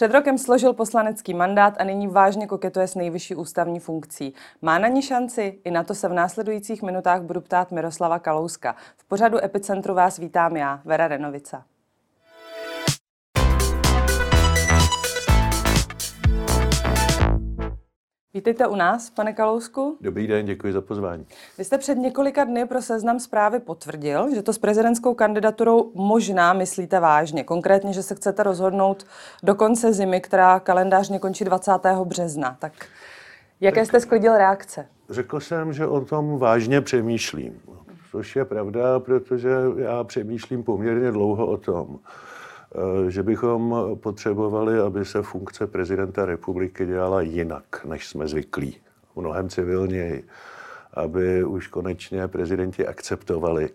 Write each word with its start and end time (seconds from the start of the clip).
Před 0.00 0.12
rokem 0.12 0.38
složil 0.38 0.72
poslanecký 0.72 1.34
mandát 1.34 1.74
a 1.78 1.84
nyní 1.84 2.08
vážně 2.08 2.46
koketuje 2.46 2.86
s 2.88 2.94
nejvyšší 2.94 3.34
ústavní 3.34 3.80
funkcí. 3.80 4.34
Má 4.62 4.78
na 4.78 4.88
ní 4.88 5.02
šanci? 5.02 5.58
I 5.64 5.70
na 5.70 5.84
to 5.84 5.94
se 5.94 6.08
v 6.08 6.12
následujících 6.12 6.82
minutách 6.82 7.22
budu 7.22 7.40
ptát 7.40 7.72
Miroslava 7.72 8.18
Kalouska. 8.18 8.76
V 8.96 9.04
pořadu 9.04 9.44
Epicentru 9.44 9.94
vás 9.94 10.18
vítám 10.18 10.56
já, 10.56 10.80
Vera 10.84 11.08
Renovica. 11.08 11.64
Vítejte 18.34 18.66
u 18.66 18.76
nás, 18.76 19.10
pane 19.10 19.32
Kalousku. 19.32 19.96
Dobrý 20.00 20.26
den, 20.26 20.46
děkuji 20.46 20.72
za 20.72 20.80
pozvání. 20.80 21.26
Vy 21.58 21.64
jste 21.64 21.78
před 21.78 21.94
několika 21.94 22.44
dny 22.44 22.66
pro 22.66 22.82
seznam 22.82 23.20
zprávy 23.20 23.60
potvrdil, 23.60 24.34
že 24.34 24.42
to 24.42 24.52
s 24.52 24.58
prezidentskou 24.58 25.14
kandidaturou 25.14 25.90
možná 25.94 26.52
myslíte 26.52 27.00
vážně. 27.00 27.44
Konkrétně, 27.44 27.92
že 27.92 28.02
se 28.02 28.14
chcete 28.14 28.42
rozhodnout 28.42 29.06
do 29.42 29.54
konce 29.54 29.92
zimy, 29.92 30.20
která 30.20 30.60
kalendářně 30.60 31.18
končí 31.18 31.44
20. 31.44 31.72
března. 32.04 32.56
Tak 32.60 32.72
jaké 33.60 33.80
tak 33.80 33.86
jste 33.86 34.00
sklidil 34.00 34.36
reakce? 34.36 34.86
Řekl 35.10 35.40
jsem, 35.40 35.72
že 35.72 35.86
o 35.86 36.00
tom 36.00 36.38
vážně 36.38 36.80
přemýšlím. 36.80 37.60
Což 38.10 38.36
je 38.36 38.44
pravda, 38.44 39.00
protože 39.00 39.50
já 39.76 40.04
přemýšlím 40.04 40.62
poměrně 40.62 41.10
dlouho 41.10 41.46
o 41.46 41.56
tom, 41.56 41.98
že 43.08 43.22
bychom 43.22 43.76
potřebovali, 43.94 44.78
aby 44.78 45.04
se 45.04 45.22
funkce 45.22 45.66
prezidenta 45.66 46.24
republiky 46.24 46.86
dělala 46.86 47.20
jinak, 47.20 47.84
než 47.84 48.08
jsme 48.08 48.28
zvyklí. 48.28 48.76
Mnohem 49.16 49.48
civilněji. 49.48 50.24
Aby 50.94 51.44
už 51.44 51.66
konečně 51.66 52.28
prezidenti 52.28 52.86
akceptovali, 52.86 53.70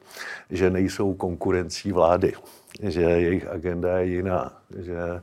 že 0.49 0.69
nejsou 0.69 1.13
konkurencí 1.13 1.91
vlády, 1.91 2.33
že 2.83 3.01
jejich 3.01 3.47
agenda 3.47 3.97
je 3.97 4.05
jiná, 4.05 4.61
že 4.77 4.97
eh, 4.97 5.21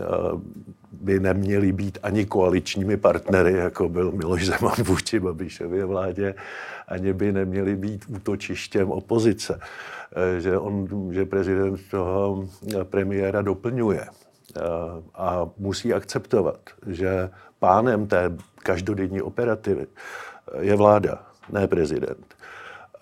eh, 0.00 0.04
by 0.92 1.20
neměli 1.20 1.72
být 1.72 1.98
ani 2.02 2.26
koaličními 2.26 2.96
partnery, 2.96 3.52
jako 3.52 3.88
byl 3.88 4.12
Miloš 4.12 4.46
Zeman 4.46 4.82
vůči 4.84 5.20
Babišově 5.20 5.84
vládě, 5.84 6.34
ani 6.88 7.12
by 7.12 7.32
neměli 7.32 7.76
být 7.76 8.04
útočištěm 8.08 8.90
opozice. 8.90 9.60
Eh, 10.12 10.40
že, 10.40 10.58
on, 10.58 10.86
že 11.10 11.26
prezident 11.26 11.76
toho 11.90 12.46
premiéra 12.86 13.42
doplňuje 13.42 14.04
eh, 14.06 14.10
a 15.14 15.50
musí 15.58 15.92
akceptovat, 15.92 16.58
že 16.86 17.30
pánem 17.58 18.06
té 18.06 18.30
každodenní 18.62 19.22
operativy 19.22 19.86
je 20.60 20.76
vláda, 20.76 21.26
ne 21.52 21.66
prezident 21.66 22.36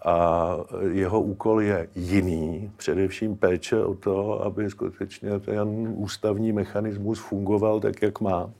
a 0.04 0.56
jeho 0.90 1.20
úkol 1.20 1.60
je 1.60 1.88
jiný, 1.94 2.72
především 2.76 3.36
péče 3.36 3.84
o 3.84 3.94
to, 3.94 4.42
aby 4.42 4.70
skutečně 4.70 5.40
ten 5.40 5.92
ústavní 5.96 6.52
mechanismus 6.52 7.18
fungoval 7.18 7.80
tak, 7.80 8.02
jak 8.02 8.20
má. 8.20 8.50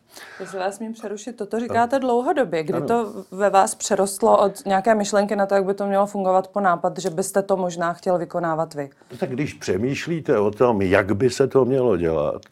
Jestli 0.40 0.58
vás 0.58 0.80
mím 0.80 0.92
přerušit, 0.92 1.36
toto 1.36 1.60
říkáte 1.60 1.98
dlouhodobě. 1.98 2.62
Kdy 2.62 2.72
ano. 2.72 2.86
to 2.86 3.24
ve 3.30 3.50
vás 3.50 3.74
přerostlo 3.74 4.38
od 4.44 4.66
nějaké 4.66 4.94
myšlenky 4.94 5.36
na 5.36 5.46
to, 5.46 5.54
jak 5.54 5.64
by 5.64 5.74
to 5.74 5.86
mělo 5.86 6.06
fungovat 6.06 6.48
po 6.48 6.60
nápad, 6.60 6.98
že 6.98 7.10
byste 7.10 7.42
to 7.42 7.56
možná 7.56 7.92
chtěl 7.92 8.18
vykonávat 8.18 8.74
vy? 8.74 8.90
No 9.12 9.18
tak 9.18 9.30
když 9.30 9.54
přemýšlíte 9.54 10.38
o 10.38 10.50
tom, 10.50 10.82
jak 10.82 11.16
by 11.16 11.30
se 11.30 11.46
to 11.46 11.64
mělo 11.64 11.96
dělat 11.96 12.42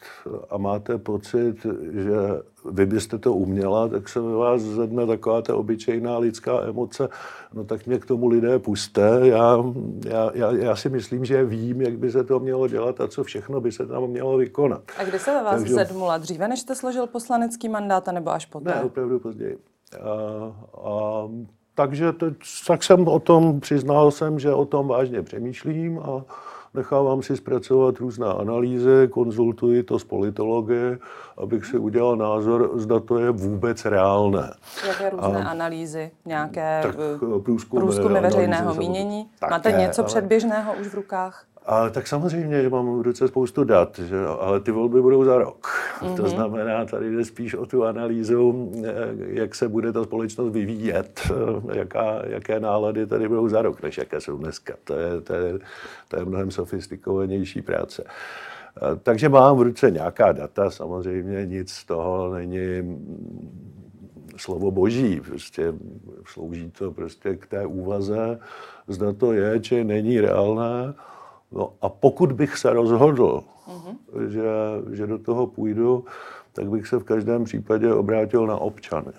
a 0.49 0.57
máte 0.57 0.97
pocit, 0.97 1.65
že 1.91 2.13
vy 2.71 2.85
byste 2.85 3.17
to 3.17 3.33
uměla, 3.33 3.87
tak 3.87 4.09
se 4.09 4.21
ve 4.21 4.35
vás 4.35 4.61
zedne 4.61 5.07
taková 5.07 5.41
ta 5.41 5.55
obyčejná 5.55 6.17
lidská 6.17 6.61
emoce, 6.61 7.09
no 7.53 7.63
tak 7.63 7.85
mě 7.87 7.99
k 7.99 8.05
tomu 8.05 8.27
lidé 8.27 8.59
puste. 8.59 9.19
Já, 9.23 9.63
já, 10.05 10.31
já, 10.33 10.51
já 10.51 10.75
si 10.75 10.89
myslím, 10.89 11.25
že 11.25 11.45
vím, 11.45 11.81
jak 11.81 11.97
by 11.97 12.11
se 12.11 12.23
to 12.23 12.39
mělo 12.39 12.67
dělat 12.67 13.01
a 13.01 13.07
co 13.07 13.23
všechno 13.23 13.61
by 13.61 13.71
se 13.71 13.85
tam 13.85 14.07
mělo 14.07 14.37
vykonat. 14.37 14.81
A 14.99 15.03
kdy 15.03 15.19
se 15.19 15.33
ve 15.33 15.43
vás 15.43 15.55
Takže... 15.55 15.73
zedmula? 15.73 16.17
Dříve, 16.17 16.47
než 16.47 16.59
jste 16.59 16.75
složil 16.75 17.07
poslanecký 17.07 17.69
mandát, 17.69 18.07
nebo 18.07 18.31
až 18.31 18.45
poté? 18.45 18.69
Ne, 18.69 18.83
opravdu 18.83 19.19
později. 19.19 19.57
A, 20.01 20.09
a, 20.89 21.27
takže 21.75 22.11
teď, 22.11 22.33
tak 22.67 22.83
jsem 22.83 23.07
o 23.07 23.19
tom, 23.19 23.59
přiznal 23.59 24.11
jsem, 24.11 24.39
že 24.39 24.53
o 24.53 24.65
tom 24.65 24.87
vážně 24.87 25.21
přemýšlím 25.21 25.99
a 25.99 26.25
nechávám 26.73 27.21
si 27.21 27.37
zpracovat 27.37 27.97
různé 27.97 28.27
analýzy, 28.27 29.07
konzultuji 29.09 29.83
to 29.83 29.99
s 29.99 30.03
politology, 30.03 30.97
abych 31.37 31.65
si 31.65 31.77
udělal 31.77 32.15
názor, 32.15 32.71
zda 32.75 32.99
to 32.99 33.19
je 33.19 33.29
vůbec 33.31 33.85
reálné. 33.85 34.53
Jaké 34.87 35.09
různé 35.09 35.43
a, 35.43 35.49
analýzy? 35.49 36.11
Nějaké 36.25 36.79
tak, 36.83 36.95
eh, 36.95 37.39
průzkumy, 37.39 37.81
průzkumy 37.81 38.19
veřejného 38.19 38.73
mínění? 38.73 39.29
Máte 39.49 39.71
něco 39.71 40.01
ale... 40.01 40.07
předběžného 40.07 40.73
už 40.81 40.87
v 40.87 40.93
rukách? 40.93 41.45
A 41.65 41.89
tak 41.89 42.07
samozřejmě, 42.07 42.61
že 42.61 42.69
mám 42.69 42.99
v 42.99 43.01
ruce 43.01 43.27
spoustu 43.27 43.63
dat, 43.63 43.99
že, 43.99 44.25
ale 44.39 44.59
ty 44.59 44.71
volby 44.71 45.01
budou 45.01 45.23
za 45.23 45.37
rok. 45.37 45.67
Mm-hmm. 45.99 46.15
To 46.15 46.21
mhm. 46.21 46.31
znamená, 46.31 46.85
tady 46.85 47.15
jde 47.15 47.25
spíš 47.25 47.53
o 47.53 47.65
tu 47.65 47.83
analýzu, 47.83 48.71
eh, 48.85 48.91
jak 49.17 49.55
se 49.55 49.67
bude 49.67 49.93
ta 49.93 50.03
společnost 50.03 50.53
vyvíjet, 50.53 51.21
eh, 51.31 51.77
jaká, 51.77 52.21
jaké 52.25 52.59
nálady 52.59 53.07
tady 53.07 53.27
budou 53.27 53.49
za 53.49 53.61
rok, 53.61 53.83
než 53.83 53.97
jaké 53.97 54.21
jsou 54.21 54.37
dneska. 54.37 54.73
To 54.83 54.93
je, 54.93 55.21
to 55.21 55.33
je, 55.33 55.59
to 56.07 56.19
je 56.19 56.25
mnohem 56.25 56.51
sofistikovanější 56.51 57.61
práce. 57.61 58.03
Eh, 58.07 58.95
takže 59.03 59.29
mám 59.29 59.57
v 59.57 59.61
ruce 59.61 59.91
nějaká 59.91 60.31
data, 60.31 60.69
samozřejmě 60.69 61.45
nic 61.45 61.71
z 61.71 61.85
toho 61.85 62.33
není 62.33 62.81
mm, 62.81 63.73
slovo 64.37 64.71
boží, 64.71 65.21
prostě 65.21 65.73
slouží 66.25 66.71
to 66.71 66.91
prostě 66.91 67.35
k 67.35 67.47
té 67.47 67.65
úvaze, 67.65 68.39
zda 68.87 69.13
to 69.13 69.33
je, 69.33 69.59
či 69.59 69.83
není 69.83 70.21
reálné. 70.21 70.93
No 71.53 71.73
a 71.81 71.89
pokud 71.89 72.31
bych 72.31 72.57
se 72.57 72.73
rozhodl, 72.73 73.43
mm-hmm. 73.67 74.27
že, 74.27 74.43
že 74.95 75.07
do 75.07 75.19
toho 75.19 75.47
půjdu, 75.47 76.05
tak 76.53 76.69
bych 76.69 76.87
se 76.87 76.97
v 76.97 77.03
každém 77.03 77.43
případě 77.43 77.93
obrátil 77.93 78.47
na 78.47 78.57
občany. 78.57 79.11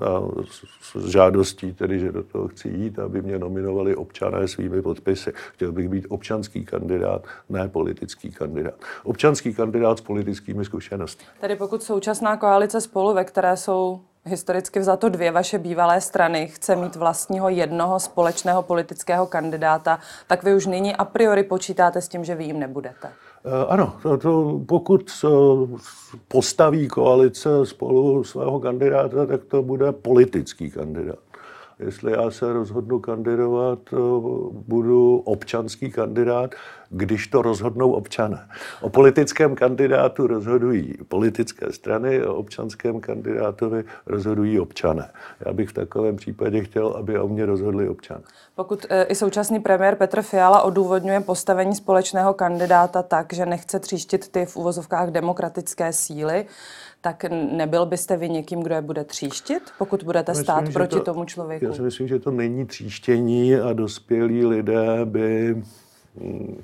A 0.00 0.20
s, 0.44 0.64
s 0.96 1.08
žádostí 1.08 1.72
tedy, 1.72 2.00
že 2.00 2.12
do 2.12 2.22
toho 2.22 2.48
chci 2.48 2.68
jít, 2.68 2.98
aby 2.98 3.22
mě 3.22 3.38
nominovali 3.38 3.96
občané 3.96 4.48
svými 4.48 4.82
podpisy. 4.82 5.32
Chtěl 5.52 5.72
bych 5.72 5.88
být 5.88 6.06
občanský 6.08 6.64
kandidát, 6.64 7.26
ne 7.48 7.68
politický 7.68 8.32
kandidát. 8.32 8.74
Občanský 9.04 9.54
kandidát 9.54 9.98
s 9.98 10.00
politickými 10.00 10.64
zkušenostmi. 10.64 11.26
Tedy 11.40 11.56
pokud 11.56 11.82
současná 11.82 12.36
koalice 12.36 12.80
spolu, 12.80 13.14
ve 13.14 13.24
které 13.24 13.56
jsou 13.56 14.00
historicky 14.26 14.80
vzato 14.80 15.08
dvě 15.08 15.30
vaše 15.30 15.58
bývalé 15.58 16.00
strany 16.00 16.48
chce 16.48 16.76
mít 16.76 16.96
vlastního 16.96 17.48
jednoho 17.48 18.00
společného 18.00 18.62
politického 18.62 19.26
kandidáta, 19.26 19.98
tak 20.26 20.42
vy 20.42 20.54
už 20.54 20.66
nyní 20.66 20.96
a 20.96 21.04
priori 21.04 21.42
počítáte 21.42 22.00
s 22.00 22.08
tím, 22.08 22.24
že 22.24 22.34
vy 22.34 22.44
jim 22.44 22.58
nebudete. 22.58 23.08
Eh, 23.46 23.66
ano, 23.68 23.96
to, 24.02 24.18
to, 24.18 24.60
pokud 24.66 25.10
eh, 25.24 25.28
postaví 26.28 26.88
koalice 26.88 27.48
spolu 27.66 28.24
svého 28.24 28.60
kandidáta, 28.60 29.26
tak 29.26 29.44
to 29.44 29.62
bude 29.62 29.92
politický 29.92 30.70
kandidát. 30.70 31.23
Jestli 31.78 32.12
já 32.12 32.30
se 32.30 32.52
rozhodnu 32.52 33.00
kandidovat, 33.00 33.78
eh, 33.92 33.96
budu 34.52 35.16
občanský 35.16 35.90
kandidát, 35.90 36.50
když 36.90 37.26
to 37.26 37.42
rozhodnou 37.42 37.92
občané. 37.92 38.48
O 38.80 38.88
politickém 38.88 39.54
kandidátu 39.54 40.26
rozhodují 40.26 40.94
politické 41.08 41.72
strany, 41.72 42.24
o 42.24 42.34
občanském 42.34 43.00
kandidátovi 43.00 43.84
rozhodují 44.06 44.60
občané. 44.60 45.10
Já 45.46 45.52
bych 45.52 45.68
v 45.68 45.72
takovém 45.72 46.16
případě 46.16 46.64
chtěl, 46.64 46.88
aby 46.88 47.18
o 47.18 47.28
mě 47.28 47.46
rozhodli 47.46 47.88
občané. 47.88 48.22
Pokud 48.54 48.86
e, 48.88 49.04
i 49.04 49.14
současný 49.14 49.60
premiér 49.60 49.94
Petr 49.96 50.22
Fiala 50.22 50.62
odůvodňuje 50.62 51.20
postavení 51.20 51.74
společného 51.74 52.34
kandidáta 52.34 53.02
tak, 53.02 53.32
že 53.32 53.46
nechce 53.46 53.80
tříštit 53.80 54.28
ty 54.28 54.46
v 54.46 54.56
uvozovkách 54.56 55.10
demokratické 55.10 55.92
síly, 55.92 56.46
tak 57.04 57.24
nebyl 57.52 57.86
byste 57.86 58.16
vy 58.16 58.28
někým, 58.28 58.62
kdo 58.62 58.74
je 58.74 58.82
bude 58.82 59.04
tříštit, 59.04 59.62
pokud 59.78 60.02
budete 60.02 60.32
myslím, 60.32 60.44
stát 60.44 60.72
proti 60.72 60.96
to, 60.96 61.02
tomu 61.02 61.24
člověku? 61.24 61.64
Já 61.64 61.72
si 61.72 61.82
myslím, 61.82 62.08
že 62.08 62.18
to 62.18 62.30
není 62.30 62.66
tříštění 62.66 63.54
a 63.54 63.72
dospělí 63.72 64.46
lidé 64.46 65.00
by 65.04 65.54
mm, 66.20 66.62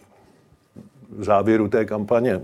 v 1.11 1.25
závěru 1.25 1.69
té 1.69 1.85
kampaně, 1.85 2.41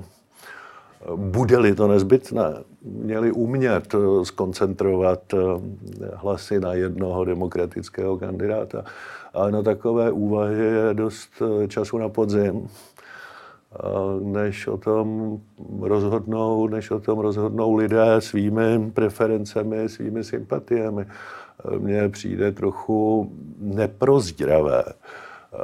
bude-li 1.17 1.75
to 1.75 1.89
nezbytné, 1.89 2.55
měli 2.83 3.33
umět 3.33 3.95
skoncentrovat 4.23 5.35
eh, 5.35 5.37
hlasy 6.15 6.61
na 6.61 6.73
jednoho 6.75 7.25
demokratického 7.25 8.19
kandidáta. 8.19 8.85
Ale 9.35 9.53
na 9.53 9.63
takové 9.63 10.11
úvahy 10.11 10.65
je 10.65 10.95
dost 10.95 11.31
eh, 11.41 11.69
času 11.69 11.99
na 11.99 12.09
podzim 12.09 12.69
než 14.21 14.67
o 14.67 14.77
tom 14.77 15.39
rozhodnou, 15.81 16.69
než 16.69 16.91
o 16.91 17.01
tom 17.01 17.19
rozhodnou 17.19 17.75
lidé 17.75 18.07
svými 18.19 18.91
preferencemi, 18.91 19.89
svými 19.89 20.25
sympatiemi. 20.25 21.07
Mně 21.79 22.09
přijde 22.09 22.53
trochu 22.53 23.33
neprozdravé, 23.59 24.85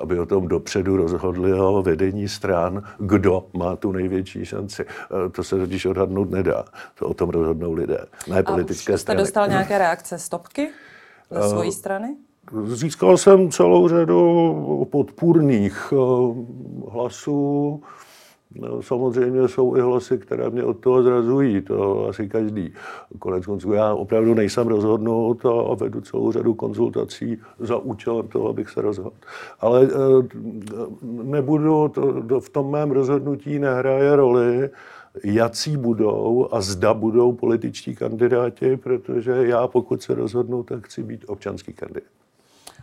aby 0.00 0.18
o 0.18 0.26
tom 0.26 0.48
dopředu 0.48 0.96
rozhodli 0.96 1.52
o 1.54 1.82
vedení 1.82 2.28
stran, 2.28 2.82
kdo 2.98 3.46
má 3.52 3.76
tu 3.76 3.92
největší 3.92 4.44
šanci. 4.44 4.84
To 5.32 5.44
se 5.44 5.58
totiž 5.58 5.86
odhadnout 5.86 6.30
nedá. 6.30 6.64
To 6.98 7.08
o 7.08 7.14
tom 7.14 7.30
rozhodnou 7.30 7.72
lidé, 7.72 7.98
ne 8.28 8.42
politické 8.42 8.92
A 8.92 8.94
už 8.94 9.00
jste 9.00 9.04
strany. 9.04 9.20
dostal 9.20 9.48
nějaké 9.48 9.78
reakce 9.78 10.18
stopky 10.18 10.68
ze 11.30 11.48
své 11.48 11.72
strany? 11.72 12.16
Získal 12.64 13.16
jsem 13.16 13.50
celou 13.50 13.88
řadu 13.88 14.88
podpůrných 14.90 15.92
hlasů 16.90 17.82
No, 18.54 18.82
samozřejmě 18.82 19.48
jsou 19.48 19.76
i 19.76 19.80
hlasy, 19.80 20.18
které 20.18 20.50
mě 20.50 20.64
od 20.64 20.74
toho 20.74 21.02
zrazují, 21.02 21.62
to 21.62 22.08
asi 22.08 22.28
každý. 22.28 22.72
Konec 23.18 23.46
konců 23.46 23.72
já 23.72 23.94
opravdu 23.94 24.34
nejsem 24.34 24.68
rozhodnut 24.68 25.46
a 25.46 25.74
vedu 25.74 26.00
celou 26.00 26.32
řadu 26.32 26.54
konzultací 26.54 27.38
za 27.58 27.76
účelem 27.76 28.28
toho, 28.28 28.48
abych 28.48 28.70
se 28.70 28.82
rozhodl. 28.82 29.16
Ale 29.60 29.88
nebudu, 31.02 31.88
to, 31.88 32.40
v 32.40 32.48
tom 32.48 32.70
mém 32.70 32.90
rozhodnutí 32.90 33.58
nehraje 33.58 34.16
roli, 34.16 34.70
jací 35.24 35.76
budou 35.76 36.48
a 36.52 36.60
zda 36.60 36.94
budou 36.94 37.32
političtí 37.32 37.96
kandidáti, 37.96 38.76
protože 38.76 39.32
já, 39.32 39.66
pokud 39.66 40.02
se 40.02 40.14
rozhodnu, 40.14 40.62
tak 40.62 40.86
chci 40.86 41.02
být 41.02 41.24
občanský 41.26 41.72
kandidát. 41.72 42.21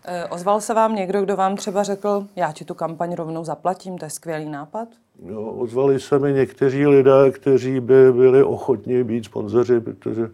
E, 0.06 0.26
ozval 0.26 0.62
se 0.62 0.74
vám 0.74 0.96
někdo, 0.96 1.22
kdo 1.22 1.36
vám 1.36 1.56
třeba 1.56 1.84
řekl, 1.84 2.28
já 2.36 2.52
ti 2.52 2.66
tu 2.66 2.74
kampaň 2.74 3.16
rovnou 3.16 3.44
zaplatím, 3.44 3.98
to 3.98 4.06
je 4.06 4.10
skvělý 4.10 4.50
nápad? 4.50 4.88
No, 5.22 5.52
ozvali 5.52 6.00
se 6.00 6.20
mi 6.20 6.34
někteří 6.34 6.88
lidé, 6.88 7.32
kteří 7.32 7.80
by 7.80 8.14
byli 8.14 8.44
ochotní 8.44 9.04
být 9.04 9.26
sponzoři, 9.26 9.80
protože 9.80 10.30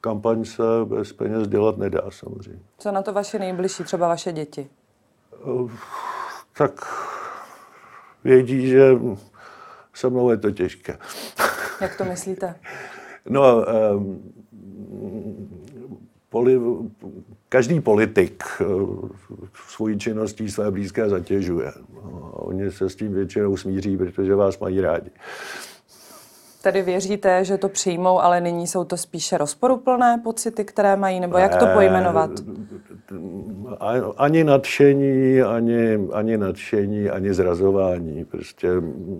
kampaň 0.00 0.44
se 0.44 0.62
bez 0.84 1.12
peněz 1.12 1.48
dělat 1.48 1.78
nedá 1.78 2.02
samozřejmě. 2.10 2.62
Co 2.78 2.92
na 2.92 3.02
to 3.02 3.12
vaše 3.12 3.38
nejbližší, 3.38 3.84
třeba 3.84 4.08
vaše 4.08 4.32
děti? 4.32 4.68
E, 5.34 5.70
tak 6.58 6.86
vědí, 8.24 8.66
že 8.68 8.90
se 9.94 10.10
mnou 10.10 10.30
je 10.30 10.36
to 10.36 10.50
těžké. 10.50 10.98
Jak 11.80 11.96
to 11.96 12.04
myslíte? 12.04 12.54
No, 13.28 13.64
um, 13.94 14.32
poli, 16.28 16.60
každý 17.50 17.80
politik 17.80 18.44
uh, 18.60 19.08
svojí 19.68 19.98
činností 19.98 20.50
své 20.50 20.70
blízké 20.70 21.08
zatěžuje. 21.08 21.72
No, 21.94 22.30
oni 22.32 22.70
se 22.70 22.88
s 22.88 22.96
tím 22.96 23.14
většinou 23.14 23.56
smíří, 23.56 23.96
protože 23.96 24.34
vás 24.34 24.58
mají 24.58 24.80
rádi. 24.80 25.10
Tedy 26.62 26.82
věříte, 26.82 27.44
že 27.44 27.58
to 27.58 27.68
přijmou, 27.68 28.20
ale 28.20 28.40
nyní 28.40 28.66
jsou 28.66 28.84
to 28.84 28.96
spíše 28.96 29.38
rozporuplné 29.38 30.20
pocity, 30.24 30.64
které 30.64 30.96
mají, 30.96 31.20
nebo 31.20 31.38
jak 31.38 31.56
to 31.56 31.66
pojmenovat? 31.66 32.30
Ani 34.16 34.44
nadšení, 34.44 35.42
ani, 35.42 35.98
ani 36.12 36.36
nadšení, 36.36 37.10
ani 37.10 37.34
zrazování. 37.34 38.24
Prostě... 38.24 38.68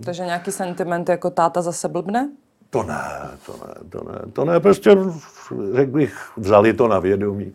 Takže 0.03 0.25
nějaký 0.25 0.51
sentiment 0.51 1.09
jako 1.09 1.29
táta 1.29 1.61
zase 1.61 1.87
blbne? 1.87 2.29
To 2.69 2.83
ne, 2.83 3.03
to 3.45 3.53
ne, 3.67 3.89
to 3.89 4.11
ne. 4.11 4.31
To 4.33 4.45
ne, 4.45 4.59
prostě 4.59 4.97
řekl 5.73 5.91
bych, 5.91 6.31
vzali 6.37 6.73
to 6.73 6.87
na 6.87 6.99
vědomí. 6.99 7.53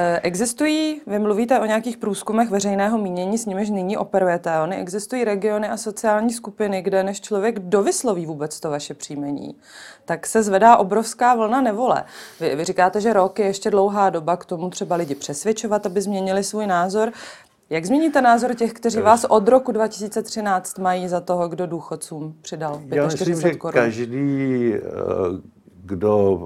Eh, 0.00 0.20
existují, 0.22 1.00
vy 1.06 1.18
mluvíte 1.18 1.60
o 1.60 1.64
nějakých 1.64 1.96
průzkumech 1.96 2.50
veřejného 2.50 2.98
mínění, 2.98 3.38
s 3.38 3.46
nimiž 3.46 3.70
nyní 3.70 3.96
operujete. 3.96 4.58
Ony 4.60 4.76
existují 4.76 5.24
regiony 5.24 5.68
a 5.68 5.76
sociální 5.76 6.32
skupiny, 6.32 6.82
kde 6.82 7.02
než 7.02 7.20
člověk 7.20 7.58
dovysloví 7.58 8.26
vůbec 8.26 8.60
to 8.60 8.70
vaše 8.70 8.94
příjmení, 8.94 9.56
tak 10.04 10.26
se 10.26 10.42
zvedá 10.42 10.76
obrovská 10.76 11.34
vlna 11.34 11.60
nevole. 11.60 12.04
Vy, 12.40 12.56
vy 12.56 12.64
říkáte, 12.64 13.00
že 13.00 13.12
rok 13.12 13.38
je 13.38 13.46
ještě 13.46 13.70
dlouhá 13.70 14.10
doba 14.10 14.36
k 14.36 14.44
tomu 14.44 14.70
třeba 14.70 14.96
lidi 14.96 15.14
přesvědčovat, 15.14 15.86
aby 15.86 16.00
změnili 16.00 16.44
svůj 16.44 16.66
názor. 16.66 17.12
Jak 17.70 17.84
změníte 17.84 18.22
názor 18.22 18.54
těch, 18.54 18.72
kteří 18.72 19.00
vás 19.00 19.24
od 19.24 19.48
roku 19.48 19.72
2013 19.72 20.78
mají 20.78 21.08
za 21.08 21.20
toho, 21.20 21.48
kdo 21.48 21.66
důchodcům 21.66 22.34
přidal 22.42 22.72
45 22.74 22.96
Já 22.96 23.06
myslím, 23.06 23.40
že 23.40 23.54
korun? 23.54 23.82
každý 23.82 24.74
eh, 24.74 24.80
kdo 25.88 26.38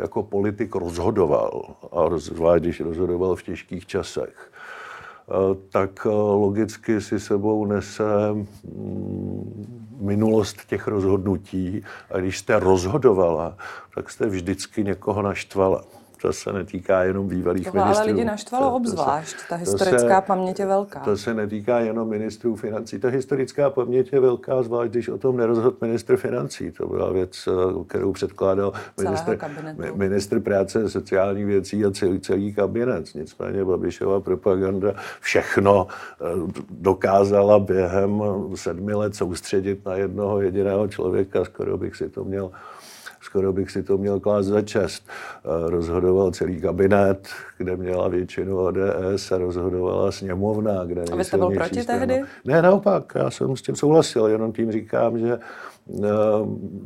jako 0.00 0.22
politik 0.22 0.74
rozhodoval, 0.74 1.74
a 1.92 2.18
zvlášť 2.18 2.62
když 2.62 2.80
rozhodoval 2.80 3.36
v 3.36 3.42
těžkých 3.42 3.86
časech, 3.86 4.52
eh, 4.52 5.32
tak 5.68 6.06
eh, 6.06 6.08
logicky 6.14 7.00
si 7.00 7.20
sebou 7.20 7.66
nese 7.66 8.32
mm, 8.32 9.98
minulost 10.00 10.66
těch 10.66 10.88
rozhodnutí. 10.88 11.82
A 12.10 12.18
když 12.18 12.38
jste 12.38 12.58
rozhodovala, 12.58 13.56
tak 13.94 14.10
jste 14.10 14.26
vždycky 14.26 14.84
někoho 14.84 15.22
naštvala 15.22 15.84
to 16.22 16.32
se 16.32 16.52
netýká 16.52 17.02
jenom 17.02 17.28
bývalých 17.28 17.64
Tohle 17.64 17.84
ministrů. 17.84 18.02
ale 18.02 18.12
lidi 18.12 18.24
naštvalo 18.24 18.68
to, 18.68 18.74
obzvlášť, 18.74 19.36
to 19.36 19.40
se, 19.42 19.48
ta 19.48 19.56
historická 19.56 20.20
se, 20.20 20.26
paměť 20.26 20.58
je 20.58 20.66
velká. 20.66 21.00
To 21.00 21.16
se 21.16 21.34
netýká 21.34 21.80
jenom 21.80 22.08
ministrů 22.08 22.56
financí. 22.56 22.98
Ta 22.98 23.08
historická 23.08 23.70
paměť 23.70 24.12
je 24.12 24.20
velká, 24.20 24.62
zvlášť 24.62 24.90
když 24.90 25.08
o 25.08 25.18
tom 25.18 25.36
nerozhodl 25.36 25.76
ministr 25.80 26.16
financí. 26.16 26.70
To 26.70 26.86
byla 26.86 27.12
věc, 27.12 27.48
kterou 27.86 28.12
předkládal 28.12 28.72
ministr, 29.00 29.38
ministr 29.94 30.40
práce, 30.40 30.90
sociálních 30.90 31.46
věcí 31.46 31.84
a 31.84 31.90
celý, 31.90 32.20
celý 32.20 32.54
kabinet. 32.54 33.14
Nicméně 33.14 33.64
Babišova 33.64 34.20
propaganda 34.20 34.94
všechno 35.20 35.86
eh, 35.86 36.24
dokázala 36.70 37.58
během 37.58 38.22
sedmi 38.54 38.94
let 38.94 39.14
soustředit 39.14 39.86
na 39.86 39.94
jednoho 39.94 40.40
jediného 40.40 40.88
člověka. 40.88 41.44
Skoro 41.44 41.78
bych 41.78 41.96
si 41.96 42.08
to 42.08 42.24
měl 42.24 42.50
skoro 43.20 43.52
bych 43.52 43.70
si 43.70 43.82
to 43.82 43.98
měl 43.98 44.20
klást 44.20 44.46
za 44.46 44.62
čest. 44.62 45.08
Rozhodoval 45.66 46.30
celý 46.30 46.60
kabinet, 46.60 47.28
kde 47.58 47.76
měla 47.76 48.08
většinu 48.08 48.58
ODS 48.58 49.32
a 49.32 49.38
rozhodovala 49.38 50.12
sněmovna, 50.12 50.84
kde 50.84 51.02
A 51.12 51.16
vy 51.16 51.24
jste 51.24 51.36
byl 51.36 51.50
proti 51.50 51.84
tehdy? 51.84 52.22
Ne, 52.44 52.62
naopak, 52.62 53.12
já 53.14 53.30
jsem 53.30 53.56
s 53.56 53.62
tím 53.62 53.76
souhlasil, 53.76 54.26
jenom 54.26 54.52
tím 54.52 54.72
říkám, 54.72 55.18
že 55.18 55.38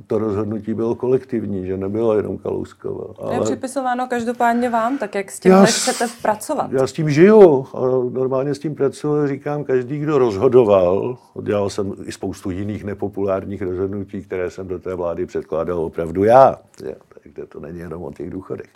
to 0.06 0.18
rozhodnutí 0.18 0.74
bylo 0.74 0.94
kolektivní, 0.94 1.66
že 1.66 1.76
nebylo 1.76 2.16
jenom 2.16 2.38
Kalouskova. 2.38 3.04
Ale... 3.18 3.34
Je 3.34 3.40
připisováno 3.40 4.06
každopádně 4.06 4.70
vám, 4.70 4.98
tak 4.98 5.14
jak 5.14 5.30
s 5.30 5.40
tím 5.40 5.52
já 5.52 5.64
chcete 5.64 6.06
pracovat? 6.22 6.72
Já 6.72 6.86
s 6.86 6.92
tím 6.92 7.10
žiju 7.10 7.66
a 7.74 7.80
normálně 8.10 8.54
s 8.54 8.58
tím 8.58 8.74
pracuji. 8.74 9.28
Říkám, 9.28 9.64
každý, 9.64 9.98
kdo 9.98 10.18
rozhodoval, 10.18 11.18
dělal 11.42 11.70
jsem 11.70 11.92
i 12.04 12.12
spoustu 12.12 12.50
jiných 12.50 12.84
nepopulárních 12.84 13.62
rozhodnutí, 13.62 14.22
které 14.22 14.50
jsem 14.50 14.68
do 14.68 14.78
té 14.78 14.94
vlády 14.94 15.26
předkládal 15.26 15.78
opravdu 15.78 16.24
já. 16.24 16.58
Takže 17.22 17.46
to 17.48 17.60
není 17.60 17.78
jenom 17.78 18.02
o 18.02 18.12
těch 18.12 18.30
důchodech. 18.30 18.68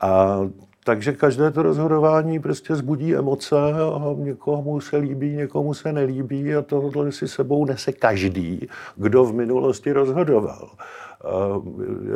A 0.00 0.40
takže 0.84 1.12
každé 1.12 1.50
to 1.50 1.62
rozhodování 1.62 2.40
prostě 2.40 2.74
zbudí 2.74 3.16
emoce 3.16 3.56
a 3.56 4.14
někomu 4.16 4.80
se 4.80 4.96
líbí, 4.96 5.36
někomu 5.36 5.74
se 5.74 5.92
nelíbí 5.92 6.54
a 6.54 6.62
tohle 6.62 7.12
si 7.12 7.28
sebou 7.28 7.64
nese 7.64 7.92
každý, 7.92 8.68
kdo 8.96 9.24
v 9.24 9.34
minulosti 9.34 9.92
rozhodoval. 9.92 10.70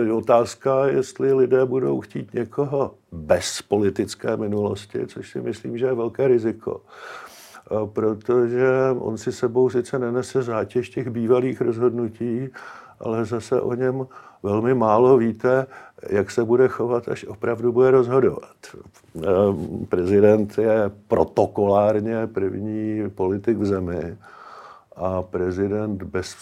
Je 0.06 0.12
otázka, 0.12 0.86
jestli 0.86 1.32
lidé 1.32 1.64
budou 1.64 2.00
chtít 2.00 2.34
někoho 2.34 2.94
bez 3.12 3.62
politické 3.62 4.36
minulosti, 4.36 5.06
což 5.06 5.30
si 5.30 5.40
myslím, 5.40 5.78
že 5.78 5.86
je 5.86 5.94
velké 5.94 6.28
riziko. 6.28 6.80
Protože 7.92 8.68
on 8.98 9.18
si 9.18 9.32
sebou 9.32 9.70
sice 9.70 9.98
nenese 9.98 10.42
zátěž 10.42 10.90
těch 10.90 11.10
bývalých 11.10 11.60
rozhodnutí, 11.60 12.48
ale 13.00 13.24
zase 13.24 13.60
o 13.60 13.74
něm 13.74 14.06
velmi 14.42 14.74
málo 14.74 15.18
víte, 15.18 15.66
jak 16.10 16.30
se 16.30 16.44
bude 16.44 16.68
chovat, 16.68 17.08
až 17.08 17.24
opravdu 17.24 17.72
bude 17.72 17.90
rozhodovat. 17.90 18.56
Ehm, 19.16 19.86
prezident 19.88 20.58
je 20.58 20.90
protokolárně 21.08 22.26
první 22.26 23.10
politik 23.10 23.58
v 23.58 23.66
zemi 23.66 24.16
a 24.98 25.22
prezident 25.22 26.02
bez, 26.02 26.36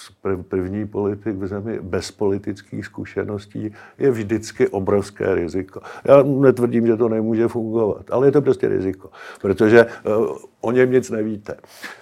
první 0.49 0.87
politik 0.87 1.37
v 1.37 1.47
zemi 1.47 1.79
bez 1.83 2.11
politických 2.11 2.87
zkušeností 2.87 3.73
je 3.99 4.11
vždycky 4.11 4.69
obrovské 4.69 5.35
riziko. 5.35 5.81
Já 6.05 6.23
netvrdím, 6.23 6.87
že 6.87 6.97
to 6.97 7.09
nemůže 7.09 7.49
fungovat, 7.49 8.11
ale 8.11 8.27
je 8.27 8.33
to 8.33 8.43
prostě 8.43 8.69
riziko, 8.69 9.11
protože 9.41 9.81
eh, 9.81 10.11
o 10.61 10.73
něm 10.73 10.93
nic 10.93 11.11
nevíte. 11.11 11.57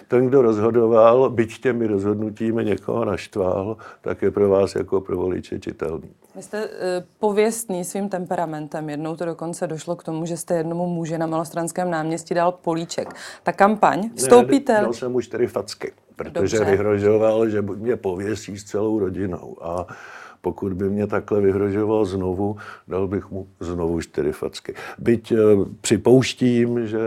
Ten, 0.07 0.27
kdo 0.27 0.41
rozhodoval, 0.41 1.29
byť 1.29 1.61
těmi 1.61 1.87
rozhodnutími 1.87 2.65
někoho 2.65 3.05
naštval, 3.05 3.77
tak 4.01 4.21
je 4.21 4.31
pro 4.31 4.49
vás 4.49 4.75
jako 4.75 5.01
pro 5.01 5.17
voliče 5.17 5.59
čitelný. 5.59 6.09
Vy 6.35 6.41
jste 6.41 6.65
uh, 6.65 6.71
pověstný 7.19 7.85
svým 7.85 8.09
temperamentem. 8.09 8.89
Jednou 8.89 9.15
to 9.15 9.25
dokonce 9.25 9.67
došlo 9.67 9.95
k 9.95 10.03
tomu, 10.03 10.25
že 10.25 10.37
jste 10.37 10.55
jednomu 10.55 10.87
muži 10.87 11.17
na 11.17 11.27
Malostranském 11.27 11.91
náměstí 11.91 12.33
dal 12.33 12.51
políček. 12.51 13.13
Ta 13.43 13.51
kampaň, 13.51 14.09
vstoupíte... 14.15 14.73
Ne, 14.73 14.81
dal 14.81 14.93
jsem 14.93 15.11
mu 15.11 15.21
čtyři 15.21 15.47
facky 15.47 15.91
protože 16.15 16.57
Dobře. 16.57 16.71
vyhrožoval, 16.71 17.49
že 17.49 17.61
mě 17.61 17.95
pověsí 17.95 18.57
s 18.57 18.63
celou 18.63 18.99
rodinou. 18.99 19.57
A 19.61 19.87
pokud 20.41 20.73
by 20.73 20.89
mě 20.89 21.07
takhle 21.07 21.41
vyhrožoval 21.41 22.05
znovu, 22.05 22.57
dal 22.87 23.07
bych 23.07 23.31
mu 23.31 23.47
znovu 23.59 24.01
čtyři 24.01 24.31
facky. 24.31 24.73
Byť 24.97 25.31
eh, 25.31 25.37
připouštím, 25.81 26.87
že 26.87 26.99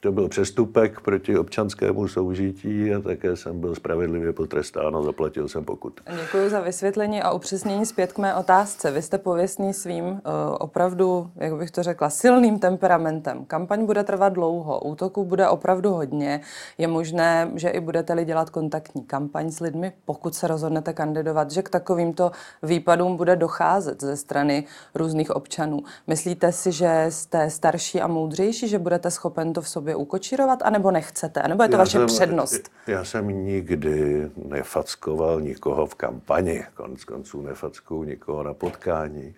to 0.00 0.12
byl 0.12 0.28
přestupek 0.28 1.00
proti 1.00 1.38
občanskému 1.38 2.08
soužití 2.08 2.94
a 2.94 3.00
také 3.00 3.36
jsem 3.36 3.60
byl 3.60 3.74
spravedlivě 3.74 4.32
potrestán 4.32 4.96
a 4.96 5.02
zaplatil 5.02 5.48
jsem 5.48 5.64
pokut. 5.64 6.00
Děkuji 6.20 6.50
za 6.50 6.60
vysvětlení 6.60 7.22
a 7.22 7.32
upřesnění 7.32 7.86
zpět 7.86 8.12
k 8.12 8.18
mé 8.18 8.34
otázce. 8.34 8.90
Vy 8.90 9.02
jste 9.02 9.18
pověstný 9.18 9.74
svým 9.74 10.04
uh, 10.04 10.20
opravdu, 10.58 11.30
jak 11.36 11.56
bych 11.56 11.70
to 11.70 11.82
řekla, 11.82 12.10
silným 12.10 12.58
temperamentem. 12.58 13.44
Kampaň 13.44 13.86
bude 13.86 14.04
trvat 14.04 14.32
dlouho, 14.32 14.80
útoků 14.80 15.24
bude 15.24 15.48
opravdu 15.48 15.92
hodně. 15.92 16.40
Je 16.78 16.88
možné, 16.88 17.50
že 17.54 17.68
i 17.68 17.80
budete-li 17.80 18.24
dělat 18.24 18.50
kontaktní 18.50 19.02
kampaň 19.02 19.50
s 19.50 19.60
lidmi, 19.60 19.92
pokud 20.04 20.34
se 20.34 20.48
rozhodnete 20.48 20.92
kandidovat, 20.92 21.50
že 21.50 21.62
k 21.62 21.68
takovýmto 21.68 22.30
výpadům 22.62 23.16
bude 23.16 23.36
docházet 23.36 24.00
ze 24.00 24.16
strany 24.16 24.64
různých 24.94 25.30
občanů. 25.30 25.82
Myslíte 26.06 26.52
si, 26.52 26.72
že 26.72 27.06
jste 27.08 27.50
starší 27.50 28.00
a 28.00 28.06
moudřejší, 28.06 28.68
že 28.68 28.78
budete 28.78 29.10
schopen 29.10 29.52
to 29.52 29.62
v 29.62 29.68
sobě 29.68 29.87
sobě 29.88 29.96
ukočírovat, 29.96 30.62
anebo 30.62 30.90
nechcete, 30.90 31.42
anebo 31.42 31.62
je 31.62 31.68
to 31.68 31.74
já 31.74 31.78
vaše 31.78 31.98
jsem, 31.98 32.06
přednost? 32.06 32.70
Já 32.86 33.04
jsem 33.04 33.28
nikdy 33.28 34.30
nefackoval 34.36 35.40
nikoho 35.40 35.86
v 35.86 35.94
kampani, 35.94 36.64
konc 36.74 37.04
konců 37.04 37.42
nefackou 37.42 38.04
nikoho 38.04 38.42
na 38.42 38.54
potkání. 38.54 39.34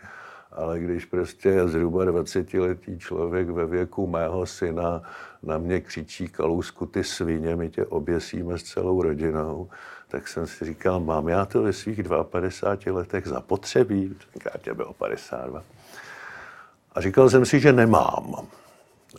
Ale 0.52 0.78
když 0.78 1.04
prostě 1.04 1.68
zhruba 1.68 2.04
20-letý 2.04 2.98
člověk 2.98 3.50
ve 3.50 3.66
věku 3.66 4.06
mého 4.06 4.46
syna 4.46 5.02
na 5.42 5.58
mě 5.58 5.80
křičí 5.80 6.28
Kalousku, 6.28 6.86
ty 6.86 7.04
svině, 7.04 7.56
my 7.56 7.70
tě 7.70 7.84
oběsíme 7.84 8.58
s 8.58 8.62
celou 8.62 9.02
rodinou, 9.02 9.68
tak 10.08 10.28
jsem 10.28 10.46
si 10.46 10.64
říkal, 10.64 11.00
mám 11.00 11.28
já 11.28 11.44
to 11.46 11.62
ve 11.62 11.72
svých 11.72 12.00
52 12.22 12.98
letech 12.98 13.26
zapotřebí? 13.26 14.14
Tenkrát 14.32 14.62
tě 14.62 14.74
bylo 14.74 14.92
52. 14.92 15.62
A 16.94 17.00
říkal 17.00 17.30
jsem 17.30 17.46
si, 17.46 17.60
že 17.60 17.72
nemám. 17.72 18.46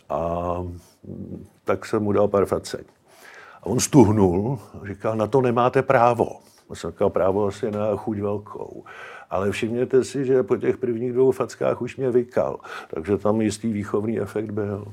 A 0.08 0.18
tak 1.64 1.86
jsem 1.86 2.02
mu 2.02 2.12
dal 2.12 2.28
pár 2.28 2.46
facek. 2.46 2.86
A 3.62 3.66
on 3.66 3.80
stuhnul 3.80 4.58
říkal, 4.84 5.16
na 5.16 5.26
to 5.26 5.40
nemáte 5.40 5.82
právo. 5.82 6.28
A 6.70 6.74
jsem 6.74 6.90
říkal, 6.90 7.10
právo 7.10 7.46
asi 7.46 7.70
na 7.70 7.96
chuť 7.96 8.18
velkou. 8.18 8.84
Ale 9.30 9.50
všimněte 9.50 10.04
si, 10.04 10.24
že 10.24 10.42
po 10.42 10.56
těch 10.56 10.76
prvních 10.76 11.12
dvou 11.12 11.30
fackách 11.32 11.82
už 11.82 11.96
mě 11.96 12.10
vykal. 12.10 12.58
Takže 12.94 13.18
tam 13.18 13.40
jistý 13.40 13.72
výchovný 13.72 14.20
efekt 14.20 14.50
byl. 14.50 14.92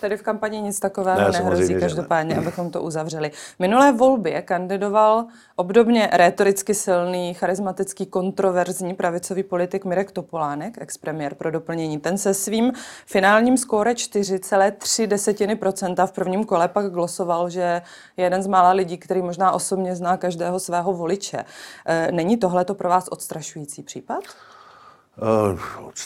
Tedy 0.00 0.16
v 0.16 0.22
kampani 0.22 0.60
nic 0.60 0.80
takového 0.80 1.20
ne, 1.20 1.30
nehrozí, 1.30 1.74
každopádně, 1.74 2.34
ne. 2.34 2.40
abychom 2.40 2.70
to 2.70 2.82
uzavřeli. 2.82 3.30
Minulé 3.58 3.92
volbě 3.92 4.42
kandidoval 4.42 5.24
obdobně 5.56 6.08
rétoricky 6.12 6.74
silný, 6.74 7.34
charismatický, 7.34 8.06
kontroverzní 8.06 8.94
pravicový 8.94 9.42
politik 9.42 9.84
Mirek 9.84 10.12
Topolánek, 10.12 10.74
expremiér 10.78 11.34
pro 11.34 11.50
doplnění. 11.50 11.98
Ten 11.98 12.18
se 12.18 12.34
svým 12.34 12.72
finálním 13.06 13.56
skóre 13.56 13.92
4,3 13.92 15.06
desetiny 15.06 15.56
procenta 15.56 16.06
v 16.06 16.12
prvním 16.12 16.44
kole 16.44 16.68
pak 16.68 16.90
glosoval, 16.90 17.50
že 17.50 17.82
je 18.16 18.24
jeden 18.24 18.42
z 18.42 18.46
mála 18.46 18.70
lidí, 18.70 18.98
který 18.98 19.22
možná 19.22 19.52
osobně 19.52 19.96
zná 19.96 20.16
každého 20.16 20.60
svého 20.60 20.92
voliče. 20.92 21.44
E, 21.86 22.12
není 22.12 22.36
tohle 22.36 22.64
to 22.64 22.74
pro 22.74 22.88
vás 22.88 23.08
odstrašující 23.08 23.82
případ? 23.82 24.24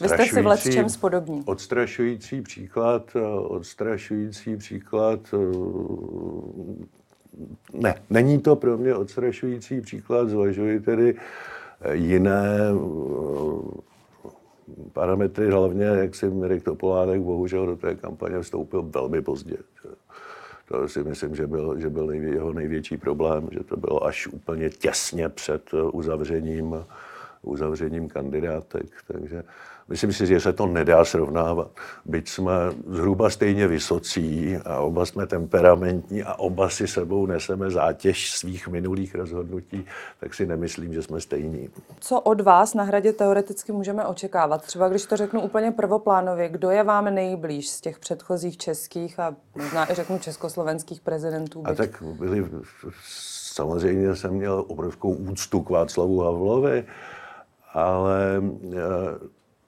Vy 0.02 0.08
jste 0.08 0.26
si 0.26 0.70
v 0.70 0.72
čem 0.72 0.88
spodobní. 0.88 1.42
Odstrašující 1.46 2.42
příklad, 2.42 3.16
eh, 3.16 3.20
odstrašující 3.28 4.56
příklad, 4.56 5.20
uh, 5.32 6.76
ne, 7.72 7.94
není 8.10 8.38
to 8.38 8.56
pro 8.56 8.78
mě 8.78 8.94
odstrašující 8.94 9.80
příklad, 9.80 10.28
zvažuji 10.28 10.80
tedy 10.80 11.14
jiné 11.92 12.72
uh, 12.72 13.70
parametry, 14.92 15.50
hlavně 15.50 15.84
jak 15.84 16.14
si 16.14 16.30
Mirek 16.30 16.64
Topolánek 16.64 17.20
bohužel 17.20 17.66
do 17.66 17.76
té 17.76 17.94
kampaně 17.94 18.40
vstoupil 18.40 18.82
velmi 18.82 19.22
pozdě. 19.22 19.56
To 20.68 20.88
si 20.88 21.04
myslím, 21.04 21.36
že 21.36 21.46
byl, 21.46 21.80
že 21.80 21.90
byl 21.90 22.10
jeho 22.10 22.52
největší 22.52 22.96
problém, 22.96 23.48
že 23.52 23.64
to 23.64 23.76
bylo 23.76 24.04
až 24.04 24.26
úplně 24.26 24.70
těsně 24.70 25.28
před 25.28 25.70
uzavřením 25.92 26.76
uzavřením 27.42 28.08
kandidátek. 28.08 28.86
Takže 29.06 29.44
myslím 29.88 30.12
si, 30.12 30.26
že 30.26 30.40
se 30.40 30.52
to 30.52 30.66
nedá 30.66 31.04
srovnávat. 31.04 31.70
Byť 32.04 32.28
jsme 32.28 32.52
zhruba 32.86 33.30
stejně 33.30 33.66
vysocí 33.66 34.56
a 34.56 34.78
oba 34.78 35.06
jsme 35.06 35.26
temperamentní 35.26 36.22
a 36.22 36.34
oba 36.34 36.68
si 36.68 36.86
sebou 36.86 37.26
neseme 37.26 37.70
zátěž 37.70 38.32
svých 38.32 38.68
minulých 38.68 39.14
rozhodnutí, 39.14 39.84
tak 40.20 40.34
si 40.34 40.46
nemyslím, 40.46 40.92
že 40.92 41.02
jsme 41.02 41.20
stejní. 41.20 41.68
Co 42.00 42.20
od 42.20 42.40
vás 42.40 42.74
na 42.74 42.84
hradě 42.84 43.12
teoreticky 43.12 43.72
můžeme 43.72 44.06
očekávat? 44.06 44.62
Třeba 44.62 44.88
když 44.88 45.06
to 45.06 45.16
řeknu 45.16 45.40
úplně 45.40 45.70
prvoplánově, 45.70 46.48
kdo 46.48 46.70
je 46.70 46.82
vám 46.82 47.04
nejblíž 47.04 47.68
z 47.68 47.80
těch 47.80 47.98
předchozích 47.98 48.56
českých 48.56 49.20
a 49.20 49.36
možná 49.56 49.92
i 49.92 49.94
řeknu 49.94 50.18
československých 50.18 51.00
prezidentů? 51.00 51.62
Byť? 51.62 51.70
A 51.70 51.74
tak 51.74 52.02
byli, 52.02 52.46
samozřejmě 53.04 54.16
jsem 54.16 54.34
měl 54.34 54.64
obrovskou 54.68 55.12
úctu 55.12 55.60
k 55.60 55.70
Václavu 55.70 56.20
Havlovi, 56.20 56.84
ale 57.74 58.42
eh, 58.72 58.78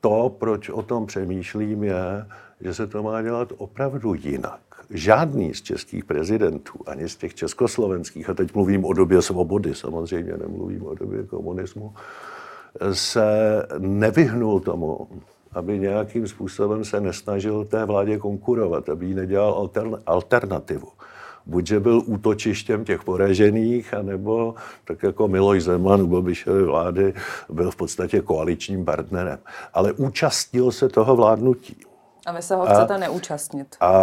to, 0.01 0.37
proč 0.39 0.69
o 0.69 0.83
tom 0.83 1.07
přemýšlím, 1.07 1.85
je, 1.85 2.27
že 2.61 2.75
se 2.75 2.87
to 2.87 3.03
má 3.03 3.23
dělat 3.23 3.53
opravdu 3.57 4.15
jinak. 4.15 4.61
Žádný 4.91 5.55
z 5.55 5.63
českých 5.63 6.05
prezidentů, 6.05 6.79
ani 6.87 7.09
z 7.09 7.17
těch 7.17 7.35
československých, 7.35 8.31
a 8.31 8.35
teď 8.35 8.55
mluvím 8.55 8.85
o 8.85 8.93
době 8.93 9.23
svobody, 9.23 9.75
samozřejmě 9.75 10.37
nemluvím 10.37 10.87
o 10.87 10.95
době 10.95 11.23
komunismu, 11.23 11.95
se 12.93 13.23
nevyhnul 13.79 14.61
tomu, 14.61 15.09
aby 15.53 15.79
nějakým 15.79 16.29
způsobem 16.29 16.85
se 16.85 17.01
nesnažil 17.01 17.65
té 17.65 17.85
vládě 17.85 18.19
konkurovat, 18.19 18.89
aby 18.89 19.07
jí 19.07 19.15
nedělal 19.15 19.71
alternativu 20.07 20.89
buď 21.47 21.67
že 21.67 21.81
byl 21.81 22.03
útočištěm 22.07 22.85
těch 22.85 23.05
poražených, 23.05 23.95
anebo 23.95 24.55
tak 24.85 25.03
jako 25.03 25.29
Miloš 25.29 25.63
Zeman 25.63 26.03
u 26.03 26.07
Babišovy 26.07 26.63
vlády 26.63 27.15
byl 27.49 27.71
v 27.71 27.77
podstatě 27.77 28.21
koaličním 28.21 28.85
partnerem. 28.85 29.39
Ale 29.75 29.93
účastnil 29.93 30.73
se 30.73 30.89
toho 30.89 31.17
vládnutí. 31.17 31.77
A 32.27 32.33
vy 32.33 32.43
se 32.43 32.55
ho 32.55 32.67
chcete 32.67 32.95
a, 32.95 32.99
neúčastnit. 32.99 33.77
A 33.81 34.03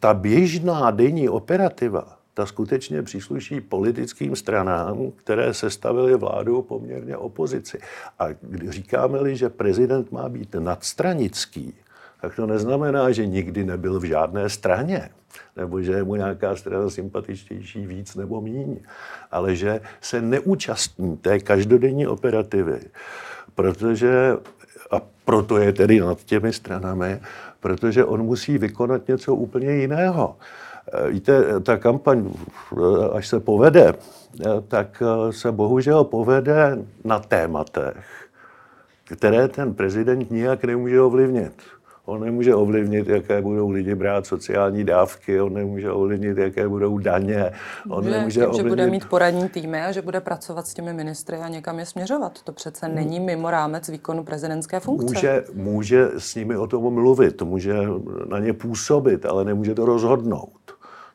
ta 0.00 0.14
běžná 0.14 0.90
denní 0.90 1.28
operativa, 1.28 2.18
ta 2.34 2.46
skutečně 2.46 3.02
přísluší 3.02 3.60
politickým 3.60 4.36
stranám, 4.36 5.10
které 5.16 5.54
sestavily 5.54 6.16
vládu 6.16 6.62
poměrně 6.62 7.16
opozici. 7.16 7.78
A 8.18 8.26
říkáme-li, 8.68 9.36
že 9.36 9.48
prezident 9.48 10.12
má 10.12 10.28
být 10.28 10.54
nadstranický, 10.58 11.74
tak 12.20 12.36
to 12.36 12.46
neznamená, 12.46 13.12
že 13.12 13.26
nikdy 13.26 13.64
nebyl 13.64 14.00
v 14.00 14.04
žádné 14.04 14.48
straně 14.48 15.10
nebo 15.56 15.82
že 15.82 15.92
je 15.92 16.04
mu 16.04 16.16
nějaká 16.16 16.56
strana 16.56 16.90
sympatičtější 16.90 17.86
víc 17.86 18.14
nebo 18.14 18.40
míň, 18.40 18.76
ale 19.30 19.56
že 19.56 19.80
se 20.00 20.22
neúčastní 20.22 21.16
té 21.16 21.38
každodenní 21.38 22.06
operativy, 22.06 22.80
protože, 23.54 24.36
a 24.90 25.00
proto 25.24 25.56
je 25.56 25.72
tedy 25.72 26.00
nad 26.00 26.24
těmi 26.24 26.52
stranami, 26.52 27.20
protože 27.60 28.04
on 28.04 28.22
musí 28.22 28.58
vykonat 28.58 29.08
něco 29.08 29.34
úplně 29.34 29.70
jiného. 29.70 30.36
Víte, 31.08 31.60
ta 31.60 31.76
kampaň, 31.76 32.30
až 33.12 33.28
se 33.28 33.40
povede, 33.40 33.94
tak 34.68 35.02
se 35.30 35.52
bohužel 35.52 36.04
povede 36.04 36.78
na 37.04 37.18
tématech, 37.18 38.28
které 39.04 39.48
ten 39.48 39.74
prezident 39.74 40.30
nijak 40.30 40.64
nemůže 40.64 41.00
ovlivnit. 41.00 41.62
On 42.06 42.20
nemůže 42.20 42.54
ovlivnit, 42.54 43.08
jaké 43.08 43.42
budou 43.42 43.70
lidi 43.70 43.94
brát 43.94 44.26
sociální 44.26 44.84
dávky, 44.84 45.40
on 45.40 45.54
nemůže 45.54 45.92
ovlivnit, 45.92 46.38
jaké 46.38 46.68
budou 46.68 46.98
daně. 46.98 47.52
On 47.88 48.04
může, 48.04 48.16
nemůže 48.16 48.40
tím, 48.40 48.48
ovlivnit... 48.48 48.64
že 48.64 48.68
bude 48.68 48.86
mít 48.90 49.08
poradní 49.08 49.48
týmy 49.48 49.80
a 49.80 49.92
že 49.92 50.02
bude 50.02 50.20
pracovat 50.20 50.66
s 50.66 50.74
těmi 50.74 50.92
ministry 50.92 51.36
a 51.36 51.48
někam 51.48 51.78
je 51.78 51.86
směřovat. 51.86 52.42
To 52.42 52.52
přece 52.52 52.88
není 52.88 53.20
mimo 53.20 53.50
rámec 53.50 53.88
výkonu 53.88 54.24
prezidentské 54.24 54.80
funkce. 54.80 55.14
Může, 55.14 55.44
může 55.54 56.08
s 56.18 56.34
nimi 56.34 56.56
o 56.56 56.66
tom 56.66 56.94
mluvit, 56.94 57.42
může 57.42 57.74
na 58.28 58.38
ně 58.38 58.52
působit, 58.52 59.26
ale 59.26 59.44
nemůže 59.44 59.74
to 59.74 59.86
rozhodnout. 59.86 60.50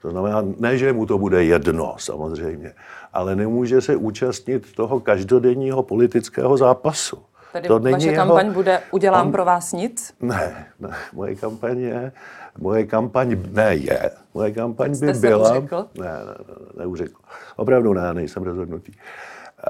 To 0.02 0.10
znamená, 0.10 0.44
ne, 0.60 0.78
že 0.78 0.94
mu 0.94 1.06
to 1.06 1.18
bude 1.18 1.44
jedno, 1.44 1.96
samozřejmě, 1.98 2.74
ale 3.14 3.36
nemůže 3.36 3.82
se 3.82 3.96
účastnit 3.96 4.76
toho 4.76 5.00
každodenního 5.00 5.84
politického 5.84 6.58
zápasu. 6.58 7.18
Tedy 7.52 7.68
to 7.68 7.80
není 7.80 7.94
vaše 7.94 8.08
jeho... 8.10 8.26
kampaň 8.26 8.54
bude 8.54 8.82
Udělám 8.92 9.26
On... 9.26 9.32
pro 9.32 9.46
vás 9.46 9.74
nic? 9.74 10.14
Ne, 10.22 10.68
ne, 10.80 10.96
moje 11.14 11.36
kampaň 11.36 11.80
je, 11.80 12.12
moje 12.58 12.86
kampaň 12.86 13.38
ne 13.52 13.76
je, 13.76 14.12
moje 14.34 14.52
kampaň 14.52 14.96
Jste 14.96 15.06
by 15.06 15.14
se 15.14 15.28
byla... 15.28 15.52
Uřekl? 15.52 15.86
Ne, 16.00 16.06
ne, 16.06 16.36
ne, 16.48 16.56
neuřekl. 16.78 17.22
Opravdu 17.56 17.94
ne, 17.94 18.14
nejsem 18.14 18.44
rozhodnutý. 18.44 18.92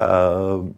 Uh, 0.02 0.68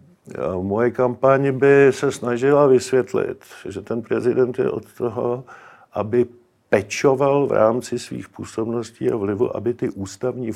moje 0.62 0.90
kampaň 0.90 1.58
by 1.58 1.88
se 1.90 2.12
snažila 2.12 2.66
vysvětlit, 2.66 3.44
že 3.68 3.80
ten 3.80 4.02
prezident 4.02 4.58
je 4.58 4.70
od 4.70 4.92
toho, 4.92 5.44
aby 5.92 6.26
pečoval 6.68 7.46
v 7.46 7.52
rámci 7.52 7.98
svých 7.98 8.28
působností 8.28 9.10
a 9.10 9.16
vlivu, 9.16 9.56
aby 9.56 9.74
ty 9.74 9.90
ústavní 9.90 10.50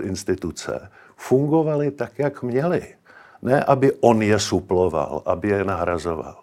instituce 0.00 0.90
fungovaly 1.16 1.90
tak, 1.90 2.18
jak 2.18 2.42
měly. 2.42 2.82
Ne, 3.42 3.64
aby 3.64 3.92
on 4.00 4.22
je 4.22 4.38
suploval, 4.38 5.22
aby 5.26 5.48
je 5.48 5.64
nahrazoval, 5.64 6.36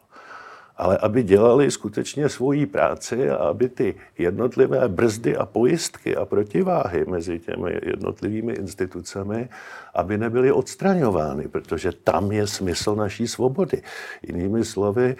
ale 0.77 0.97
aby 0.97 1.23
dělali 1.23 1.71
skutečně 1.71 2.29
svoji 2.29 2.65
práci 2.65 3.29
a 3.29 3.35
aby 3.35 3.69
ty 3.69 3.95
jednotlivé 4.17 4.87
brzdy 4.87 5.37
a 5.37 5.45
pojistky 5.45 6.15
a 6.15 6.25
protiváhy 6.25 7.05
mezi 7.05 7.39
těmi 7.39 7.79
jednotlivými 7.83 8.53
institucemi, 8.53 9.49
aby 9.93 10.17
nebyly 10.17 10.51
odstraňovány, 10.51 11.47
protože 11.47 11.91
tam 11.91 12.31
je 12.31 12.47
smysl 12.47 12.95
naší 12.95 13.27
svobody. 13.27 13.81
Jinými 14.23 14.65
slovy, 14.65 15.15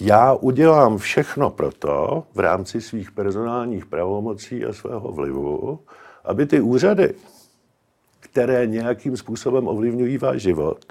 já 0.00 0.34
udělám 0.34 0.98
všechno 0.98 1.50
proto 1.50 2.24
v 2.34 2.38
rámci 2.38 2.80
svých 2.80 3.10
personálních 3.10 3.86
pravomocí 3.86 4.64
a 4.64 4.72
svého 4.72 5.12
vlivu, 5.12 5.80
aby 6.24 6.46
ty 6.46 6.60
úřady, 6.60 7.14
které 8.30 8.66
nějakým 8.66 9.16
způsobem 9.16 9.68
ovlivňují 9.68 10.18
váš 10.18 10.42
život, 10.42 10.84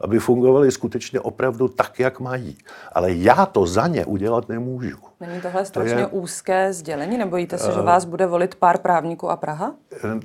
aby 0.00 0.18
fungovaly 0.18 0.72
skutečně 0.72 1.20
opravdu 1.20 1.68
tak, 1.68 2.00
jak 2.00 2.20
mají. 2.20 2.58
Ale 2.92 3.12
já 3.12 3.46
to 3.46 3.66
za 3.66 3.86
ně 3.86 4.06
udělat 4.06 4.48
nemůžu. 4.48 4.96
Není 5.20 5.40
tohle 5.40 5.64
strašně 5.64 5.94
to 5.94 6.00
je... 6.00 6.06
úzké 6.06 6.72
sdělení? 6.72 7.18
Nebojíte 7.18 7.58
se, 7.58 7.72
že 7.72 7.78
eh, 7.78 7.82
vás 7.82 8.04
bude 8.04 8.26
volit 8.26 8.54
pár 8.54 8.78
právníků 8.78 9.30
a 9.30 9.36
Praha, 9.36 9.74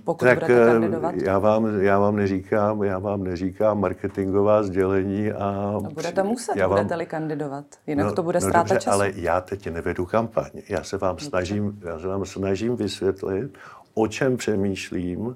pokud 0.03 0.25
tak 0.25 0.39
budete 0.39 0.63
eh, 0.63 0.65
kandidovat? 0.65 1.15
Já 1.15 1.39
vám, 1.39 1.79
já 1.79 1.99
vám 1.99 2.15
neříkám, 2.15 2.83
já 2.83 2.99
vám 2.99 3.23
neříkám 3.23 3.79
marketingová 3.79 4.63
sdělení 4.63 5.31
a... 5.31 5.71
No 5.83 5.89
budete 5.93 6.23
muset, 6.23 6.55
já 6.55 6.67
vám... 6.67 6.77
budete-li 6.77 7.05
kandidovat, 7.05 7.65
jinak 7.87 8.05
no, 8.05 8.13
to 8.13 8.23
bude 8.23 8.39
no 8.39 8.47
ztráta 8.47 8.75
času. 8.75 8.89
ale 8.89 9.11
já 9.15 9.41
teď 9.41 9.69
nevedu 9.69 10.05
kampaň. 10.05 10.49
Já 10.69 10.83
se 10.83 10.97
vám 10.97 11.19
snažím, 11.19 11.79
já 11.85 11.99
se 11.99 12.07
vám 12.07 12.25
snažím 12.25 12.75
vysvětlit, 12.75 13.57
o 13.93 14.07
čem 14.07 14.37
přemýšlím, 14.37 15.35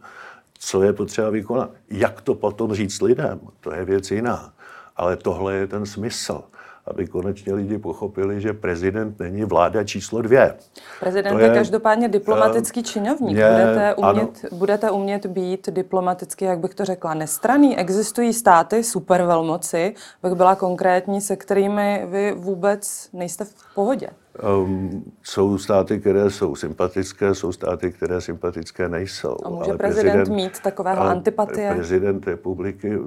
co 0.66 0.84
je 0.84 0.94
potřeba 0.94 1.30
vykonat. 1.30 1.70
Jak 1.90 2.22
to 2.22 2.36
potom 2.36 2.74
říct 2.74 3.02
lidem, 3.02 3.40
to 3.60 3.74
je 3.74 3.86
věc 3.86 4.12
jiná. 4.12 4.54
Ale 4.96 5.16
tohle 5.16 5.54
je 5.54 5.68
ten 5.68 5.86
smysl 5.86 6.44
aby 6.88 7.08
konečně 7.08 7.54
lidi 7.54 7.78
pochopili, 7.78 8.42
že 8.42 8.54
prezident 8.54 9.20
není 9.20 9.44
vláda 9.44 9.84
číslo 9.84 10.22
dvě. 10.22 10.56
Prezident 11.00 11.40
je, 11.40 11.46
je 11.46 11.54
každopádně 11.54 12.08
diplomatický 12.08 12.80
uh, 12.80 12.86
činovník. 12.86 13.38
Je, 13.38 13.50
budete, 13.50 13.96
umět, 13.96 14.46
budete 14.52 14.92
umět 14.92 15.26
být 15.26 15.70
diplomaticky, 15.70 16.46
jak 16.46 16.60
bych 16.60 16.76
to 16.76 16.86
řekla, 16.86 17.14
nestraný. 17.14 17.78
Existují 17.78 18.34
státy, 18.34 18.84
supervelmoci, 18.84 19.96
bych 20.24 20.34
byla 20.34 20.56
konkrétní, 20.56 21.22
se 21.22 21.36
kterými 21.36 22.06
vy 22.06 22.34
vůbec 22.38 23.10
nejste 23.14 23.46
v 23.46 23.54
pohodě. 23.76 24.10
Um, 24.42 25.04
jsou 25.24 25.58
státy, 25.58 26.00
které 26.00 26.30
jsou 26.30 26.56
sympatické, 26.56 27.36
jsou 27.36 27.52
státy, 27.52 27.92
které 27.92 28.22
sympatické 28.22 28.90
nejsou. 28.90 29.38
A 29.44 29.50
může 29.50 29.70
ale 29.70 29.78
prezident, 29.78 30.14
prezident 30.14 30.36
mít 30.36 30.60
takového 30.60 31.02
antipatie? 31.02 31.74
Prezident 31.74 32.28
republiky, 32.28 33.00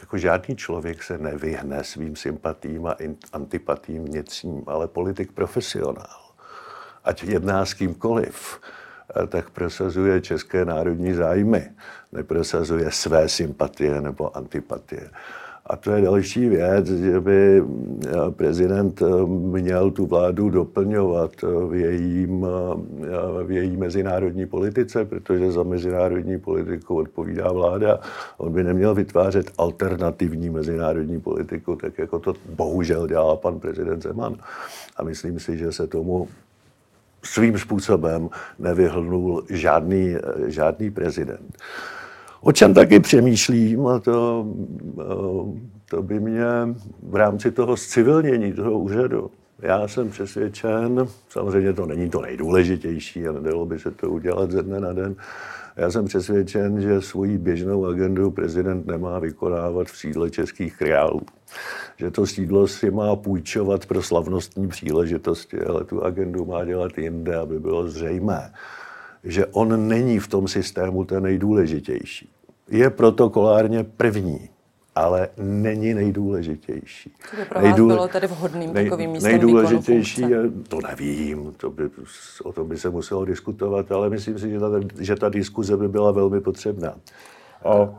jako 0.00 0.18
žádný 0.18 0.56
člověk 0.56 1.02
se 1.02 1.18
nevyhne 1.18 1.84
svým 1.84 2.16
sympatím 2.16 2.86
a 2.86 2.96
antipatím 3.32 4.04
vnitřním, 4.04 4.62
ale 4.66 4.88
politik 4.88 5.32
profesionál, 5.32 6.32
ať 7.04 7.24
jedná 7.24 7.64
s 7.64 7.74
kýmkoliv, 7.74 8.60
eh, 9.22 9.26
tak 9.26 9.50
prosazuje 9.50 10.20
české 10.20 10.64
národní 10.64 11.12
zájmy, 11.12 11.70
neprosazuje 12.12 12.90
své 12.90 13.28
sympatie 13.28 14.00
nebo 14.00 14.36
antipatie. 14.36 15.10
A 15.66 15.76
to 15.76 15.92
je 15.92 16.02
další 16.02 16.48
věc, 16.48 16.86
že 16.86 17.20
by 17.20 17.62
eh, 17.62 18.10
prezident 18.30 19.02
eh, 19.02 19.26
měl 19.26 19.90
tu 19.90 20.06
vládu 20.06 20.50
doplňovat 20.50 21.32
eh, 21.42 21.46
v, 21.66 21.74
jejím, 21.74 22.46
v 23.44 23.50
její 23.50 23.76
mezinárodní 23.76 24.46
politice, 24.46 25.04
protože 25.04 25.52
za 25.52 25.62
mezinárodní 25.62 26.38
politiku 26.38 26.96
odpovídá 26.96 27.52
vláda. 27.52 28.00
On 28.36 28.52
by 28.52 28.64
neměl 28.64 28.94
vytvářet 28.94 29.50
alternativní 29.58 30.50
mezinárodní 30.50 31.20
politiku, 31.20 31.76
tak 31.76 31.98
jako 31.98 32.18
to 32.18 32.34
bohužel 32.48 33.08
dělá 33.08 33.36
pan 33.36 33.60
prezident 33.60 34.02
Zeman. 34.02 34.36
A 34.96 35.04
myslím 35.04 35.40
si, 35.40 35.58
že 35.58 35.72
se 35.72 35.86
tomu 35.86 36.28
svým 37.22 37.58
způsobem 37.58 38.28
nevyhlnul 38.58 39.44
žádný, 39.50 40.16
žádný 40.46 40.90
prezident. 40.90 41.56
O 42.46 42.52
čem 42.52 42.74
taky 42.74 43.00
přemýšlím, 43.00 43.86
a 43.86 43.98
to, 43.98 44.46
to 45.90 46.02
by 46.02 46.20
mě 46.20 46.44
v 47.02 47.14
rámci 47.14 47.50
toho 47.50 47.76
civilnění 47.76 48.52
toho 48.52 48.78
úřadu, 48.78 49.30
já 49.62 49.88
jsem 49.88 50.10
přesvědčen, 50.10 51.06
samozřejmě 51.28 51.72
to 51.72 51.86
není 51.86 52.10
to 52.10 52.20
nejdůležitější 52.20 53.26
a 53.28 53.32
nedalo 53.32 53.66
by 53.66 53.78
se 53.78 53.90
to 53.90 54.10
udělat 54.10 54.50
ze 54.50 54.62
dne 54.62 54.80
na 54.80 54.92
den, 54.92 55.16
já 55.76 55.90
jsem 55.90 56.04
přesvědčen, 56.04 56.80
že 56.80 57.00
svoji 57.00 57.38
běžnou 57.38 57.86
agendu 57.86 58.30
prezident 58.30 58.86
nemá 58.86 59.18
vykonávat 59.18 59.88
v 59.88 59.96
sídle 59.96 60.30
českých 60.30 60.76
králů. 60.76 61.20
Že 61.96 62.10
to 62.10 62.26
sídlo 62.26 62.68
si 62.68 62.90
má 62.90 63.16
půjčovat 63.16 63.86
pro 63.86 64.02
slavnostní 64.02 64.68
příležitosti, 64.68 65.60
ale 65.60 65.84
tu 65.84 66.04
agendu 66.04 66.44
má 66.44 66.64
dělat 66.64 66.98
jinde, 66.98 67.36
aby 67.36 67.60
bylo 67.60 67.88
zřejmé, 67.88 68.52
že 69.24 69.46
on 69.46 69.88
není 69.88 70.18
v 70.18 70.28
tom 70.28 70.48
systému 70.48 71.04
ten 71.04 71.22
nejdůležitější. 71.22 72.33
Je 72.70 72.90
protokolárně 72.90 73.84
první, 73.84 74.48
ale 74.94 75.28
není 75.36 75.94
nejdůležitější. 75.94 77.12
Co 77.30 77.36
by 77.36 77.44
pro 77.44 77.54
vás 77.54 77.64
Nejdůle... 77.64 77.94
bylo 77.94 78.08
tady 78.08 78.26
vhodným 78.26 78.74
nej... 78.74 78.84
takovým 78.84 79.10
místem 79.10 79.32
Nejdůležitější 79.32 80.20
je, 80.20 80.38
to 80.68 80.78
nevím, 80.88 81.54
to 81.56 81.70
by, 81.70 81.90
o 82.44 82.52
tom 82.52 82.68
by 82.68 82.76
se 82.76 82.90
muselo 82.90 83.24
diskutovat, 83.24 83.92
ale 83.92 84.10
myslím 84.10 84.38
si, 84.38 84.50
že 84.50 84.60
ta, 84.60 84.66
že 85.00 85.16
ta 85.16 85.28
diskuze 85.28 85.76
by 85.76 85.88
byla 85.88 86.12
velmi 86.12 86.40
potřebná. 86.40 86.94
A, 87.64 87.72
a, 87.72 87.90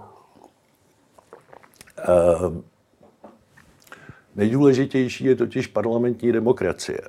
nejdůležitější 4.36 5.26
je 5.26 5.36
totiž 5.36 5.68
parlamentní 5.68 6.32
demokracie. 6.32 7.02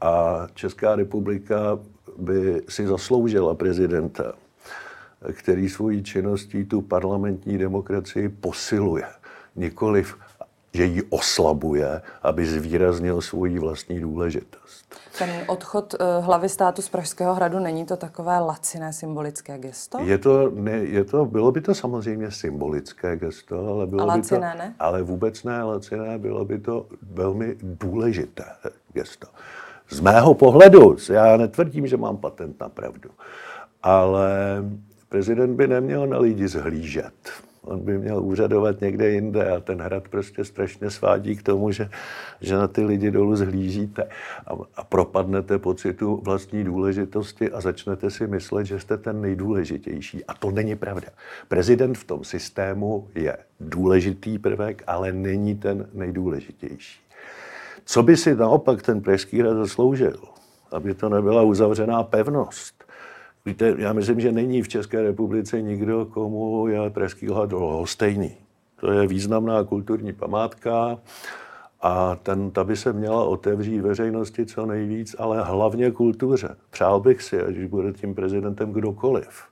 A 0.00 0.46
Česká 0.54 0.96
republika 0.96 1.78
by 2.18 2.62
si 2.68 2.86
zasloužila 2.86 3.54
prezidenta, 3.54 4.32
který 5.32 5.68
svojí 5.68 6.02
činností 6.02 6.64
tu 6.64 6.80
parlamentní 6.80 7.58
demokracii 7.58 8.28
posiluje. 8.28 9.06
Nikoliv, 9.56 10.16
že 10.74 10.84
ji 10.84 11.02
oslabuje, 11.02 12.02
aby 12.22 12.46
zvýraznil 12.46 13.20
svoji 13.20 13.58
vlastní 13.58 14.00
důležitost. 14.00 14.96
Ten 15.18 15.30
odchod 15.46 15.94
uh, 15.94 16.24
hlavy 16.24 16.48
státu 16.48 16.82
z 16.82 16.88
Pražského 16.88 17.34
hradu, 17.34 17.58
není 17.58 17.86
to 17.86 17.96
takové 17.96 18.38
laciné 18.38 18.92
symbolické 18.92 19.58
gesto? 19.58 19.98
Je 19.98 20.18
to, 20.18 20.50
ne, 20.54 20.70
je 20.70 21.04
to, 21.04 21.24
bylo 21.24 21.52
by 21.52 21.60
to 21.60 21.74
samozřejmě 21.74 22.30
symbolické 22.30 23.16
gesto, 23.16 23.68
ale 23.68 23.86
bylo 23.86 24.02
A 24.02 24.04
laciné, 24.04 24.52
by 24.52 24.58
to, 24.58 24.58
ne? 24.58 24.74
Ale 24.78 25.02
vůbec 25.02 25.44
ne 25.44 25.62
laciné, 25.62 26.18
bylo 26.18 26.44
by 26.44 26.58
to 26.58 26.86
velmi 27.02 27.56
důležité 27.62 28.44
gesto. 28.92 29.26
Z 29.90 30.00
mého 30.00 30.34
pohledu, 30.34 30.96
já 31.12 31.36
netvrdím, 31.36 31.86
že 31.86 31.96
mám 31.96 32.16
patent 32.16 32.60
na 32.60 32.68
pravdu, 32.68 33.10
ale 33.82 34.30
prezident 35.10 35.56
by 35.56 35.66
neměl 35.68 36.06
na 36.06 36.18
lidi 36.18 36.48
zhlížet. 36.48 37.14
On 37.62 37.80
by 37.80 37.98
měl 37.98 38.22
úřadovat 38.24 38.80
někde 38.80 39.10
jinde 39.10 39.50
a 39.50 39.60
ten 39.60 39.80
hrad 39.80 40.08
prostě 40.08 40.44
strašně 40.44 40.90
svádí 40.90 41.36
k 41.36 41.42
tomu, 41.42 41.70
že, 41.70 41.90
že 42.40 42.56
na 42.56 42.68
ty 42.68 42.84
lidi 42.84 43.10
dolů 43.10 43.36
zhlížíte 43.36 44.08
a, 44.46 44.52
a 44.76 44.84
propadnete 44.84 45.58
pocitu 45.58 46.20
vlastní 46.24 46.64
důležitosti 46.64 47.50
a 47.50 47.60
začnete 47.60 48.10
si 48.10 48.26
myslet, 48.26 48.64
že 48.64 48.80
jste 48.80 48.96
ten 48.96 49.20
nejdůležitější. 49.20 50.24
A 50.24 50.34
to 50.34 50.50
není 50.50 50.76
pravda. 50.76 51.08
Prezident 51.48 51.98
v 51.98 52.04
tom 52.04 52.24
systému 52.24 53.08
je 53.14 53.36
důležitý 53.60 54.38
prvek, 54.38 54.82
ale 54.86 55.12
není 55.12 55.54
ten 55.54 55.88
nejdůležitější. 55.92 57.00
Co 57.84 58.02
by 58.02 58.16
si 58.16 58.34
naopak 58.34 58.82
ten 58.82 59.00
Pražský 59.00 59.40
hrad 59.40 59.56
zasloužil? 59.56 60.16
Aby 60.72 60.94
to 60.94 61.08
nebyla 61.08 61.42
uzavřená 61.42 62.02
pevnost. 62.02 62.79
Víte, 63.46 63.74
já 63.78 63.92
myslím, 63.92 64.20
že 64.20 64.32
není 64.32 64.62
v 64.62 64.68
České 64.68 65.02
republice 65.02 65.62
nikdo, 65.62 66.06
komu 66.06 66.68
je 66.68 66.90
Pražský 66.90 67.26
hrad 67.26 67.50
stejný. 67.84 68.36
To 68.80 68.92
je 68.92 69.06
významná 69.06 69.64
kulturní 69.64 70.12
památka 70.12 70.98
a 71.80 72.16
ten, 72.16 72.50
ta 72.50 72.64
by 72.64 72.76
se 72.76 72.92
měla 72.92 73.24
otevřít 73.24 73.80
veřejnosti 73.80 74.46
co 74.46 74.66
nejvíc, 74.66 75.16
ale 75.18 75.42
hlavně 75.42 75.90
kultuře. 75.90 76.56
Přál 76.70 77.00
bych 77.00 77.22
si, 77.22 77.40
až 77.42 77.64
bude 77.64 77.92
tím 77.92 78.14
prezidentem 78.14 78.72
kdokoliv, 78.72 79.42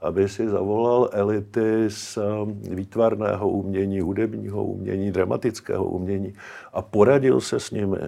aby 0.00 0.28
si 0.28 0.48
zavolal 0.48 1.10
elity 1.12 1.84
z 1.88 2.16
um, 2.16 2.60
výtvarného 2.60 3.48
umění, 3.48 4.00
hudebního 4.00 4.64
umění, 4.64 5.10
dramatického 5.10 5.84
umění 5.84 6.34
a 6.72 6.82
poradil 6.82 7.40
se 7.40 7.60
s 7.60 7.70
nimi, 7.70 7.98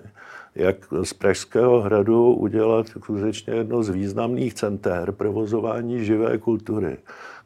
jak 0.56 0.76
z 1.02 1.12
Pražského 1.12 1.80
hradu 1.80 2.34
udělat 2.34 2.88
skutečně 2.88 3.54
jedno 3.54 3.82
z 3.82 3.88
významných 3.88 4.54
center 4.54 5.12
provozování 5.12 6.04
živé 6.04 6.38
kultury, 6.38 6.96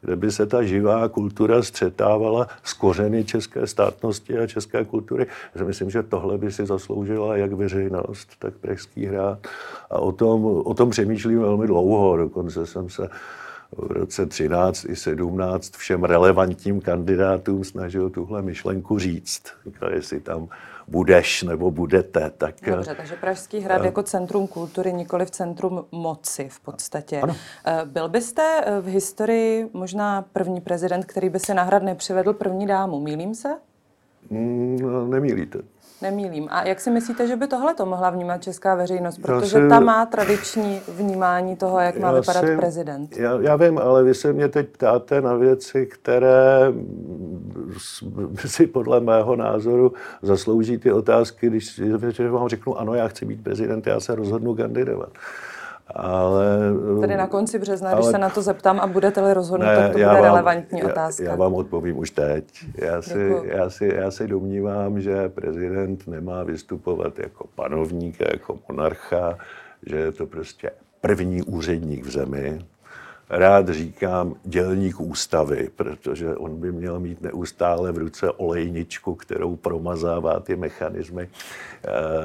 kde 0.01 0.15
by 0.15 0.31
se 0.31 0.45
ta 0.45 0.63
živá 0.63 1.07
kultura 1.07 1.63
střetávala 1.63 2.47
s 2.63 2.73
kořeny 2.73 3.23
české 3.23 3.67
státnosti 3.67 4.39
a 4.39 4.47
české 4.47 4.85
kultury. 4.85 5.27
Já 5.55 5.65
myslím, 5.65 5.89
že 5.89 6.03
tohle 6.03 6.37
by 6.37 6.51
si 6.51 6.65
zasloužila 6.65 7.37
jak 7.37 7.53
veřejnost, 7.53 8.29
tak 8.39 8.53
Pražský 8.53 9.05
hrad. 9.05 9.47
A 9.89 9.99
o 9.99 10.11
tom, 10.11 10.45
o 10.45 10.73
tom 10.73 10.89
přemýšlím 10.89 11.39
velmi 11.39 11.67
dlouho. 11.67 12.17
Dokonce 12.17 12.65
jsem 12.65 12.89
se 12.89 13.09
v 13.77 13.91
roce 13.91 14.25
13 14.25 14.85
i 14.85 14.95
17 14.95 15.77
všem 15.77 16.03
relevantním 16.03 16.81
kandidátům 16.81 17.63
snažil 17.63 18.09
tuhle 18.09 18.41
myšlenku 18.41 18.99
říct. 18.99 19.43
Jestli 19.93 20.19
tam 20.19 20.47
budeš 20.87 21.43
nebo 21.43 21.71
budete. 21.71 22.31
Tak, 22.37 22.55
Dobře, 22.65 22.95
takže 22.95 23.15
Pražský 23.15 23.59
hrad 23.59 23.79
uh, 23.79 23.85
jako 23.85 24.03
centrum 24.03 24.47
kultury, 24.47 24.93
nikoli 24.93 25.25
v 25.25 25.31
centrum 25.31 25.85
moci 25.91 26.49
v 26.49 26.59
podstatě. 26.59 27.21
Ano. 27.21 27.33
Uh, 27.33 27.89
byl 27.89 28.09
byste 28.09 28.63
v 28.81 28.85
historii 28.85 29.69
možná 29.73 30.21
první 30.33 30.61
prezident, 30.61 31.05
který 31.05 31.29
by 31.29 31.39
se 31.39 31.53
na 31.53 31.63
hrad 31.63 31.83
nepřivedl 31.83 32.33
první 32.33 32.67
dámu, 32.67 32.99
mílím 32.99 33.35
se? 33.35 33.49
Mm, 34.29 34.77
no, 34.81 35.07
nemýlíte. 35.07 35.59
Nemýlím. 36.01 36.47
A 36.51 36.67
jak 36.67 36.79
si 36.79 36.91
myslíte, 36.91 37.27
že 37.27 37.35
by 37.35 37.47
tohle 37.47 37.73
to 37.73 37.85
mohla 37.85 38.09
vnímat 38.09 38.43
česká 38.43 38.75
veřejnost? 38.75 39.17
Protože 39.17 39.61
si, 39.61 39.69
ta 39.69 39.79
má 39.79 40.05
tradiční 40.05 40.81
vnímání 40.87 41.55
toho, 41.55 41.79
jak 41.79 41.97
má 41.97 42.11
vypadat 42.11 42.45
si, 42.45 42.57
prezident. 42.57 43.17
Já, 43.17 43.39
já 43.41 43.55
vím, 43.55 43.77
ale 43.77 44.03
vy 44.03 44.13
se 44.13 44.33
mě 44.33 44.47
teď 44.47 44.69
ptáte 44.69 45.21
na 45.21 45.33
věci, 45.33 45.85
které 45.85 46.73
si 48.35 48.67
podle 48.67 48.99
mého 48.99 49.35
názoru 49.35 49.93
zaslouží 50.21 50.77
ty 50.77 50.91
otázky, 50.91 51.47
když 51.47 51.81
vám 52.29 52.47
řeknu, 52.47 52.79
ano, 52.79 52.93
já 52.93 53.07
chci 53.07 53.25
být 53.25 53.43
prezident, 53.43 53.87
já 53.87 53.99
se 53.99 54.15
rozhodnu 54.15 54.55
kandidovat. 54.55 55.09
Ale, 55.95 56.57
Tedy 57.01 57.15
na 57.15 57.27
konci 57.27 57.59
března, 57.59 57.89
ale, 57.89 57.99
když 57.99 58.11
se 58.11 58.17
na 58.17 58.29
to 58.29 58.41
zeptám 58.41 58.79
a 58.79 58.87
budete-li 58.87 59.33
rozhodnout, 59.33 59.67
ne, 59.67 59.75
tak 59.75 59.91
to 59.91 59.91
bude 59.91 60.05
vám, 60.05 60.15
relevantní 60.15 60.79
já, 60.79 60.85
otázka. 60.85 61.23
Já 61.23 61.35
vám 61.35 61.53
odpovím 61.53 61.97
už 61.97 62.11
teď. 62.11 62.65
Já 62.75 63.01
si, 63.01 63.35
já, 63.43 63.69
si, 63.69 63.91
já 63.95 64.11
si 64.11 64.27
domnívám, 64.27 65.01
že 65.01 65.29
prezident 65.29 66.07
nemá 66.07 66.43
vystupovat 66.43 67.19
jako 67.19 67.47
panovník, 67.55 68.19
jako 68.19 68.59
monarcha, 68.69 69.37
že 69.85 69.95
je 69.95 70.11
to 70.11 70.25
prostě 70.25 70.71
první 71.01 71.43
úředník 71.43 72.05
v 72.05 72.11
zemi. 72.11 72.59
Rád 73.29 73.69
říkám 73.69 74.35
dělník 74.43 74.99
ústavy, 74.99 75.69
protože 75.75 76.35
on 76.35 76.59
by 76.59 76.71
měl 76.71 76.99
mít 76.99 77.21
neustále 77.21 77.91
v 77.91 77.97
ruce 77.97 78.31
olejničku, 78.31 79.15
kterou 79.15 79.55
promazává 79.55 80.39
ty 80.39 80.55
mechanismy 80.55 81.29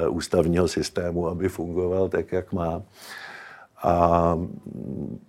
uh, 0.07 0.15
ústavního 0.15 0.67
systému, 0.67 1.27
aby 1.27 1.49
fungoval 1.49 2.09
tak, 2.09 2.31
jak 2.31 2.53
má. 2.53 2.81
A 3.83 4.33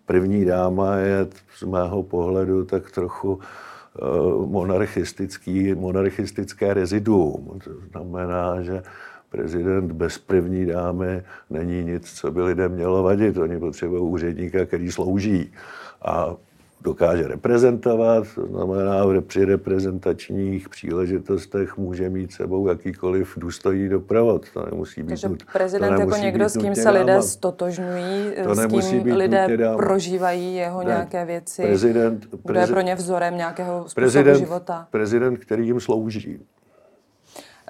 první 0.06 0.44
dáma 0.44 0.96
je 0.96 1.26
z 1.58 1.62
mého 1.62 2.02
pohledu 2.02 2.64
tak 2.64 2.90
trochu 2.90 3.40
eh, 3.40 4.00
monarchistický, 4.46 5.74
monarchistické 5.74 6.74
reziduum. 6.74 7.58
To 7.64 7.70
znamená, 7.90 8.62
že 8.62 8.82
prezident 9.30 9.92
bez 9.92 10.18
první 10.18 10.66
dámy 10.66 11.22
není 11.50 11.84
nic, 11.84 12.12
co 12.12 12.30
by 12.30 12.42
lidem 12.42 12.72
mělo 12.72 13.02
vadit. 13.02 13.36
Oni 13.36 13.58
potřebují 13.58 14.02
úředníka, 14.02 14.64
který 14.66 14.92
slouží. 14.92 15.52
A 16.02 16.36
dokáže 16.80 17.28
reprezentovat, 17.28 18.26
to 18.34 18.46
znamená, 18.46 19.20
při 19.20 19.44
reprezentačních 19.44 20.68
příležitostech 20.68 21.76
může 21.76 22.10
mít 22.10 22.32
sebou 22.32 22.68
jakýkoliv 22.68 23.34
důstojný 23.36 23.88
doprovod. 23.88 24.46
To 24.54 24.66
nemusí 24.70 25.02
být 25.02 25.08
Takže 25.08 25.28
nut, 25.28 25.42
prezident 25.52 25.94
to 25.94 26.00
jako 26.00 26.16
někdo, 26.16 26.48
s 26.48 26.56
kým 26.56 26.74
se 26.74 26.90
lidé 26.90 27.04
dáma. 27.04 27.22
stotožňují, 27.22 28.32
to 28.44 28.54
s 28.54 28.66
kým 28.66 29.16
lidé 29.16 29.46
prožívají 29.76 30.54
jeho 30.54 30.78
ne, 30.82 30.86
nějaké 30.86 31.24
věci, 31.24 31.62
prezident, 31.62 32.18
prezident, 32.20 32.42
kdo 32.44 32.60
je 32.60 32.66
pro 32.66 32.80
ně 32.80 32.94
vzorem 32.94 33.36
nějakého 33.36 33.80
způsobu 33.80 33.94
prezident, 33.94 34.38
života. 34.38 34.88
Prezident, 34.90 35.36
který 35.36 35.66
jim 35.66 35.80
slouží. 35.80 36.38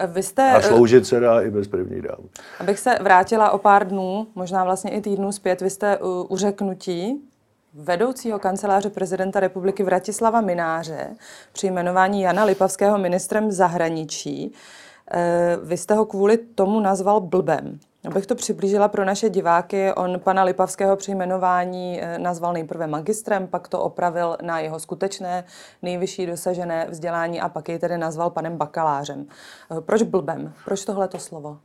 Vy 0.07 0.23
jste, 0.23 0.53
a 0.53 0.61
sloužit 0.61 1.07
se 1.07 1.21
dá 1.21 1.40
i 1.40 1.51
bez 1.51 1.68
první 1.68 2.03
dám. 2.03 2.18
Abych 2.61 2.79
se 2.79 2.99
vrátila 3.01 3.51
o 3.51 3.59
pár 3.59 3.88
dnů, 3.88 4.27
možná 4.35 4.64
vlastně 4.64 4.90
i 4.90 5.01
týdnů 5.01 5.33
zpět, 5.33 5.61
vy 5.61 5.71
jste 5.71 5.99
u 6.29 6.37
řeknutí 6.37 7.23
vedoucího 7.75 8.39
kanceláře 8.39 8.91
prezidenta 8.91 9.41
republiky 9.41 9.83
Vratislava 9.83 10.41
Mináře 10.41 11.17
při 11.53 11.67
jmenování 11.67 12.23
Jana 12.23 12.45
Lipavského 12.45 12.99
ministrem 12.99 13.53
zahraničí. 13.53 14.53
Eh, 15.11 15.57
vy 15.63 15.77
jste 15.77 15.95
ho 15.95 16.07
kvůli 16.07 16.39
tomu 16.39 16.81
nazval 16.81 17.21
blbem. 17.21 17.79
Abych 18.07 18.27
to 18.27 18.35
přiblížila 18.35 18.89
pro 18.89 19.05
naše 19.05 19.31
diváky, 19.31 19.93
on 19.93 20.21
pana 20.21 20.43
Lipavského 20.43 20.97
při 20.97 21.11
jmenování 21.11 22.01
eh, 22.03 22.19
nazval 22.19 22.53
nejprve 22.53 22.87
magistrem, 22.87 23.47
pak 23.47 23.69
to 23.69 23.81
opravil 23.83 24.37
na 24.43 24.61
jeho 24.61 24.81
skutečné 24.81 25.45
nejvyšší 25.83 26.27
dosažené 26.27 26.87
vzdělání 26.91 27.41
a 27.41 27.49
pak 27.49 27.69
jej 27.69 27.79
tedy 27.79 27.99
nazval 27.99 28.31
panem 28.31 28.57
bakalářem. 28.57 29.27
Eh, 29.71 29.81
proč 29.81 30.03
blbem? 30.03 30.53
Proč 30.65 30.85
tohleto 30.85 31.19
slovo? 31.19 31.59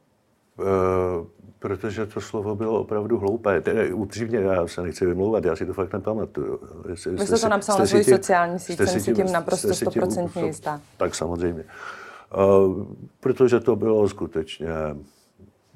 Uh, 0.60 1.28
protože 1.64 2.06
to 2.06 2.22
slovo 2.22 2.56
bylo 2.56 2.80
opravdu 2.80 3.18
hloupé. 3.18 3.62
Tedy, 3.62 3.94
upřímně, 3.94 4.40
já 4.40 4.68
se 4.68 4.82
nechci 4.82 5.06
vymlouvat, 5.06 5.46
já 5.46 5.56
si 5.56 5.66
to 5.66 5.74
fakt 5.74 5.94
nepamatuju. 5.94 6.60
Vy 6.86 7.26
jste 7.26 7.38
to 7.38 7.50
napsal 7.50 7.80
na 7.80 7.86
svoji 7.86 8.04
sociální 8.04 8.60
síť, 8.60 8.78
jsem 8.78 9.00
si 9.00 9.14
tím 9.14 9.32
naprosto 9.32 9.74
stoprocentně 9.74 10.46
jistá. 10.46 10.82
Tak 10.98 11.16
samozřejmě. 11.16 11.64
Uh, 12.36 12.86
protože 13.20 13.60
to 13.60 13.76
bylo 13.76 14.10
skutečně 14.10 14.68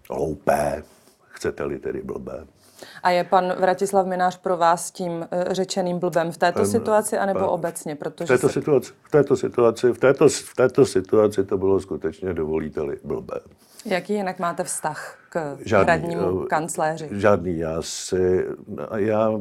hloupé, 0.10 0.84
chcete-li 1.28 1.80
tedy 1.80 2.02
blbé. 2.02 2.47
A 3.04 3.10
je 3.10 3.24
pan 3.24 3.54
Vratislav 3.60 4.06
Minář 4.06 4.38
pro 4.38 4.58
vás 4.58 4.92
tím 4.92 5.28
eh, 5.32 5.54
řečeným 5.54 6.00
blbem 6.00 6.32
v 6.32 6.38
této 6.38 6.60
um, 6.60 6.66
situaci, 6.66 7.18
anebo 7.18 7.40
um, 7.40 7.46
obecně? 7.46 7.96
Protože 7.96 8.26
v, 8.26 8.28
této 8.28 8.48
se... 8.48 8.54
situaci, 8.54 8.94
v, 9.04 9.12
této 9.12 9.38
situaci, 9.38 9.94
v, 9.94 9.98
této, 9.98 10.30
v 10.30 10.56
této 10.56 10.86
situaci 10.86 11.44
to 11.44 11.58
bylo 11.58 11.80
skutečně, 11.80 12.34
dovolíte-li, 12.34 12.98
blbé. 13.04 13.40
Jaký 13.86 14.13
jinak 14.13 14.40
máte 14.40 14.63
vztah 14.63 15.18
k 15.30 15.58
žádný, 15.66 15.84
hradnímu 15.84 16.44
eh, 16.44 16.46
kancléři? 16.46 17.10
Žádný. 17.12 17.58
Já 17.58 17.82
si, 17.82 18.46
já, 18.96 19.32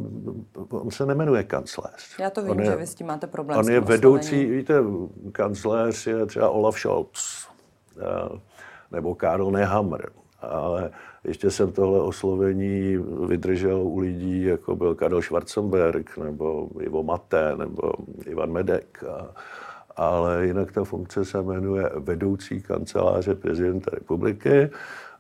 on 0.70 0.90
se 0.90 1.06
nemenuje 1.06 1.44
kancléř. 1.44 2.18
Já 2.18 2.30
to 2.30 2.42
vím, 2.42 2.50
on 2.50 2.60
je, 2.60 2.66
že 2.66 2.76
vy 2.76 2.86
s 2.86 2.94
tím 2.94 3.06
máte 3.06 3.26
problém. 3.26 3.58
On 3.58 3.70
je 3.70 3.80
vedoucí, 3.80 4.44
víte, 4.44 4.74
kancléř 5.32 6.06
je 6.06 6.26
třeba 6.26 6.50
Olaf 6.50 6.78
Scholz 6.78 7.48
eh, 8.00 8.38
nebo 8.90 9.14
Karl 9.14 9.50
Nehammer, 9.50 10.10
ale 10.40 10.90
ještě 11.26 11.50
jsem 11.50 11.72
tohle 11.72 12.00
oslovení 12.00 12.96
vydržel 13.26 13.78
u 13.78 13.98
lidí, 13.98 14.44
jako 14.44 14.76
byl 14.76 14.94
Karel 14.94 15.22
Schwarzenberg, 15.22 16.16
nebo 16.16 16.68
Ivo 16.80 17.02
Maté, 17.02 17.56
nebo 17.56 17.92
Ivan 18.26 18.52
Medek. 18.52 19.04
A, 19.04 19.34
ale 19.96 20.46
jinak 20.46 20.72
ta 20.72 20.84
funkce 20.84 21.24
se 21.24 21.42
jmenuje 21.42 21.90
vedoucí 21.98 22.62
kanceláře 22.62 23.34
prezidenta 23.34 23.90
republiky 23.94 24.70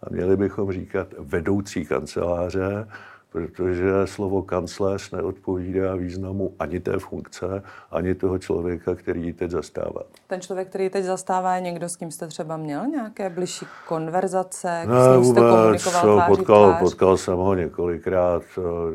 a 0.02 0.10
měli 0.10 0.36
bychom 0.36 0.72
říkat 0.72 1.08
vedoucí 1.18 1.84
kanceláře, 1.84 2.88
protože 3.32 3.92
slovo 4.04 4.42
kancléř 4.42 5.10
neodpovídá 5.10 5.94
významu 5.94 6.54
ani 6.58 6.80
té 6.80 6.98
funkce, 6.98 7.62
ani 7.90 8.14
toho 8.14 8.38
člověka, 8.38 8.94
který 8.94 9.22
ji 9.22 9.32
teď 9.32 9.50
zastává. 9.50 10.02
Ten 10.26 10.40
člověk, 10.40 10.68
který 10.68 10.90
teď 10.90 11.04
zastává, 11.04 11.54
je 11.54 11.60
někdo, 11.60 11.88
s 11.88 11.96
kým 11.96 12.10
jste 12.10 12.26
třeba 12.26 12.56
měl 12.56 12.86
nějaké 12.86 13.30
bližší 13.30 13.66
konverzace, 13.88 14.86
ne, 14.86 15.04
s 15.04 15.16
ním 15.16 15.24
jste 15.24 15.40
komunikoval 15.40 16.02
tváří 16.02 16.36
potkal, 16.36 16.68
tvář? 16.68 16.80
potkal 16.80 17.16
jsem 17.16 17.36
ho 17.36 17.54
několikrát, 17.54 18.42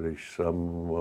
když 0.02 0.32
jsem 0.32 0.56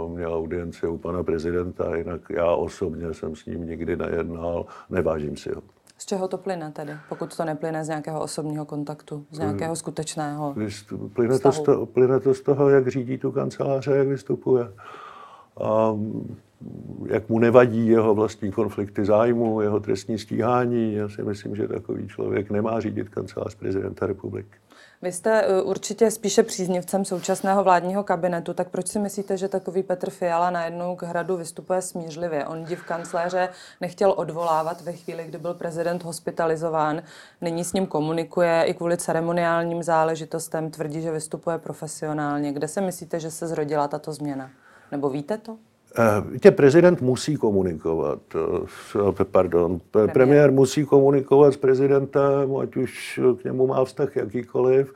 měl 0.09 0.35
audienci 0.35 0.87
u 0.87 0.99
pana 0.99 1.23
prezidenta, 1.23 1.97
jinak 1.97 2.21
já 2.31 2.47
osobně 2.47 3.15
jsem 3.15 3.37
s 3.37 3.47
ním 3.47 3.67
nikdy 3.67 3.97
nejednal, 3.97 4.67
nevážím 4.91 5.37
si 5.37 5.53
ho. 5.55 5.63
Z 6.01 6.07
čeho 6.07 6.29
to 6.29 6.39
plyne 6.39 6.73
tedy, 6.73 6.93
pokud 7.09 7.37
to 7.37 7.45
neplyne 7.45 7.85
z 7.85 7.89
nějakého 7.89 8.21
osobního 8.21 8.65
kontaktu, 8.65 9.25
z 9.31 9.39
nějakého 9.39 9.77
skutečného 9.77 10.55
plyne 11.13 11.39
to, 11.39 11.53
z 11.53 11.61
toho, 11.61 11.87
plyne 11.87 12.21
to 12.21 12.35
z 12.35 12.41
toho, 12.41 12.69
jak 12.69 12.89
řídí 12.89 13.19
tu 13.19 13.33
kanceláře, 13.33 13.97
jak 13.97 14.09
vystupuje. 14.09 14.73
A 15.65 15.99
jak 17.07 17.29
mu 17.29 17.39
nevadí 17.39 17.89
jeho 17.89 18.15
vlastní 18.15 18.53
konflikty 18.53 19.05
zájmu, 19.05 19.61
jeho 19.61 19.81
trestní 19.81 20.19
stíhání. 20.19 20.95
Já 20.95 21.09
si 21.09 21.23
myslím, 21.23 21.57
že 21.57 21.69
takový 21.69 22.09
člověk 22.09 22.51
nemá 22.51 22.81
řídit 22.81 23.09
kancelář 23.09 23.55
prezidenta 23.55 24.07
republiky. 24.07 24.59
Vy 25.03 25.13
jste 25.13 25.43
eh, 25.43 25.63
určitě 25.63 26.11
spíše 26.11 26.43
příznivcem 26.43 27.05
současného 27.05 27.65
vládního 27.65 28.05
kabinetu, 28.05 28.55
tak 28.55 28.69
proč 28.69 28.89
si 28.89 28.99
myslíte, 28.99 29.37
že 29.37 29.49
takový 29.49 29.83
Petr 29.83 30.11
Fiala 30.11 30.51
najednou 30.51 30.97
k 30.97 31.03
hradu 31.03 31.37
vystupuje 31.37 31.83
smířlivě? 31.83 32.47
On 32.47 32.65
div 32.65 32.85
kancléře 32.85 33.49
nechtěl 33.81 34.15
odvolávat 34.17 34.81
ve 34.81 34.93
chvíli, 34.93 35.25
kdy 35.25 35.39
byl 35.39 35.55
prezident 35.55 36.03
hospitalizován, 36.05 37.03
nyní 37.41 37.65
s 37.65 37.73
ním 37.73 37.87
komunikuje 37.87 38.65
i 38.67 38.75
kvůli 38.75 38.97
ceremoniálním 38.97 39.83
záležitostem, 39.83 40.71
tvrdí, 40.71 41.03
že 41.03 41.13
vystupuje 41.13 41.59
profesionálně. 41.59 42.53
Kde 42.53 42.69
se 42.69 42.81
myslíte, 42.81 43.21
že 43.21 43.31
se 43.31 43.49
zrodila 43.49 43.89
tato 43.89 44.13
změna? 44.13 44.51
Nebo 44.93 45.11
víte 45.11 45.39
to? 45.39 45.57
Víte, 46.31 46.51
prezident 46.51 47.01
musí 47.01 47.37
komunikovat, 47.37 48.19
eh, 49.21 49.25
pardon, 49.25 49.81
premiér. 49.91 50.13
premiér 50.13 50.53
musí 50.53 50.85
komunikovat 50.85 51.55
s 51.55 51.57
prezidentem, 51.57 52.57
ať 52.57 52.77
už 52.77 53.21
k 53.41 53.45
němu 53.45 53.67
má 53.67 53.85
vztah 53.85 54.17
jakýkoliv. 54.17 54.95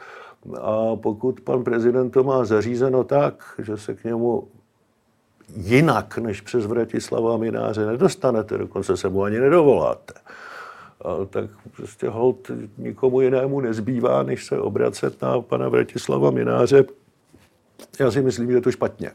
A 0.60 0.96
pokud 0.96 1.40
pan 1.40 1.64
prezident 1.64 2.10
to 2.10 2.24
má 2.24 2.44
zařízeno 2.44 3.04
tak, 3.04 3.44
že 3.58 3.76
se 3.76 3.94
k 3.94 4.04
němu 4.04 4.48
jinak 5.56 6.18
než 6.18 6.40
přes 6.40 6.66
Vratislava 6.66 7.36
Mináře 7.36 7.86
nedostanete, 7.86 8.58
dokonce 8.58 8.96
se 8.96 9.08
mu 9.08 9.22
ani 9.22 9.40
nedovoláte, 9.40 10.14
a 11.04 11.24
tak 11.30 11.50
prostě 11.76 12.08
hold 12.08 12.50
nikomu 12.78 13.20
jinému 13.20 13.60
nezbývá, 13.60 14.22
než 14.22 14.44
se 14.44 14.58
obracet 14.58 15.22
na 15.22 15.40
pana 15.40 15.68
Vratislava 15.68 16.30
Mináře. 16.30 16.84
Já 18.00 18.10
si 18.10 18.22
myslím, 18.22 18.50
že 18.50 18.56
je 18.56 18.60
to 18.60 18.72
špatně. 18.72 19.10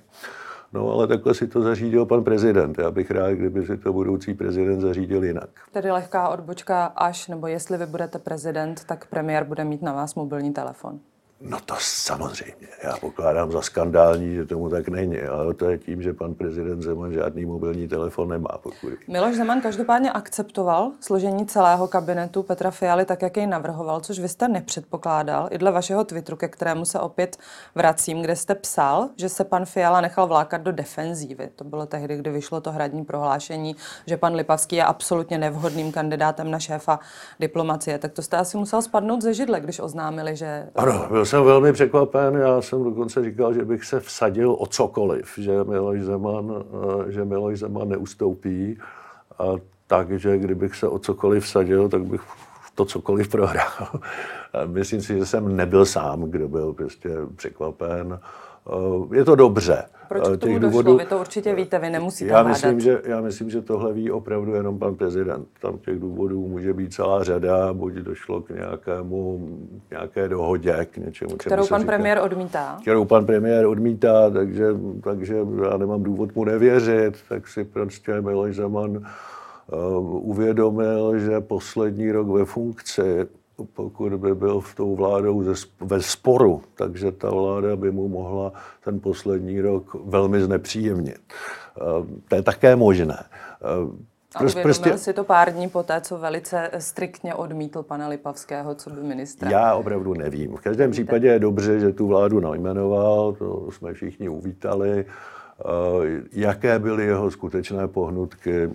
No 0.73 0.91
ale 0.91 1.07
takhle 1.07 1.33
si 1.33 1.47
to 1.47 1.61
zařídil 1.61 2.05
pan 2.05 2.23
prezident. 2.23 2.79
Já 2.79 2.91
bych 2.91 3.11
rád, 3.11 3.31
kdyby 3.31 3.65
si 3.65 3.77
to 3.77 3.93
budoucí 3.93 4.33
prezident 4.33 4.81
zařídil 4.81 5.23
jinak. 5.23 5.49
Tedy 5.71 5.91
lehká 5.91 6.29
odbočka 6.29 6.85
až, 6.85 7.27
nebo 7.27 7.47
jestli 7.47 7.77
vy 7.77 7.85
budete 7.85 8.19
prezident, 8.19 8.83
tak 8.83 9.07
premiér 9.07 9.43
bude 9.43 9.63
mít 9.63 9.81
na 9.81 9.93
vás 9.93 10.15
mobilní 10.15 10.53
telefon. 10.53 10.99
No 11.41 11.57
to 11.65 11.75
samozřejmě. 11.79 12.67
Já 12.83 12.97
pokládám 12.97 13.51
za 13.51 13.61
skandální, 13.61 14.35
že 14.35 14.45
tomu 14.45 14.69
tak 14.69 14.87
není, 14.87 15.21
ale 15.21 15.53
to 15.53 15.69
je 15.69 15.77
tím, 15.77 16.01
že 16.01 16.13
pan 16.13 16.33
prezident 16.33 16.81
Zeman 16.81 17.13
žádný 17.13 17.45
mobilní 17.45 17.87
telefon 17.87 18.29
nemá. 18.29 18.49
Pokud... 18.63 18.89
Miloš 19.07 19.35
Zeman 19.35 19.61
každopádně 19.61 20.11
akceptoval 20.11 20.91
složení 20.99 21.45
celého 21.45 21.87
kabinetu 21.87 22.43
Petra 22.43 22.71
Fialy 22.71 23.05
tak, 23.05 23.21
jak 23.21 23.37
jej 23.37 23.47
navrhoval, 23.47 24.01
což 24.01 24.19
vy 24.19 24.29
jste 24.29 24.47
nepředpokládal. 24.47 25.47
I 25.51 25.57
dle 25.57 25.71
vašeho 25.71 26.03
Twitteru, 26.03 26.37
ke 26.37 26.47
kterému 26.47 26.85
se 26.85 26.99
opět 26.99 27.37
vracím, 27.75 28.21
kde 28.21 28.35
jste 28.35 28.55
psal, 28.55 29.09
že 29.17 29.29
se 29.29 29.43
pan 29.43 29.65
Fiala 29.65 30.01
nechal 30.01 30.27
vlákat 30.27 30.61
do 30.61 30.71
defenzívy. 30.71 31.49
To 31.55 31.63
bylo 31.63 31.85
tehdy, 31.85 32.17
kdy 32.17 32.31
vyšlo 32.31 32.61
to 32.61 32.71
hradní 32.71 33.05
prohlášení, 33.05 33.75
že 34.05 34.17
pan 34.17 34.35
Lipavský 34.35 34.75
je 34.75 34.83
absolutně 34.83 35.37
nevhodným 35.37 35.91
kandidátem 35.91 36.51
na 36.51 36.59
šéfa 36.59 36.99
diplomacie. 37.39 37.97
Tak 37.97 38.11
to 38.11 38.21
jste 38.21 38.37
asi 38.37 38.57
musel 38.57 38.81
spadnout 38.81 39.21
ze 39.21 39.33
židle, 39.33 39.59
když 39.59 39.79
oznámili, 39.79 40.35
že... 40.35 40.69
Ano, 40.75 41.07
byl 41.09 41.25
jsem 41.29 41.43
velmi 41.43 41.73
překvapen. 41.73 42.35
Já 42.35 42.61
jsem 42.61 42.83
dokonce 42.83 43.23
říkal, 43.23 43.53
že 43.53 43.65
bych 43.65 43.85
se 43.85 43.99
vsadil 43.99 44.55
o 44.59 44.65
cokoliv, 44.65 45.33
že 45.37 45.63
Miloš 45.63 46.01
Zeman, 46.01 46.63
eh, 47.07 47.11
že 47.11 47.25
Miloš 47.25 47.59
Zeman 47.59 47.89
neustoupí. 47.89 48.77
A 49.39 49.43
takže 49.87 50.37
kdybych 50.37 50.75
se 50.75 50.87
o 50.87 50.99
cokoliv 50.99 51.43
vsadil, 51.43 51.89
tak 51.89 52.03
bych 52.03 52.21
to 52.75 52.85
cokoliv 52.85 53.27
prohrál. 53.27 53.87
Myslím 54.65 55.01
si, 55.01 55.17
že 55.17 55.25
jsem 55.25 55.55
nebyl 55.55 55.85
sám, 55.85 56.21
kdo 56.21 56.47
byl 56.47 56.73
prostě 56.73 57.09
překvapen. 57.35 58.19
Eh, 58.69 59.17
je 59.17 59.25
to 59.25 59.35
dobře. 59.35 59.83
Proč 60.07 60.27
k 60.27 60.33
eh, 60.33 60.37
tomu 60.37 60.59
došlo? 60.59 60.69
Důvodů, 60.69 60.97
vy 60.97 61.05
to 61.05 61.19
určitě 61.19 61.55
víte, 61.55 61.79
vy 61.79 61.89
nemusíte 61.89 62.31
já 62.31 62.43
myslím, 62.43 62.79
že, 62.79 63.01
já 63.05 63.21
myslím, 63.21 63.49
že 63.49 63.61
tohle 63.61 63.93
ví 63.93 64.11
opravdu 64.11 64.53
jenom 64.53 64.79
pan 64.79 64.95
prezident. 64.95 65.47
Tam 65.61 65.77
těch 65.77 65.99
důvodů 65.99 66.47
může 66.47 66.73
být 66.73 66.93
celá 66.93 67.23
řada, 67.23 67.73
buď 67.73 67.93
došlo 67.93 68.41
k 68.41 68.49
nějakému, 68.49 69.49
nějaké 69.91 70.27
dohodě, 70.27 70.87
k 70.91 70.97
něčemu, 70.97 71.37
Kterou 71.37 71.67
pan 71.67 71.81
říká, 71.81 71.91
premiér 71.91 72.19
odmítá. 72.23 72.77
Kterou 72.81 73.05
pan 73.05 73.25
premiér 73.25 73.65
odmítá, 73.65 74.29
takže, 74.29 74.65
takže 75.03 75.35
já 75.71 75.77
nemám 75.77 76.03
důvod 76.03 76.35
mu 76.35 76.45
nevěřit, 76.45 77.17
tak 77.29 77.47
si 77.47 77.63
prostě 77.63 78.21
Miloš 78.21 78.55
Zeman 78.55 78.89
uh, 78.91 80.29
uvědomil, 80.29 81.19
že 81.19 81.41
poslední 81.41 82.11
rok 82.11 82.27
ve 82.27 82.45
funkci 82.45 83.27
pokud 83.65 84.13
by 84.13 84.35
byl 84.35 84.59
v 84.59 84.75
tou 84.75 84.95
vládou 84.95 85.43
ve 85.81 86.01
sporu, 86.01 86.61
takže 86.75 87.11
ta 87.11 87.29
vláda 87.29 87.75
by 87.75 87.91
mu 87.91 88.07
mohla 88.07 88.53
ten 88.83 88.99
poslední 88.99 89.61
rok 89.61 89.95
velmi 90.05 90.41
znepříjemnit. 90.41 91.19
Eh, 91.77 91.81
to 92.27 92.35
je 92.35 92.41
také 92.41 92.75
možné. 92.75 93.23
Eh, 93.23 94.09
a 94.35 94.41
uvědomil 94.41 94.63
prostě... 94.63 94.97
si 94.97 95.13
to 95.13 95.23
pár 95.23 95.53
dní 95.53 95.69
poté, 95.69 96.01
co 96.01 96.17
velice 96.17 96.71
striktně 96.77 97.33
odmítl 97.33 97.83
pana 97.83 98.07
Lipavského, 98.07 98.75
co 98.75 98.89
by 98.89 99.03
ministra? 99.03 99.51
Já 99.51 99.75
opravdu 99.75 100.13
nevím. 100.13 100.55
V 100.55 100.61
každém 100.61 100.91
případě 100.91 101.27
je 101.27 101.39
dobře, 101.39 101.79
že 101.79 101.93
tu 101.93 102.07
vládu 102.07 102.39
najmenoval, 102.39 103.33
to 103.33 103.71
jsme 103.71 103.93
všichni 103.93 104.29
uvítali. 104.29 105.05
Eh, 105.05 105.63
jaké 106.31 106.79
byly 106.79 107.05
jeho 107.05 107.31
skutečné 107.31 107.87
pohnutky, 107.87 108.69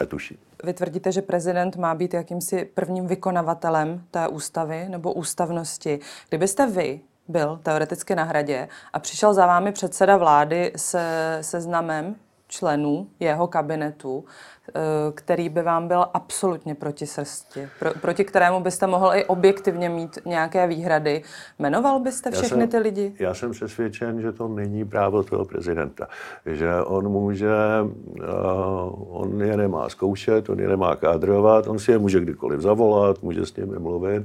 netuším. 0.00 0.36
Vy 0.62 0.72
tvrdíte, 0.72 1.12
že 1.12 1.22
prezident 1.22 1.76
má 1.76 1.94
být 1.94 2.14
jakýmsi 2.14 2.64
prvním 2.64 3.06
vykonavatelem 3.06 4.04
té 4.10 4.28
ústavy 4.28 4.88
nebo 4.88 5.12
ústavnosti. 5.12 6.00
Kdybyste 6.28 6.66
vy 6.66 7.00
byl 7.28 7.60
teoreticky 7.62 8.14
na 8.14 8.24
hradě 8.24 8.68
a 8.92 8.98
přišel 8.98 9.34
za 9.34 9.46
vámi 9.46 9.72
předseda 9.72 10.16
vlády 10.16 10.72
se 10.76 11.38
seznamem 11.40 12.16
členů 12.52 13.06
jeho 13.20 13.46
kabinetu, 13.46 14.24
eh, 14.68 14.72
který 15.14 15.48
by 15.48 15.62
vám 15.62 15.88
byl 15.88 16.06
absolutně 16.14 16.74
proti 16.74 17.06
srsti, 17.06 17.68
pro, 17.78 17.90
proti 18.00 18.24
kterému 18.24 18.60
byste 18.60 18.86
mohl 18.86 19.10
i 19.14 19.24
objektivně 19.24 19.88
mít 19.88 20.18
nějaké 20.24 20.66
výhrady. 20.66 21.22
Jmenoval 21.58 22.00
byste 22.00 22.30
všechny 22.30 22.60
jsem, 22.60 22.68
ty 22.68 22.78
lidi? 22.78 23.14
Já 23.18 23.34
jsem 23.34 23.50
přesvědčen, 23.50 24.20
že 24.20 24.32
to 24.32 24.48
není 24.48 24.84
právo 24.84 25.22
toho 25.22 25.44
prezidenta. 25.44 26.08
Že 26.46 26.74
on 26.84 27.08
může, 27.08 27.56
uh, 27.82 29.22
on 29.22 29.40
je 29.42 29.56
nemá 29.56 29.88
zkoušet, 29.88 30.48
on 30.48 30.60
je 30.60 30.68
nemá 30.68 30.96
kádrovat, 30.96 31.66
on 31.66 31.78
si 31.78 31.90
je 31.90 31.98
může 31.98 32.20
kdykoliv 32.20 32.60
zavolat, 32.60 33.22
může 33.22 33.46
s 33.46 33.56
nimi 33.56 33.78
mluvit, 33.78 34.22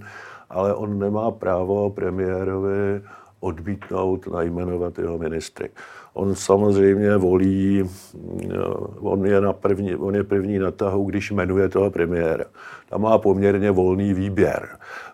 ale 0.49 0.75
on 0.75 0.99
nemá 0.99 1.31
právo 1.31 1.89
premiérovi 1.89 3.01
odmítnout 3.39 4.27
najmenovat 4.27 4.99
jeho 4.99 5.17
ministry. 5.17 5.69
On 6.17 6.35
samozřejmě 6.35 7.17
volí, 7.17 7.83
eh, 7.83 8.57
on 8.99 9.25
je, 9.25 9.41
na 9.41 9.53
první, 9.53 9.95
on 9.95 10.15
je 10.15 10.23
první 10.23 10.59
na 10.59 10.71
tahu, 10.71 11.05
když 11.05 11.31
jmenuje 11.31 11.69
toho 11.69 11.91
premiéra. 11.91 12.45
Tam 12.89 13.01
má 13.01 13.17
poměrně 13.17 13.71
volný 13.71 14.13
výběr. 14.13 14.69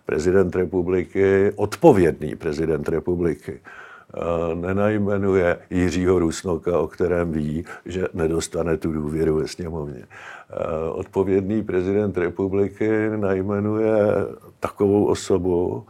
Prezident 0.05 0.55
republiky, 0.55 1.51
odpovědný 1.55 2.35
prezident 2.35 2.89
republiky, 2.89 3.59
eh, 3.59 4.55
nenajmenuje 4.55 5.57
Jiřího 5.69 6.19
Rusnoka, 6.19 6.79
o 6.79 6.87
kterém 6.87 7.31
ví, 7.31 7.65
že 7.85 8.07
nedostane 8.13 8.77
tu 8.77 8.91
důvěru 8.91 9.35
ve 9.35 9.47
sněmovně. 9.47 10.03
Eh, 10.03 10.89
odpovědný 10.89 11.63
prezident 11.63 12.17
republiky 12.17 13.09
najmenuje 13.15 13.95
takovou 14.59 15.05
osobu, 15.05 15.83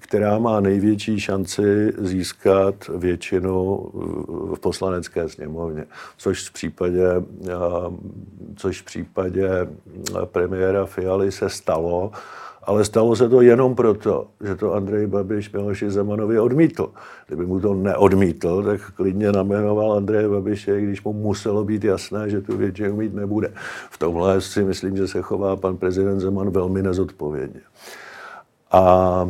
která 0.00 0.38
má 0.38 0.60
největší 0.60 1.20
šanci 1.20 1.92
získat 1.98 2.74
většinu 2.96 3.86
v 4.54 4.60
poslanecké 4.60 5.28
sněmovně, 5.28 5.84
což 6.16 6.48
v 6.48 6.52
případě, 6.52 7.08
což 8.56 8.82
v 8.82 8.84
případě 8.84 9.48
premiéra 10.24 10.86
Fialy 10.86 11.32
se 11.32 11.48
stalo, 11.48 12.10
ale 12.62 12.84
stalo 12.84 13.16
se 13.16 13.28
to 13.28 13.40
jenom 13.40 13.74
proto, 13.74 14.26
že 14.44 14.54
to 14.54 14.74
Andrej 14.74 15.06
Babiš 15.06 15.52
Miloši 15.52 15.90
Zemanovi 15.90 16.38
odmítl. 16.38 16.90
Kdyby 17.26 17.46
mu 17.46 17.60
to 17.60 17.74
neodmítl, 17.74 18.62
tak 18.62 18.80
klidně 18.90 19.32
namenoval 19.32 19.92
Andreje 19.92 20.28
Babiše, 20.28 20.80
když 20.80 21.04
mu 21.04 21.12
muselo 21.12 21.64
být 21.64 21.84
jasné, 21.84 22.30
že 22.30 22.40
tu 22.40 22.56
většinu 22.56 22.96
mít 22.96 23.14
nebude. 23.14 23.52
V 23.90 23.98
tomhle 23.98 24.40
si 24.40 24.64
myslím, 24.64 24.96
že 24.96 25.08
se 25.08 25.22
chová 25.22 25.56
pan 25.56 25.76
prezident 25.76 26.20
Zeman 26.20 26.50
velmi 26.50 26.82
nezodpovědně. 26.82 27.60
A, 28.70 29.26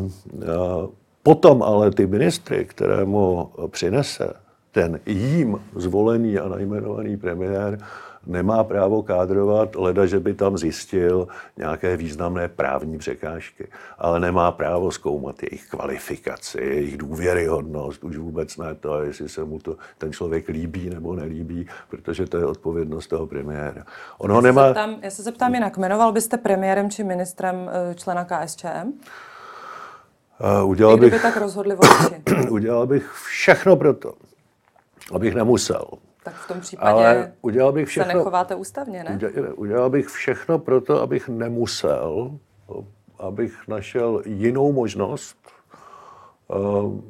potom 1.22 1.62
ale 1.62 1.90
ty 1.90 2.06
ministry, 2.06 2.64
kterému 2.64 3.50
přinese 3.70 4.32
ten 4.72 5.00
jím 5.06 5.60
zvolený 5.76 6.38
a 6.38 6.48
najmenovaný 6.48 7.16
premiér, 7.16 7.78
nemá 8.26 8.64
právo 8.64 9.02
kádrovat, 9.02 9.76
leda, 9.76 10.06
že 10.06 10.20
by 10.20 10.34
tam 10.34 10.58
zjistil 10.58 11.28
nějaké 11.56 11.96
významné 11.96 12.48
právní 12.48 12.98
překážky, 12.98 13.68
ale 13.98 14.20
nemá 14.20 14.52
právo 14.52 14.90
zkoumat 14.90 15.42
jejich 15.42 15.66
kvalifikaci, 15.68 16.58
jejich 16.58 16.96
důvěryhodnost, 16.98 18.04
už 18.04 18.16
vůbec 18.16 18.56
ne 18.56 18.74
to, 18.74 19.02
jestli 19.02 19.28
se 19.28 19.44
mu 19.44 19.58
to 19.58 19.76
ten 19.98 20.12
člověk 20.12 20.48
líbí 20.48 20.90
nebo 20.90 21.14
nelíbí, 21.14 21.66
protože 21.88 22.26
to 22.26 22.38
je 22.38 22.46
odpovědnost 22.46 23.06
toho 23.06 23.26
premiéra. 23.26 23.84
On 24.18 24.30
ho 24.30 24.38
já, 24.38 24.42
nemá... 24.42 24.62
se 24.62 24.68
zeptám, 24.68 24.96
já 25.02 25.10
se 25.10 25.22
zeptám 25.22 25.54
jinak, 25.54 25.76
jmenoval 25.76 26.12
byste 26.12 26.36
premiérem 26.36 26.90
či 26.90 27.04
ministrem 27.04 27.70
eh, 27.72 27.94
člena 27.94 28.24
KSČM? 28.24 28.92
Uh, 30.60 30.70
udělal 30.70 30.96
bych, 30.96 31.22
tak 31.22 31.36
rozhodli 31.36 31.76
udělal 32.50 32.86
bych 32.86 33.12
všechno 33.12 33.76
pro 33.76 33.94
to, 33.94 34.14
abych 35.12 35.34
nemusel. 35.34 35.84
Tak 36.26 36.34
v 36.34 36.48
tom 36.48 36.60
případě 36.60 36.90
Ale 36.90 37.32
udělal 37.40 37.72
bych 37.72 37.88
všechno, 37.88 38.10
se 38.10 38.16
nechováte 38.18 38.54
ústavně, 38.54 39.04
ne? 39.04 39.14
Udělal, 39.14 39.52
udělal 39.56 39.90
bych 39.90 40.06
všechno 40.06 40.58
pro 40.58 40.80
to, 40.80 41.02
abych 41.02 41.28
nemusel, 41.28 42.38
abych 43.18 43.68
našel 43.68 44.22
jinou 44.24 44.72
možnost, 44.72 45.36
uh, 46.48 47.00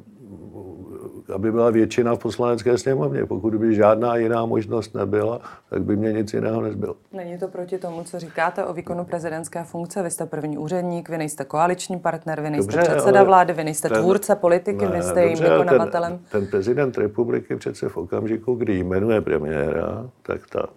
aby 1.35 1.51
byla 1.51 1.69
většina 1.69 2.15
v 2.15 2.19
poslanecké 2.19 2.77
sněmovně. 2.77 3.25
Pokud 3.25 3.55
by 3.55 3.75
žádná 3.75 4.15
jiná 4.15 4.45
možnost 4.45 4.95
nebyla, 4.95 5.41
tak 5.69 5.83
by 5.83 5.95
mě 5.95 6.13
nic 6.13 6.33
jiného 6.33 6.61
nezbylo. 6.61 6.95
Není 7.13 7.37
to 7.37 7.47
proti 7.47 7.77
tomu, 7.77 8.03
co 8.03 8.19
říkáte 8.19 8.65
o 8.65 8.73
výkonu 8.73 9.05
prezidentské 9.05 9.63
funkce? 9.63 10.03
Vy 10.03 10.11
jste 10.11 10.25
první 10.25 10.57
úředník, 10.57 11.09
vy 11.09 11.17
nejste 11.17 11.45
koaliční 11.45 11.99
partner, 11.99 12.41
vy 12.41 12.49
nejste 12.49 12.71
dobře, 12.71 12.91
předseda 12.91 13.23
vlády, 13.23 13.53
vy 13.53 13.63
nejste 13.63 13.89
ten, 13.89 14.01
tvůrce 14.01 14.35
politiky, 14.35 14.85
ne, 14.85 14.91
vy 14.91 15.03
jste 15.03 15.21
jejím 15.21 15.39
vykonavatelem. 15.39 16.11
Ten, 16.11 16.41
ten 16.41 16.47
prezident 16.47 16.97
republiky 16.97 17.55
přece 17.55 17.89
v 17.89 17.97
okamžiku, 17.97 18.55
kdy 18.55 18.83
jmenuje 18.83 19.21
premiéra, 19.21 20.09
tak 20.21 20.41
ta 20.49 20.67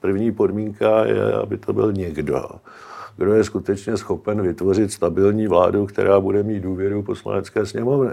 první 0.00 0.32
podmínka 0.32 1.04
je, 1.04 1.32
aby 1.32 1.58
to 1.58 1.72
byl 1.72 1.92
někdo, 1.92 2.48
kdo 3.16 3.34
je 3.34 3.44
skutečně 3.44 3.96
schopen 3.96 4.42
vytvořit 4.42 4.92
stabilní 4.92 5.46
vládu, 5.46 5.86
která 5.86 6.20
bude 6.20 6.42
mít 6.42 6.60
důvěru 6.60 7.02
poslanecké 7.02 7.66
sněmovny. 7.66 8.10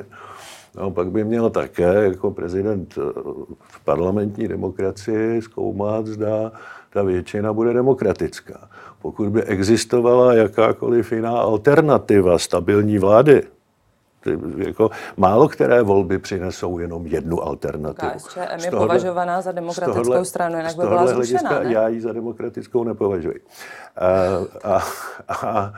No, 0.75 0.91
pak 0.91 1.11
by 1.11 1.23
měl 1.23 1.49
také 1.49 2.03
jako 2.03 2.31
prezident 2.31 2.97
eh, 2.97 3.21
v 3.59 3.83
parlamentní 3.83 4.47
demokracii 4.47 5.41
zkoumat, 5.41 6.07
zda 6.07 6.51
ta 6.89 7.03
většina 7.03 7.53
bude 7.53 7.73
demokratická. 7.73 8.69
Pokud 9.01 9.29
by 9.29 9.43
existovala 9.43 10.33
jakákoliv 10.33 11.11
jiná 11.11 11.31
alternativa 11.31 12.39
stabilní 12.39 12.97
vlády, 12.97 13.43
jako 14.57 14.89
málo 15.17 15.47
které 15.47 15.81
volby 15.81 16.19
přinesou 16.19 16.79
jenom 16.79 17.07
jednu 17.07 17.43
alternativu. 17.43 18.11
KSČM 18.11 18.39
je 18.39 18.71
tohohle, 18.71 18.87
považovaná 18.87 19.41
za 19.41 19.51
demokratickou 19.51 20.03
tohohle, 20.03 20.25
stranu, 20.25 20.57
jinak 20.57 20.75
by 20.75 20.83
byla 20.87 21.07
zrušená, 21.07 21.59
ne? 21.59 21.73
Já 21.73 21.87
ji 21.87 22.01
za 22.01 22.13
demokratickou 22.13 22.83
nepovažuji. 22.83 23.41
A, 23.95 24.09
a, 24.73 24.83
a 25.29 25.73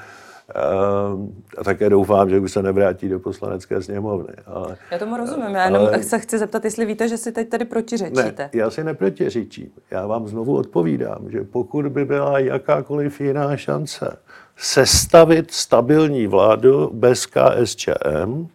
A 1.58 1.64
také 1.64 1.90
doufám, 1.90 2.30
že 2.30 2.40
už 2.40 2.52
se 2.52 2.64
nevrátí 2.64 3.10
do 3.10 3.20
poslanecké 3.20 3.82
sněmovny. 3.82 4.34
Ale, 4.46 4.78
já 4.92 4.98
tomu 4.98 5.18
rozumím, 5.18 5.56
já 5.56 5.66
jenom 5.66 5.82
ale, 5.82 6.04
se 6.04 6.20
chci 6.20 6.38
zeptat, 6.38 6.66
jestli 6.66 6.86
víte, 6.86 7.08
že 7.08 7.18
si 7.18 7.32
teď 7.32 7.50
tady 7.50 7.66
protiřečíte. 7.66 8.34
Ne, 8.38 8.50
já 8.54 8.70
si 8.70 8.84
neprotiřečím. 8.84 9.72
Já 9.92 10.08
vám 10.08 10.28
znovu 10.28 10.56
odpovídám, 10.56 11.32
že 11.32 11.44
pokud 11.44 11.88
by 11.88 12.06
byla 12.06 12.40
jakákoliv 12.40 13.22
jiná 13.22 13.58
šance 13.58 14.18
sestavit 14.58 15.52
stabilní 15.52 16.28
vládu 16.28 16.90
bez 16.94 17.26
KSČM, 17.26 18.48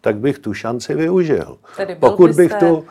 tak 0.00 0.16
bych 0.16 0.38
tu 0.38 0.54
šanci 0.54 0.94
využil. 0.94 1.58
Tedy 1.76 1.94
byl 1.94 2.10
pokud 2.10 2.30
bych 2.30 2.54
to 2.54 2.84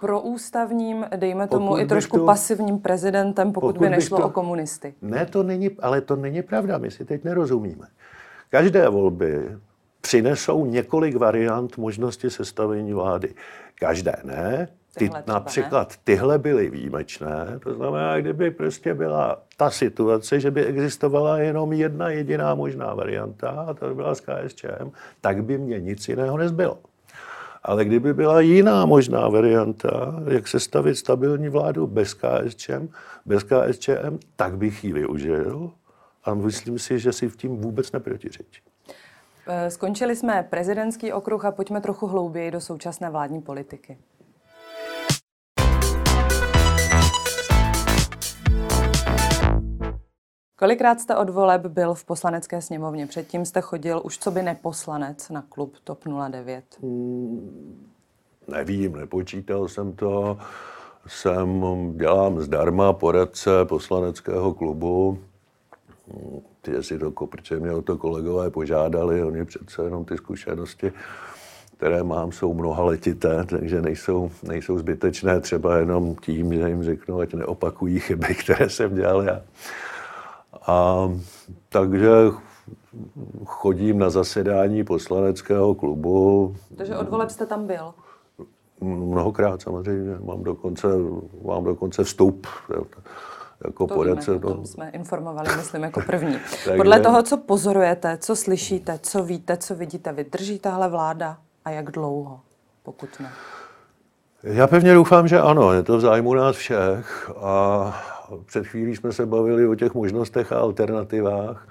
proústavním, 0.00 1.06
dejme 1.16 1.46
tomu 1.46 1.66
pokud 1.66 1.80
i 1.80 1.86
trošku 1.86 2.18
to, 2.18 2.24
pasivním 2.24 2.78
prezidentem, 2.78 3.52
pokud, 3.52 3.66
pokud 3.66 3.80
by 3.80 3.90
nešlo 3.90 4.18
to, 4.18 4.26
o 4.26 4.30
komunisty. 4.30 4.94
Ne, 5.02 5.26
to 5.26 5.42
není, 5.42 5.70
ale 5.80 6.00
to 6.00 6.16
není 6.16 6.42
pravda, 6.42 6.78
my 6.78 6.90
si 6.90 7.04
teď 7.04 7.24
nerozumíme. 7.24 7.86
Každé 8.50 8.88
volby 8.88 9.56
přinesou 10.00 10.66
několik 10.66 11.16
variant 11.16 11.76
možnosti 11.76 12.30
sestavení 12.30 12.92
vlády. 12.92 13.34
Každé 13.74 14.16
ne, 14.24 14.68
ty, 14.98 15.10
například 15.26 15.90
ne? 15.90 15.96
tyhle 16.04 16.38
byly 16.38 16.70
výjimečné, 16.70 17.58
to 17.62 17.74
znamená, 17.74 18.20
kdyby 18.20 18.50
prostě 18.50 18.94
byla 18.94 19.42
ta 19.56 19.70
situace, 19.70 20.40
že 20.40 20.50
by 20.50 20.64
existovala 20.64 21.38
jenom 21.38 21.72
jedna 21.72 22.08
jediná 22.08 22.54
možná 22.54 22.94
varianta, 22.94 23.48
a 23.50 23.74
to 23.74 23.88
by 23.88 23.94
byla 23.94 24.14
s 24.14 24.20
KSČM, 24.20 24.90
tak 25.20 25.44
by 25.44 25.58
mě 25.58 25.80
nic 25.80 26.08
jiného 26.08 26.36
nezbylo. 26.36 26.78
Ale 27.66 27.84
kdyby 27.84 28.14
byla 28.14 28.40
jiná 28.40 28.86
možná 28.86 29.28
varianta, 29.28 30.22
jak 30.28 30.48
se 30.48 30.60
stavit 30.60 30.94
stabilní 30.94 31.48
vládu 31.48 31.86
bez 31.86 32.14
KSČM, 32.14 32.88
bez 33.26 33.42
KSČM, 33.42 34.18
tak 34.36 34.56
bych 34.56 34.84
ji 34.84 34.92
využil 34.92 35.70
a 36.24 36.34
myslím 36.34 36.78
si, 36.78 36.98
že 36.98 37.12
si 37.12 37.28
v 37.28 37.36
tím 37.36 37.56
vůbec 37.56 37.92
neprotiřečí. 37.92 38.62
Eh, 39.46 39.70
skončili 39.70 40.16
jsme 40.16 40.46
prezidentský 40.50 41.12
okruh 41.12 41.44
a 41.44 41.50
pojďme 41.50 41.80
trochu 41.80 42.06
hlouběji 42.06 42.50
do 42.50 42.60
současné 42.60 43.10
vládní 43.10 43.40
politiky. 43.40 43.98
Kolikrát 50.58 51.00
jste 51.00 51.16
od 51.16 51.30
voleb 51.30 51.66
byl 51.66 51.94
v 51.94 52.04
poslanecké 52.04 52.62
sněmovně? 52.62 53.06
Předtím 53.06 53.44
jste 53.44 53.60
chodil 53.60 54.00
už 54.04 54.18
co 54.18 54.30
by 54.30 54.42
neposlanec 54.42 55.28
na 55.28 55.44
klub 55.48 55.74
TOP 55.84 56.04
09. 56.28 56.64
Hmm, 56.82 57.86
nevím, 58.48 58.96
nepočítal 58.96 59.68
jsem 59.68 59.92
to. 59.92 60.38
Jsem, 61.06 61.64
dělám 61.96 62.40
zdarma 62.40 62.92
poradce 62.92 63.50
poslaneckého 63.64 64.54
klubu. 64.54 65.18
Ty 66.62 66.82
si 66.82 66.98
to, 66.98 67.10
protože 67.10 67.60
mě 67.60 67.72
o 67.72 67.82
to 67.82 67.98
kolegové 67.98 68.50
požádali, 68.50 69.24
oni 69.24 69.44
přece 69.44 69.82
jenom 69.82 70.04
ty 70.04 70.16
zkušenosti, 70.16 70.92
které 71.76 72.02
mám, 72.02 72.32
jsou 72.32 72.54
mnoha 72.54 72.84
letité, 72.84 73.44
takže 73.44 73.82
nejsou, 73.82 74.30
nejsou 74.42 74.78
zbytečné 74.78 75.40
třeba 75.40 75.76
jenom 75.76 76.16
tím, 76.16 76.54
že 76.54 76.68
jim 76.68 76.82
řeknu, 76.82 77.20
ať 77.20 77.34
neopakují 77.34 78.00
chyby, 78.00 78.34
které 78.44 78.70
jsem 78.70 78.94
dělal 78.94 79.22
já. 79.22 79.42
A 80.66 81.08
takže 81.68 82.10
chodím 83.44 83.98
na 83.98 84.10
zasedání 84.10 84.84
poslaneckého 84.84 85.74
klubu. 85.74 86.54
Takže 86.76 86.96
od 86.96 87.08
voleb 87.08 87.30
jste 87.30 87.46
tam 87.46 87.66
byl? 87.66 87.94
Mnohokrát 88.80 89.62
samozřejmě. 89.62 90.18
Mám 90.24 90.42
dokonce, 90.42 90.88
mám 91.44 91.64
dokonce 91.64 92.04
vstup 92.04 92.46
jako 93.64 93.86
to 93.86 93.94
poradce. 93.94 94.30
Víme, 94.30 94.40
to... 94.40 94.66
jsme 94.66 94.90
informovali, 94.90 95.48
myslím, 95.56 95.82
jako 95.82 96.00
první. 96.00 96.38
Podle 96.76 97.00
toho, 97.00 97.22
co 97.22 97.36
pozorujete, 97.36 98.18
co 98.18 98.36
slyšíte, 98.36 98.98
co 99.02 99.24
víte, 99.24 99.56
co 99.56 99.74
vidíte, 99.74 100.12
vydrží 100.12 100.58
tahle 100.58 100.88
vláda 100.88 101.38
a 101.64 101.70
jak 101.70 101.90
dlouho, 101.90 102.40
pokud 102.82 103.08
ne? 103.20 103.32
Já 104.42 104.66
pevně 104.66 104.94
doufám, 104.94 105.28
že 105.28 105.40
ano. 105.40 105.72
Je 105.72 105.82
to 105.82 105.96
v 105.96 106.00
zájmu 106.00 106.34
nás 106.34 106.56
všech 106.56 107.30
a 107.36 108.15
před 108.46 108.66
chvílí 108.66 108.96
jsme 108.96 109.12
se 109.12 109.26
bavili 109.26 109.66
o 109.66 109.74
těch 109.74 109.94
možnostech 109.94 110.52
a 110.52 110.58
alternativách. 110.58 111.68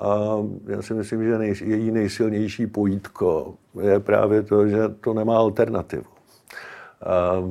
A 0.00 0.36
já 0.66 0.82
si 0.82 0.94
myslím, 0.94 1.24
že 1.24 1.38
nej, 1.38 1.54
její 1.64 1.90
nejsilnější 1.90 2.66
pojítko 2.66 3.54
je 3.80 4.00
právě 4.00 4.42
to, 4.42 4.68
že 4.68 4.88
to 4.88 5.14
nemá 5.14 5.38
alternativu. 5.38 6.04
A 7.06 7.44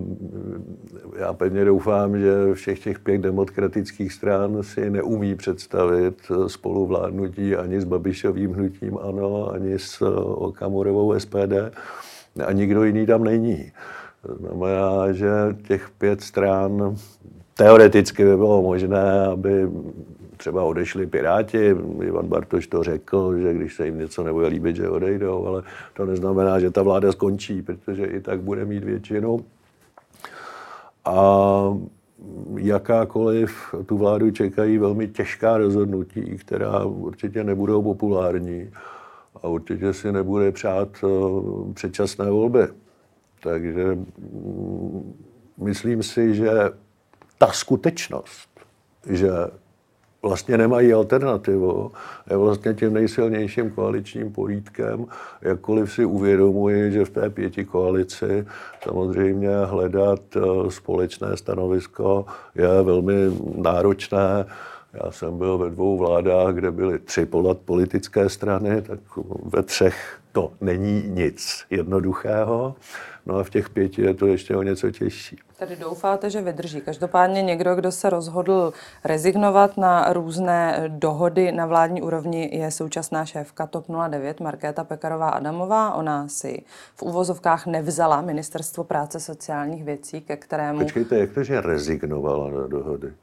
já 1.18 1.34
pevně 1.34 1.66
doufám, 1.66 2.18
že 2.18 2.54
všech 2.54 2.80
těch 2.80 3.00
pět 3.00 3.18
demokratických 3.18 4.14
stran 4.14 4.64
si 4.64 4.90
neumí 4.90 5.36
představit 5.36 6.32
spoluvládnutí 6.48 7.56
ani 7.56 7.82
s 7.82 7.84
Babišovým 7.84 8.54
hnutím 8.54 8.98
ANO, 8.98 9.52
ani 9.52 9.80
s 9.80 10.02
Okamurovou 10.26 11.20
SPD 11.20 11.54
a 12.46 12.52
nikdo 12.52 12.84
jiný 12.84 13.06
tam 13.06 13.24
není. 13.24 13.72
To 14.28 14.36
znamená, 14.36 15.12
že 15.12 15.30
těch 15.68 15.90
pět 15.90 16.22
stran 16.22 16.96
Teoreticky 17.54 18.24
by 18.24 18.38
bylo 18.38 18.62
možné, 18.62 19.26
aby 19.26 19.70
třeba 20.38 20.64
odešli 20.64 21.08
Piráti. 21.08 21.76
Ivan 22.02 22.28
Bartoš 22.28 22.68
to 22.68 22.84
řekl, 22.84 23.38
že 23.38 23.54
když 23.54 23.76
se 23.76 23.86
jim 23.86 24.00
něco 24.00 24.24
nebude 24.24 24.48
líbit, 24.48 24.76
že 24.76 24.90
odejdou, 24.90 25.46
ale 25.48 25.64
to 25.94 26.06
neznamená, 26.06 26.60
že 26.60 26.72
ta 26.72 26.84
vláda 26.84 27.12
skončí, 27.12 27.62
protože 27.62 28.06
i 28.06 28.22
tak 28.22 28.42
bude 28.42 28.66
mít 28.66 28.84
většinu. 28.84 29.46
A 31.06 31.78
jakákoliv 32.58 33.76
tu 33.86 33.98
vládu 33.98 34.32
čekají 34.32 34.78
velmi 34.78 35.08
těžká 35.08 35.58
rozhodnutí, 35.58 36.38
která 36.38 36.86
určitě 36.86 37.44
nebudou 37.44 37.82
populární 37.82 38.70
a 39.44 39.48
určitě 39.48 39.94
si 39.94 40.12
nebude 40.12 40.52
přát 40.52 40.90
eh, 41.04 41.74
předčasné 41.74 42.30
volby. 42.30 42.68
Takže 43.44 43.96
mm, 43.96 45.14
myslím 45.58 46.04
si, 46.04 46.36
že 46.36 46.52
ta 47.46 47.52
skutečnost, 47.52 48.50
že 49.10 49.30
vlastně 50.22 50.58
nemají 50.58 50.94
alternativu, 50.94 51.92
je 52.30 52.38
vlastně 52.38 52.74
tím 52.74 52.94
nejsilnějším 52.94 53.72
koaličním 53.72 54.32
polítkem, 54.32 55.06
jakkoliv 55.42 55.94
si 55.94 56.06
uvědomuji, 56.06 56.92
že 56.92 57.06
v 57.06 57.10
té 57.10 57.30
pěti 57.30 57.66
koalici 57.66 58.46
samozřejmě 58.84 59.50
hledat 59.66 60.20
eh, 60.36 60.72
společné 60.72 61.38
stanovisko 61.38 62.26
je 62.56 62.82
velmi 62.84 63.14
náročné. 63.56 64.46
Já 64.94 65.12
jsem 65.12 65.38
byl 65.38 65.58
ve 65.58 65.70
dvou 65.70 65.98
vládách, 65.98 66.54
kde 66.54 66.72
byly 66.72 67.00
tři 67.00 67.28
politické 67.66 68.30
strany, 68.30 68.82
tak 68.82 69.00
ve 69.44 69.64
třech 69.64 70.20
to 70.32 70.52
není 70.62 71.04
nic 71.08 71.64
jednoduchého. 71.70 72.76
No 73.26 73.36
a 73.36 73.44
v 73.44 73.50
těch 73.50 73.70
pěti 73.70 74.02
je 74.02 74.14
to 74.14 74.28
ještě 74.28 74.56
o 74.56 74.64
něco 74.64 74.92
těžší. 74.92 75.38
Tedy 75.60 75.76
doufáte, 75.76 76.30
že 76.30 76.42
vydrží. 76.42 76.82
Každopádně 76.82 77.42
někdo, 77.42 77.76
kdo 77.76 77.92
se 77.92 78.10
rozhodl 78.10 78.74
rezignovat 79.04 79.78
na 79.78 80.14
různé 80.14 80.84
dohody 80.88 81.52
na 81.52 81.66
vládní 81.66 82.02
úrovni, 82.02 82.50
je 82.54 82.72
současná 82.72 83.26
šéfka 83.26 83.68
TOP 83.68 83.86
09 84.08 84.40
Markéta 84.40 84.84
Pekarová 84.84 85.30
Adamová. 85.30 85.94
Ona 85.94 86.28
si 86.28 86.64
v 86.96 87.04
úvozovkách 87.04 87.66
nevzala 87.66 88.22
Ministerstvo 88.22 88.84
práce 88.84 89.20
sociálních 89.20 89.84
věcí, 89.84 90.22
ke 90.22 90.38
kterému... 90.38 90.80
Počkejte, 90.80 91.20
jak 91.20 91.32
to, 91.32 91.44
že 91.44 91.62
rezignovala 91.62 92.50
na 92.50 92.68
dohody? 92.68 93.14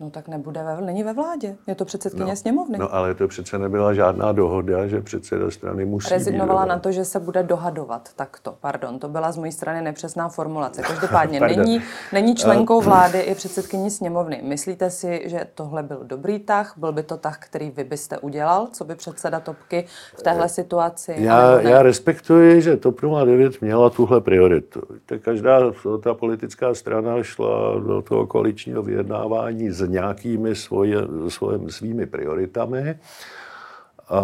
No 0.00 0.10
tak 0.10 0.28
nebude 0.28 0.62
ve, 0.62 0.80
není 0.80 1.02
ve 1.02 1.12
vládě. 1.12 1.56
Je 1.66 1.74
to 1.74 1.84
předsedkyně 1.84 2.30
no, 2.30 2.36
sněmovny. 2.36 2.78
No 2.78 2.94
ale 2.94 3.14
to 3.14 3.28
přece 3.28 3.58
nebyla 3.58 3.94
žádná 3.94 4.32
dohoda, 4.32 4.86
že 4.86 5.00
předseda 5.00 5.50
strany 5.50 5.84
musí 5.84 6.10
Rezignovala 6.10 6.62
být 6.62 6.68
na 6.68 6.78
to, 6.78 6.92
že 6.92 7.04
se 7.04 7.20
bude 7.20 7.42
dohadovat 7.42 8.08
takto. 8.16 8.54
Pardon, 8.60 8.98
to 8.98 9.08
byla 9.08 9.32
z 9.32 9.36
mojí 9.36 9.52
strany 9.52 9.82
nepřesná 9.82 10.28
formulace. 10.28 10.82
Každopádně 10.88 11.40
není, 11.40 11.82
není 12.12 12.34
členkou 12.34 12.80
vlády 12.80 13.20
i 13.20 13.34
předsedkyní 13.34 13.90
sněmovny. 13.90 14.40
Myslíte 14.44 14.90
si, 14.90 15.22
že 15.24 15.46
tohle 15.54 15.82
byl 15.82 16.00
dobrý 16.02 16.38
tah? 16.38 16.74
Byl 16.76 16.92
by 16.92 17.02
to 17.02 17.16
tah, 17.16 17.38
který 17.38 17.70
vy 17.70 17.84
byste 17.84 18.18
udělal, 18.18 18.68
co 18.72 18.84
by 18.84 18.94
předseda 18.94 19.40
Topky 19.40 19.84
v 20.18 20.22
téhle 20.22 20.48
situaci? 20.48 21.14
Já, 21.18 21.60
já 21.60 21.82
respektuji, 21.82 22.62
že 22.62 22.76
TOP 22.76 23.00
09 23.24 23.60
měla 23.60 23.90
tuhle 23.90 24.20
prioritu. 24.20 24.82
Každá 25.18 25.60
ta 26.02 26.14
politická 26.14 26.74
strana 26.74 27.22
šla 27.22 27.78
do 27.86 28.02
toho 28.02 28.26
koaličního 28.26 28.82
vyjednávání 28.82 29.70
z 29.70 29.85
nějakými 29.86 30.54
svoje, 30.54 30.98
svoje, 31.28 31.58
svými 31.68 32.06
prioritami. 32.06 32.98
A 34.08 34.20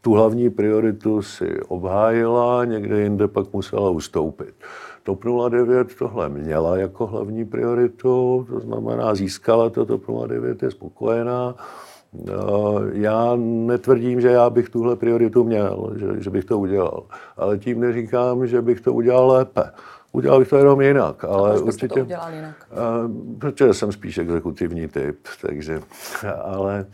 tu 0.00 0.12
hlavní 0.12 0.50
prioritu 0.50 1.22
si 1.22 1.60
obhájila, 1.68 2.64
někde 2.64 3.00
jinde 3.00 3.28
pak 3.28 3.52
musela 3.52 3.90
ustoupit. 3.90 4.54
TOP 5.02 5.24
09 5.48 5.94
tohle 5.98 6.28
měla 6.28 6.76
jako 6.76 7.06
hlavní 7.06 7.44
prioritu, 7.44 8.46
to 8.50 8.60
znamená 8.60 9.14
získala 9.14 9.70
to, 9.70 9.86
TOP 9.86 10.02
09 10.26 10.62
je 10.62 10.70
spokojená. 10.70 11.54
Já 12.92 13.36
netvrdím, 13.36 14.20
že 14.20 14.28
já 14.28 14.50
bych 14.50 14.68
tuhle 14.68 14.96
prioritu 14.96 15.44
měl, 15.44 15.92
že, 15.96 16.22
že 16.22 16.30
bych 16.30 16.44
to 16.44 16.58
udělal, 16.58 17.02
ale 17.36 17.58
tím 17.58 17.80
neříkám, 17.80 18.46
že 18.46 18.62
bych 18.62 18.80
to 18.80 18.92
udělal 18.92 19.28
lépe. 19.28 19.62
Udělal 20.12 20.38
bych 20.38 20.48
to 20.48 20.56
jenom 20.56 20.80
jinak, 20.80 21.24
ale 21.24 21.50
a 21.52 21.60
určitě... 21.60 21.88
to 21.88 22.00
udělal 22.00 22.32
jinak? 22.32 22.54
protože 23.38 23.74
jsem 23.74 23.92
spíš 23.92 24.18
exekutivní 24.18 24.88
typ, 24.88 25.18
takže... 25.42 25.80
Ale, 26.42 26.86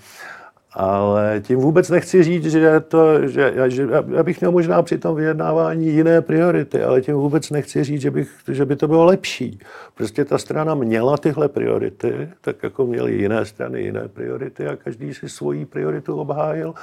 Ale 0.77 1.41
tím 1.45 1.59
vůbec 1.59 1.91
nechci 1.91 2.23
říct, 2.23 2.45
že, 2.45 2.81
to, 2.81 3.29
že, 3.29 3.55
že 3.67 3.89
já 4.15 4.23
bych 4.23 4.41
měl 4.41 4.53
možná 4.53 4.83
při 4.83 4.99
tom 4.99 5.17
vyjednávání 5.17 5.87
jiné 5.87 6.23
priority, 6.23 6.83
ale 6.83 7.01
tím 7.01 7.15
vůbec 7.15 7.51
nechci 7.51 7.85
říct, 7.85 8.01
že, 8.01 8.11
bych, 8.11 8.31
že 8.49 8.65
by 8.65 8.77
to 8.77 8.89
bylo 8.89 9.05
lepší. 9.05 9.59
Prostě 9.95 10.25
ta 10.25 10.39
strana 10.39 10.75
měla 10.75 11.17
tyhle 11.17 11.49
priority, 11.49 12.29
tak 12.41 12.63
jako 12.63 12.87
měly 12.87 13.15
jiné 13.15 13.45
strany 13.45 13.83
jiné 13.83 14.09
priority 14.09 14.67
a 14.67 14.77
každý 14.77 15.15
si 15.15 15.29
svoji 15.29 15.67
prioritu 15.67 16.17
obhájil. 16.17 16.75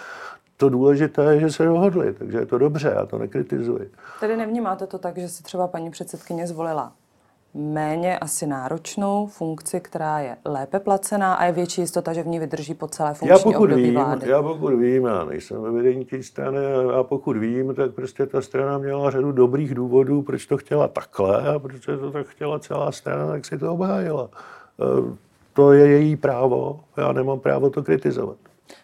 To 0.62 0.70
důležité 0.70 1.34
je, 1.34 1.39
že 1.39 1.51
se 1.51 1.66
dohodli, 1.66 2.14
takže 2.14 2.38
je 2.38 2.45
to 2.45 2.57
dobře, 2.57 2.93
já 2.95 3.05
to 3.05 3.18
nekritizuji. 3.18 3.91
Tedy 4.20 4.38
nevnímáte 4.38 4.88
to 4.88 4.97
tak, 4.97 5.18
že 5.18 5.30
si 5.30 5.43
třeba 5.43 5.68
paní 5.68 5.91
předsedkyně 5.91 6.47
zvolila 6.47 6.93
méně 7.53 8.20
asi 8.20 8.47
náročnou 8.47 9.28
funkci, 9.28 9.80
která 9.80 10.20
je 10.20 10.38
lépe 10.45 10.80
placená 10.80 11.34
a 11.34 11.45
je 11.45 11.51
větší 11.51 11.82
jistota, 11.82 12.14
že 12.14 12.24
v 12.24 12.28
ní 12.28 12.39
vydrží 12.39 12.74
po 12.74 12.88
celé 12.88 13.14
funkční 13.14 13.30
já 13.30 13.39
pokud 13.39 13.64
období 13.64 13.84
vím, 13.84 13.93
vlády. 13.93 14.30
Já 14.30 14.41
pokud 14.41 14.74
vím, 14.74 15.05
já 15.05 15.24
nejsem 15.24 15.62
ve 15.62 15.72
vedení 15.72 16.05
té 16.05 16.24
strany, 16.24 16.57
a 16.99 17.03
pokud 17.03 17.38
vím, 17.38 17.76
tak 17.76 17.91
prostě 17.91 18.26
ta 18.26 18.41
strana 18.41 18.78
měla 18.78 19.12
řadu 19.12 19.32
dobrých 19.32 19.76
důvodů, 19.76 20.22
proč 20.22 20.45
to 20.45 20.57
chtěla 20.57 20.88
takhle 20.88 21.55
a 21.55 21.59
proč 21.59 21.86
to 21.86 22.12
tak 22.12 22.28
chtěla 22.28 22.59
celá 22.59 22.91
strana, 22.91 23.28
tak 23.28 23.45
si 23.45 23.57
to 23.57 23.74
obhájila. 23.74 24.30
E, 24.80 25.18
to 25.53 25.74
je 25.74 25.88
její 25.88 26.16
právo, 26.16 26.80
já 26.97 27.12
nemám 27.12 27.39
právo 27.39 27.70
to 27.70 27.84
kritizovat. 27.84 28.38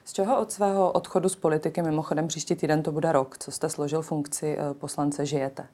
Z 0.05 0.13
čeho 0.13 0.41
od 0.41 0.51
svého 0.51 0.91
odchodu 0.91 1.29
z 1.29 1.35
politiky, 1.35 1.81
mimochodem 1.81 2.27
příští 2.27 2.55
týden 2.55 2.83
to 2.83 2.91
bude 2.91 3.11
rok, 3.11 3.38
co 3.38 3.51
jste 3.51 3.69
složil 3.69 4.01
funkci 4.01 4.57
e, 4.59 4.73
poslance, 4.73 5.25
žijete? 5.25 5.65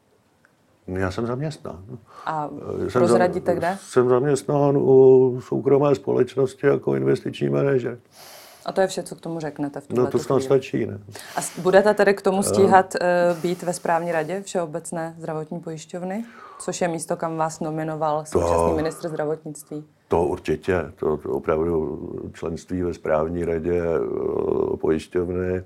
Já 0.87 1.11
jsem 1.11 1.27
zaměstnán. 1.27 1.83
A 2.25 2.49
jsem 2.89 3.01
prozradíte 3.01 3.51
za, 3.51 3.57
kde? 3.57 3.77
Jsem 3.81 4.09
zaměstnán 4.09 4.77
u 4.77 5.41
soukromé 5.41 5.95
společnosti 5.95 6.67
jako 6.67 6.95
investiční 6.95 7.49
manažer. 7.49 7.99
A 8.65 8.71
to 8.71 8.81
je 8.81 8.87
vše, 8.87 9.03
co 9.03 9.15
k 9.15 9.21
tomu 9.21 9.39
řeknete 9.39 9.81
v 9.81 9.89
No 9.89 10.07
to 10.07 10.19
snad 10.19 10.43
stačí, 10.43 10.85
ne? 10.85 10.99
A 11.35 11.39
budete 11.57 11.93
tedy 11.93 12.13
k 12.13 12.21
tomu 12.21 12.43
stíhat 12.43 12.95
uh, 12.95 13.37
být 13.41 13.63
ve 13.63 13.73
správní 13.73 14.11
radě 14.11 14.41
Všeobecné 14.41 15.15
zdravotní 15.17 15.59
pojišťovny, 15.59 16.25
což 16.59 16.81
je 16.81 16.87
místo, 16.87 17.17
kam 17.17 17.37
vás 17.37 17.59
nominoval 17.59 18.25
současný 18.25 18.69
to, 18.69 18.75
ministr 18.75 19.09
zdravotnictví? 19.09 19.83
To 20.13 20.23
určitě, 20.23 20.91
to, 20.95 21.17
to 21.17 21.29
opravdu 21.29 21.99
členství 22.33 22.81
ve 22.81 22.93
správní 22.93 23.45
radě 23.45 23.81
uh, 23.99 24.75
pojišťovny 24.75 25.63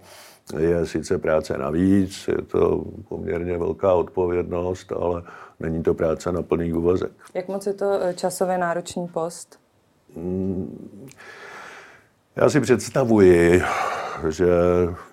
je 0.59 0.85
sice 0.85 1.17
práce 1.17 1.57
navíc, 1.57 2.27
je 2.27 2.41
to 2.41 2.83
poměrně 3.09 3.57
velká 3.57 3.93
odpovědnost, 3.93 4.91
ale 4.91 5.23
není 5.59 5.83
to 5.83 5.93
práce 5.93 6.31
na 6.31 6.41
plný 6.41 6.73
úvazek. 6.73 7.11
Jak 7.33 7.47
moc 7.47 7.67
je 7.67 7.73
to 7.73 7.99
eh, 8.01 8.13
časově 8.13 8.57
náročný 8.57 9.07
post? 9.07 9.59
Hmm, 10.15 11.09
já 12.38 12.49
si 12.49 12.61
představuji, 12.61 13.61
že 14.29 14.47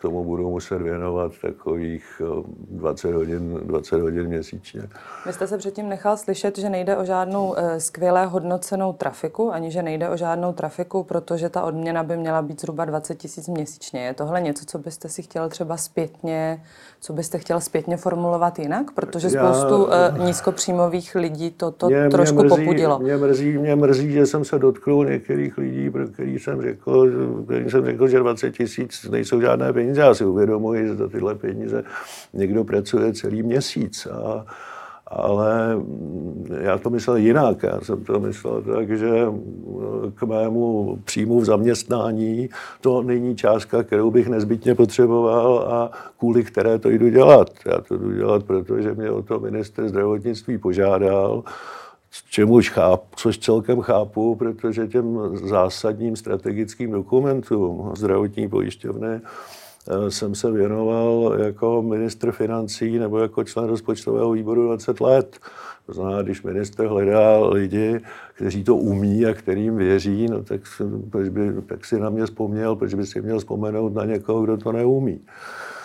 tomu 0.02 0.24
budu 0.24 0.50
muset 0.50 0.82
věnovat 0.82 1.32
takových 1.42 2.22
20 2.70 3.08
eh, 3.08 3.12
hodin, 3.12 3.60
20 3.62 4.00
hodin 4.00 4.26
měsíčně. 4.26 4.82
Vy 5.26 5.32
jste 5.32 5.46
se 5.46 5.58
předtím 5.58 5.88
nechal 5.88 6.16
slyšet, 6.16 6.58
že 6.58 6.70
nejde 6.70 6.96
o 6.96 7.04
žádnou 7.04 7.54
eh, 7.56 7.80
skvěle 7.80 8.26
hodnocenou 8.26 8.92
trafiku, 8.92 9.52
ani 9.52 9.70
že 9.70 9.82
nejde 9.82 10.08
o 10.08 10.16
žádnou 10.16 10.52
trafiku, 10.52 11.02
protože 11.02 11.48
ta 11.48 11.62
odměna 11.62 12.02
by 12.02 12.16
měla 12.16 12.42
být 12.42 12.60
zhruba 12.60 12.84
20 12.84 13.14
tisíc 13.14 13.48
měsíčně. 13.48 14.00
Je 14.04 14.14
tohle 14.14 14.40
něco, 14.40 14.64
co 14.66 14.78
byste 14.78 15.08
si 15.08 15.22
chtěl 15.22 15.48
třeba 15.48 15.76
zpětně, 15.76 16.62
co 17.00 17.12
byste 17.12 17.38
chtěl 17.38 17.60
zpětně 17.60 17.96
formulovat 17.96 18.58
jinak? 18.58 18.90
Protože 18.90 19.30
spoustu 19.30 19.88
Já, 19.90 20.08
uh, 20.08 20.26
nízkopříjmových 20.26 21.14
lidí 21.14 21.50
to, 21.50 21.70
to 21.70 21.86
mě, 21.86 22.08
trošku 22.08 22.34
mě 22.34 22.44
mrzí, 22.44 22.64
popudilo. 22.64 22.98
Mě 22.98 23.16
mrzí, 23.16 23.58
mě 23.58 23.76
mrzí, 23.76 24.12
že 24.12 24.26
jsem 24.26 24.44
se 24.44 24.58
dotknul 24.58 25.04
některých 25.04 25.58
lidí, 25.58 25.90
pro 25.90 26.06
kterých 26.06 26.42
jsem 26.42 26.62
řekl, 26.62 27.06
kterým 27.44 27.70
jsem 27.70 27.84
řekl, 27.84 28.08
že 28.08 28.18
20 28.18 28.50
tisíc 28.50 29.08
nejsou 29.10 29.40
žádné 29.40 29.72
peníze. 29.72 30.00
Já 30.00 30.14
si 30.14 30.24
uvědomuji, 30.24 30.86
že 30.86 30.94
za 30.94 31.08
tyhle 31.08 31.34
peníze 31.34 31.84
někdo 32.32 32.64
pracuje 32.64 33.12
celý 33.12 33.42
měsíc. 33.42 34.06
A, 34.06 34.46
ale 35.06 35.76
já 36.60 36.78
to 36.78 36.90
myslel 36.90 37.16
jinak. 37.16 37.62
Já 37.62 37.80
jsem 37.80 38.04
to 38.04 38.20
myslel 38.20 38.62
tak, 38.62 38.98
že 38.98 39.26
k 40.14 40.22
mému 40.22 40.98
příjmu 41.04 41.40
v 41.40 41.44
zaměstnání 41.44 42.48
to 42.80 43.02
není 43.02 43.36
částka, 43.36 43.82
kterou 43.82 44.10
bych 44.10 44.28
nezbytně 44.28 44.74
potřeboval 44.74 45.58
a 45.58 45.90
kvůli 46.18 46.44
které 46.44 46.78
to 46.78 46.90
jdu 46.90 47.08
dělat. 47.08 47.50
Já 47.66 47.80
to 47.80 47.96
jdu 47.96 48.12
dělat, 48.12 48.44
protože 48.44 48.94
mě 48.94 49.10
o 49.10 49.22
to 49.22 49.40
minister 49.40 49.88
zdravotnictví 49.88 50.58
požádal 50.58 51.42
čemuž 52.22 52.70
chápu, 52.70 53.06
což 53.16 53.38
celkem 53.38 53.80
chápu, 53.80 54.34
protože 54.34 54.88
těm 54.88 55.36
zásadním 55.36 56.16
strategickým 56.16 56.92
dokumentům 56.92 57.92
zdravotní 57.96 58.48
pojišťovny 58.48 59.08
eh, 59.08 60.10
jsem 60.10 60.34
se 60.34 60.50
věnoval 60.50 61.36
jako 61.38 61.82
ministr 61.82 62.32
financí 62.32 62.98
nebo 62.98 63.18
jako 63.18 63.44
člen 63.44 63.64
rozpočtového 63.64 64.32
výboru 64.32 64.66
20 64.66 65.00
let. 65.00 65.38
To 65.86 65.92
znamená, 65.92 66.22
když 66.22 66.42
minister 66.42 66.86
hledá 66.86 67.46
lidi, 67.46 68.00
kteří 68.34 68.64
to 68.64 68.76
umí 68.76 69.26
a 69.26 69.34
kterým 69.34 69.76
věří, 69.76 70.26
no 70.28 70.42
tak, 70.42 70.60
proč 71.10 71.28
by, 71.28 71.62
tak 71.66 71.84
si 71.84 72.00
na 72.00 72.10
mě 72.10 72.26
vzpomněl, 72.26 72.76
proč 72.76 72.94
by 72.94 73.06
si 73.06 73.20
měl 73.20 73.38
vzpomenout 73.38 73.94
na 73.94 74.04
někoho, 74.04 74.42
kdo 74.42 74.56
to 74.56 74.72
neumí. 74.72 75.20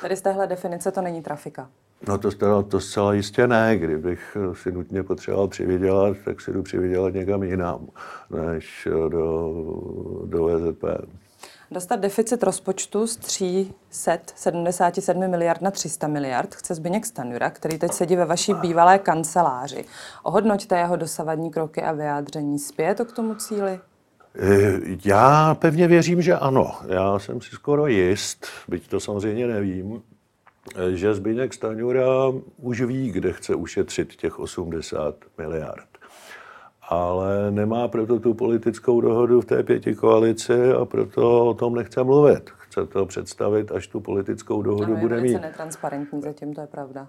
Tady 0.02 0.16
z 0.16 0.22
téhle 0.22 0.48
definice 0.48 0.92
to 0.92 1.02
není 1.02 1.22
trafika. 1.22 1.70
No 2.08 2.18
to, 2.18 2.32
to, 2.32 2.64
to 2.64 2.80
zcela 2.80 3.14
jistě 3.14 3.48
ne. 3.48 3.78
Kdybych 3.78 4.38
si 4.54 4.72
nutně 4.72 5.04
potřeboval 5.04 5.48
přivydělat, 5.48 6.18
tak 6.26 6.42
si 6.42 6.54
jdu 6.54 6.64
přivydělat 6.64 7.14
někam 7.14 7.44
jinam, 7.44 7.88
než 8.30 8.88
do, 9.10 9.54
do 10.26 10.46
VZP. 10.46 10.84
Dostat 11.72 11.96
deficit 11.96 12.44
rozpočtu 12.44 13.08
z 13.08 13.18
377 13.18 15.28
miliard 15.28 15.62
na 15.62 15.72
300 15.72 16.08
miliard 16.08 16.56
chce 16.56 16.76
Zbyněk 16.76 17.06
Stanjura, 17.06 17.50
který 17.50 17.78
teď 17.78 17.92
sedí 17.92 18.16
ve 18.16 18.26
vaší 18.26 18.54
bývalé 18.54 19.00
kanceláři. 19.00 19.86
Ohodnoťte 20.24 20.78
jeho 20.78 20.96
dosavadní 20.96 21.52
kroky 21.52 21.82
a 21.82 21.92
vyjádření 21.92 22.60
zpět 22.60 23.02
k 23.08 23.12
tomu 23.12 23.36
cíli? 23.36 23.80
Eh, 24.36 24.80
já 25.06 25.56
pevně 25.56 25.88
věřím, 25.88 26.22
že 26.22 26.36
ano. 26.36 26.76
Já 26.88 27.20
jsem 27.20 27.42
si 27.42 27.50
skoro 27.50 27.88
jist, 27.88 28.46
byť 28.68 28.90
to 28.90 29.00
samozřejmě 29.00 29.48
nevím, 29.48 30.02
že 30.90 31.14
Zbyněk 31.14 31.54
Staňura 31.54 32.06
už 32.58 32.82
ví, 32.82 33.12
kde 33.12 33.34
chce 33.34 33.56
ušetřit 33.56 34.16
těch 34.16 34.40
80 34.40 35.16
miliard. 35.38 35.88
Ale 36.90 37.52
nemá 37.52 37.88
proto 37.88 38.20
tu 38.20 38.34
politickou 38.34 39.02
dohodu 39.02 39.42
v 39.42 39.46
té 39.46 39.64
pěti 39.64 39.96
koalici 39.96 40.72
a 40.72 40.86
proto 40.86 41.46
o 41.46 41.54
tom 41.54 41.76
nechce 41.76 42.04
mluvit. 42.04 42.50
Chce 42.58 42.86
to 42.86 43.06
představit, 43.06 43.72
až 43.72 43.88
tu 43.88 44.00
politickou 44.00 44.62
dohodu 44.62 44.94
ano, 44.94 45.02
bude 45.02 45.22
mít. 45.22 45.32
Je 45.32 45.40
netransparentní 45.40 46.22
zatím, 46.22 46.54
to 46.54 46.62
je 46.62 46.68
pravda. 46.68 47.08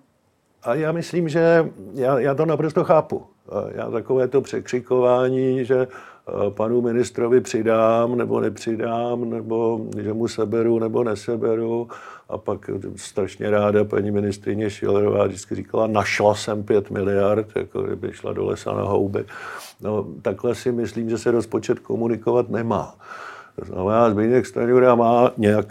A 0.63 0.75
já 0.75 0.93
myslím, 0.93 1.29
že 1.29 1.71
já, 1.95 2.19
já 2.19 2.35
to 2.35 2.47
naprosto 2.47 2.85
chápu. 2.85 3.27
Já 3.75 3.91
takové 3.91 4.29
to 4.29 4.41
překřikování, 4.41 5.65
že 5.65 5.87
Eh, 6.31 6.51
panu 6.51 6.81
ministrovi 6.81 7.41
přidám 7.41 8.17
nebo 8.17 8.41
nepřidám, 8.41 9.31
nebo 9.31 9.81
že 10.03 10.13
mu 10.13 10.29
seberu 10.29 10.79
nebo 10.79 11.05
neseberu. 11.05 11.89
A 12.31 12.39
pak 12.39 12.70
strašně 12.97 13.51
ráda 13.51 13.85
paní 13.85 14.11
ministrině 14.11 14.70
Šilerová 14.70 15.26
vždycky 15.26 15.55
říkala, 15.55 15.87
našla 15.87 16.35
jsem 16.35 16.62
pět 16.62 16.91
miliard, 16.91 17.47
jako 17.57 17.83
kdyby 17.83 18.12
šla 18.12 18.33
do 18.33 18.45
lesa 18.45 18.72
na 18.72 18.83
houby. 18.83 19.24
No, 19.81 20.07
takhle 20.22 20.55
si 20.55 20.72
myslím, 20.72 21.11
že 21.11 21.18
se 21.18 21.31
rozpočet 21.31 21.78
komunikovat 21.78 22.49
nemá. 22.49 22.95
To 23.57 23.64
znamená, 23.64 24.11
Zbigněk 24.11 24.47
Staňura 24.47 24.95
má 24.95 25.31
nějak, 25.37 25.66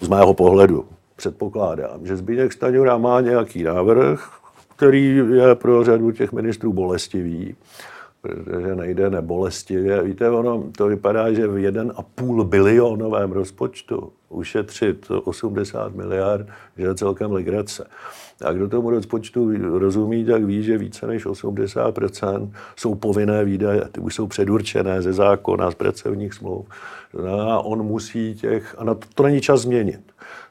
z 0.00 0.08
mého 0.08 0.34
pohledu, 0.34 0.84
předpokládám, 1.16 2.06
že 2.06 2.16
Zbigněk 2.16 2.52
Staňura 2.52 2.98
má 2.98 3.20
nějaký 3.20 3.62
návrh, 3.62 4.30
který 4.76 5.16
je 5.16 5.54
pro 5.54 5.84
řadu 5.84 6.12
těch 6.12 6.32
ministrů 6.32 6.72
bolestivý 6.72 7.56
protože 8.24 8.74
nejde 8.74 9.10
nebolestivě. 9.10 10.02
Víte, 10.02 10.30
ono 10.30 10.64
to 10.76 10.86
vypadá, 10.86 11.32
že 11.32 11.46
v 11.46 11.54
1,5 11.54 12.44
bilionovém 12.44 13.32
rozpočtu 13.32 14.12
ušetřit 14.28 15.06
80 15.24 15.94
miliard, 15.94 16.46
že 16.76 16.84
je 16.84 16.94
celkem 16.94 17.32
legrace. 17.32 17.86
A 18.44 18.52
kdo 18.52 18.68
tomu 18.68 18.90
rozpočtu 18.90 19.52
rozumí, 19.78 20.24
tak 20.24 20.44
ví, 20.44 20.62
že 20.62 20.78
více 20.78 21.06
než 21.06 21.26
80% 21.26 22.50
jsou 22.76 22.94
povinné 22.94 23.44
výdaje. 23.44 23.82
Ty 23.92 24.00
už 24.00 24.14
jsou 24.14 24.26
předurčené 24.26 25.02
ze 25.02 25.12
zákona, 25.12 25.70
z 25.70 25.74
pracovních 25.74 26.34
smluv. 26.34 26.66
A 27.28 27.58
on 27.58 27.82
musí 27.82 28.34
těch, 28.34 28.74
a 28.78 28.84
na 28.84 28.94
to, 28.94 29.06
to 29.14 29.22
není 29.22 29.40
čas 29.40 29.60
změnit. 29.60 30.00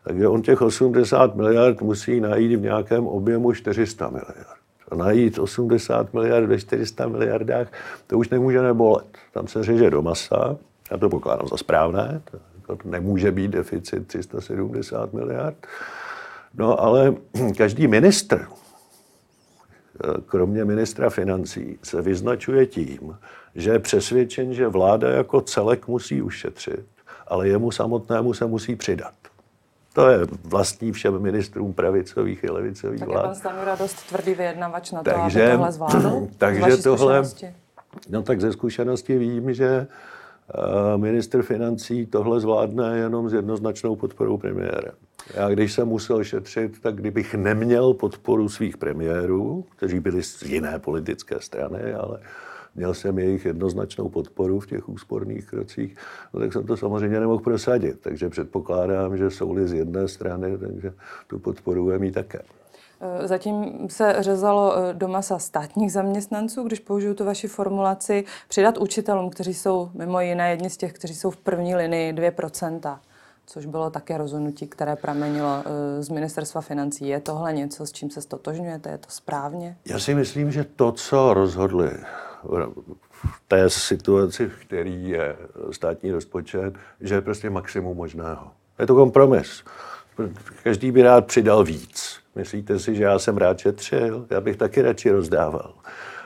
Takže 0.04 0.28
on 0.28 0.42
těch 0.42 0.62
80 0.62 1.36
miliard 1.36 1.82
musí 1.82 2.20
najít 2.20 2.56
v 2.56 2.62
nějakém 2.62 3.08
objemu 3.08 3.54
400 3.54 4.10
miliard 4.10 4.63
najít 4.96 5.40
80 5.40 6.14
miliard 6.14 6.46
ve 6.46 6.60
400 6.60 7.08
miliardách, 7.08 7.68
to 8.08 8.18
už 8.18 8.30
nemůže 8.30 8.62
nebolet. 8.62 9.06
Tam 9.32 9.48
se 9.48 9.64
řeže 9.64 9.90
do 9.90 10.02
masa, 10.02 10.58
já 10.92 10.98
to 10.98 11.10
pokládám 11.10 11.48
za 11.48 11.58
správné, 11.58 12.22
to 12.68 12.78
nemůže 12.86 13.32
být 13.32 13.52
deficit 13.52 14.08
370 14.08 15.14
miliard. 15.14 15.68
No 16.54 16.82
ale 16.82 17.16
každý 17.58 17.88
ministr, 17.88 18.48
kromě 20.26 20.66
ministra 20.66 21.10
financí, 21.10 21.80
se 21.84 22.02
vyznačuje 22.02 22.66
tím, 22.66 23.18
že 23.56 23.72
je 23.72 23.80
přesvědčen, 23.80 24.54
že 24.54 24.68
vláda 24.68 25.10
jako 25.10 25.42
celek 25.42 25.88
musí 25.88 26.22
ušetřit 26.22 26.86
ale 27.28 27.48
jemu 27.48 27.72
samotnému 27.72 28.34
se 28.34 28.46
musí 28.46 28.76
přidat. 28.76 29.14
To 29.94 30.10
je 30.10 30.20
vlastní 30.44 30.92
všem 30.92 31.20
ministrům 31.20 31.74
pravicových 31.74 32.44
i 32.44 32.52
levicových 32.52 33.00
tak 33.00 33.10
vlád. 33.10 33.22
Tak 33.22 33.26
je 33.26 33.30
pan 33.30 33.36
Stanjura 33.36 33.76
dost 33.76 34.08
tvrdý 34.10 34.34
vyjednavač 34.34 34.92
na 34.92 35.04
to, 35.04 35.12
takže, 35.12 35.44
aby 35.44 35.52
tohle 35.52 35.72
zvládl? 35.72 36.28
Takže 36.38 36.78
tohle, 36.78 37.24
no 38.10 38.24
tak 38.24 38.42
ze 38.42 38.54
zkušenosti 38.54 39.18
vím, 39.18 39.54
že 39.54 39.88
uh, 40.58 41.02
minister 41.02 41.42
financí 41.42 42.06
tohle 42.06 42.40
zvládne 42.40 42.98
jenom 42.98 43.30
s 43.30 43.34
jednoznačnou 43.34 43.96
podporou 43.96 44.38
premiéra. 44.38 44.92
Já 45.34 45.50
když 45.50 45.74
jsem 45.74 45.88
musel 45.88 46.24
šetřit, 46.24 46.82
tak 46.82 46.96
kdybych 46.96 47.36
neměl 47.36 47.94
podporu 47.94 48.50
svých 48.50 48.78
premiérů, 48.78 49.66
kteří 49.78 50.00
byli 50.00 50.24
z 50.24 50.42
jiné 50.42 50.80
politické 50.80 51.40
strany, 51.40 51.94
ale 51.94 52.20
měl 52.76 52.94
jsem 52.94 53.20
jejich 53.20 53.46
jednoznačnou 53.46 54.10
podporu 54.10 54.60
v 54.60 54.68
těch 54.68 54.90
úsporných 54.90 55.46
krocích, 55.46 55.96
no 56.34 56.40
tak 56.40 56.54
jsem 56.54 56.66
to 56.66 56.78
samozřejmě 56.78 57.20
nemohl 57.20 57.44
prosadit. 57.44 58.00
Takže 58.00 58.30
předpokládám, 58.30 59.18
že 59.18 59.30
jsou-li 59.30 59.68
z 59.68 59.74
jedné 59.74 60.08
strany, 60.08 60.58
takže 60.58 60.94
tu 61.28 61.40
podporu 61.40 61.90
je 61.90 62.00
mít 62.00 62.12
také. 62.12 62.40
Eh, 63.04 63.28
zatím 63.28 63.88
se 63.90 64.16
řezalo 64.20 64.78
eh, 64.78 64.94
do 64.94 65.08
masa 65.08 65.40
státních 65.40 65.92
zaměstnanců, 65.92 66.64
když 66.64 66.80
použiju 66.80 67.14
tu 67.14 67.26
vaši 67.26 67.48
formulaci, 67.48 68.26
přidat 68.48 68.78
učitelům, 68.78 69.30
kteří 69.30 69.54
jsou 69.54 69.90
mimo 69.94 70.22
jiné 70.22 70.50
jedni 70.50 70.70
z 70.70 70.78
těch, 70.78 70.94
kteří 70.94 71.16
jsou 71.16 71.32
v 71.32 71.38
první 71.38 71.76
linii 71.76 72.14
2%, 72.14 73.00
což 73.46 73.66
bylo 73.66 73.90
také 73.90 74.18
rozhodnutí, 74.18 74.68
které 74.68 74.96
pramenilo 74.96 75.64
eh, 75.66 76.04
z 76.04 76.10
ministerstva 76.10 76.62
financí. 76.62 77.08
Je 77.08 77.20
tohle 77.20 77.54
něco, 77.54 77.86
s 77.86 77.92
čím 77.92 78.10
se 78.10 78.22
stotožňujete? 78.22 78.90
Je 78.90 78.98
to 78.98 79.10
správně? 79.10 79.78
Já 79.86 80.00
si 80.00 80.16
myslím, 80.16 80.52
že 80.52 80.64
to, 80.64 80.92
co 80.92 81.34
rozhodli 81.34 81.92
v 83.24 83.42
té 83.48 83.70
situaci, 83.70 84.48
v 84.48 84.66
který 84.66 85.10
je 85.10 85.36
státní 85.72 86.12
rozpočet, 86.12 86.74
že 87.02 87.16
je 87.16 87.22
prostě 87.22 87.50
maximum 87.50 87.98
možného. 87.98 88.52
Je 88.80 88.88
to 88.88 88.96
kompromis. 88.96 89.64
Každý 90.64 90.92
by 90.92 91.02
rád 91.02 91.26
přidal 91.26 91.64
víc. 91.64 92.20
Myslíte 92.36 92.80
si, 92.80 92.96
že 92.96 93.04
já 93.04 93.20
jsem 93.20 93.38
rád 93.38 93.60
šetřil? 93.60 94.28
Já 94.30 94.42
bych 94.42 94.58
taky 94.58 94.82
radši 94.82 95.12
rozdával. 95.12 95.74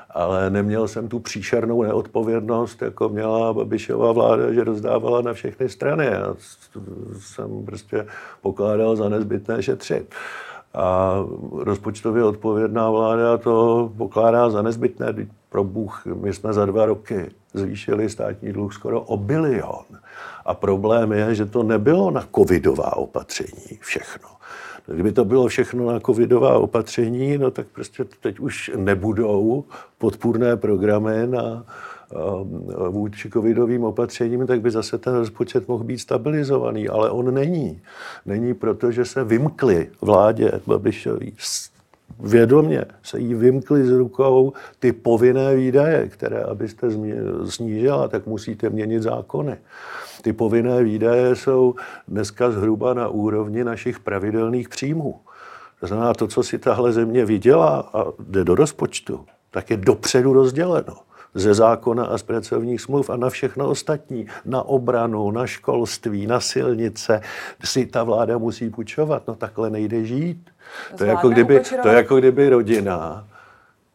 Ale 0.10 0.50
neměl 0.50 0.88
jsem 0.88 1.08
tu 1.08 1.20
příšernou 1.20 1.84
neodpovědnost, 1.84 2.82
jako 2.82 3.10
měla 3.10 3.54
Babišová 3.54 4.12
vláda, 4.12 4.54
že 4.54 4.64
rozdávala 4.64 5.22
na 5.22 5.34
všechny 5.34 5.70
strany. 5.70 6.06
Já 6.06 6.36
jsem 7.20 7.66
prostě 7.66 8.08
pokládal 8.42 8.96
za 8.96 9.10
nezbytné 9.10 9.64
šetřit. 9.64 10.16
A 10.78 11.16
rozpočtově 11.52 12.24
odpovědná 12.24 12.90
vláda 12.90 13.38
to 13.38 13.92
pokládá 13.98 14.50
za 14.50 14.62
nezbytné. 14.62 15.28
Pro 15.50 15.64
Bůh, 15.64 16.06
my 16.06 16.34
jsme 16.34 16.54
za 16.54 16.66
dva 16.66 16.86
roky 16.86 17.32
zvýšili 17.54 18.10
státní 18.10 18.54
dluh 18.54 18.74
skoro 18.74 19.02
o 19.02 19.18
bilion. 19.18 19.86
A 20.46 20.54
problém 20.54 21.12
je, 21.12 21.36
že 21.36 21.46
to 21.46 21.64
nebylo 21.64 22.12
na 22.12 22.24
covidová 22.36 22.98
opatření 22.98 23.80
všechno. 23.80 24.30
Kdyby 24.88 25.12
to 25.12 25.26
bylo 25.26 25.48
všechno 25.48 25.92
na 25.92 26.00
covidová 26.00 26.58
opatření, 26.58 27.38
no 27.38 27.52
tak 27.52 27.68
prostě 27.68 28.06
teď 28.22 28.40
už 28.40 28.72
nebudou 28.76 29.64
podpůrné 29.98 30.58
programy 30.58 31.28
na 31.28 31.66
vůči 32.90 33.30
covidovým 33.30 33.84
opatřením, 33.84 34.48
tak 34.48 34.62
by 34.62 34.72
zase 34.72 34.98
ten 34.98 35.16
rozpočet 35.16 35.68
mohl 35.68 35.84
být 35.84 35.98
stabilizovaný, 35.98 36.90
ale 36.90 37.10
on 37.10 37.34
není. 37.34 37.82
Není 38.26 38.54
proto, 38.54 38.92
že 38.92 39.06
se 39.06 39.24
vymkli 39.24 39.90
vládě 40.02 40.52
Babišový 40.68 41.34
vědomě 42.20 42.86
se 43.04 43.20
jí 43.20 43.34
vymkly 43.34 43.86
z 43.86 43.92
rukou 43.92 44.54
ty 44.80 44.92
povinné 44.92 45.56
výdaje, 45.56 46.08
které 46.08 46.44
abyste 46.44 46.88
snížila, 47.46 48.08
tak 48.08 48.26
musíte 48.26 48.70
měnit 48.70 49.04
zákony. 49.04 49.58
Ty 50.22 50.34
povinné 50.34 50.84
výdaje 50.84 51.36
jsou 51.36 51.76
dneska 52.08 52.52
zhruba 52.52 52.94
na 52.94 53.08
úrovni 53.08 53.64
našich 53.64 54.00
pravidelných 54.00 54.70
příjmů. 54.70 55.20
To 55.80 55.88
znamená, 55.88 56.14
to, 56.14 56.28
co 56.28 56.44
si 56.44 56.60
tahle 56.60 56.94
země 56.94 57.26
vydělá 57.26 57.90
a 57.94 58.06
jde 58.20 58.44
do 58.44 58.56
rozpočtu, 58.56 59.26
tak 59.52 59.70
je 59.70 59.78
dopředu 59.78 60.34
rozděleno 60.34 61.07
ze 61.38 61.54
zákona 61.54 62.06
a 62.06 62.18
z 62.18 62.24
pracovních 62.24 62.82
smluv 62.82 63.10
a 63.10 63.18
na 63.18 63.30
všechno 63.30 63.70
ostatní. 63.70 64.28
Na 64.46 64.62
obranu, 64.62 65.32
na 65.32 65.48
školství, 65.48 66.28
na 66.28 66.40
silnice 66.40 67.22
si 67.64 67.86
ta 67.86 68.04
vláda 68.04 68.38
musí 68.38 68.70
půjčovat. 68.70 69.28
No 69.28 69.36
takhle 69.36 69.70
nejde 69.70 70.06
žít. 70.06 70.50
To 70.98 71.04
je, 71.04 71.10
jako 71.10 71.30
kdyby, 71.30 71.62
to 71.82 71.88
je 71.88 71.96
jako 71.96 72.18
kdyby 72.18 72.50
rodina 72.50 73.28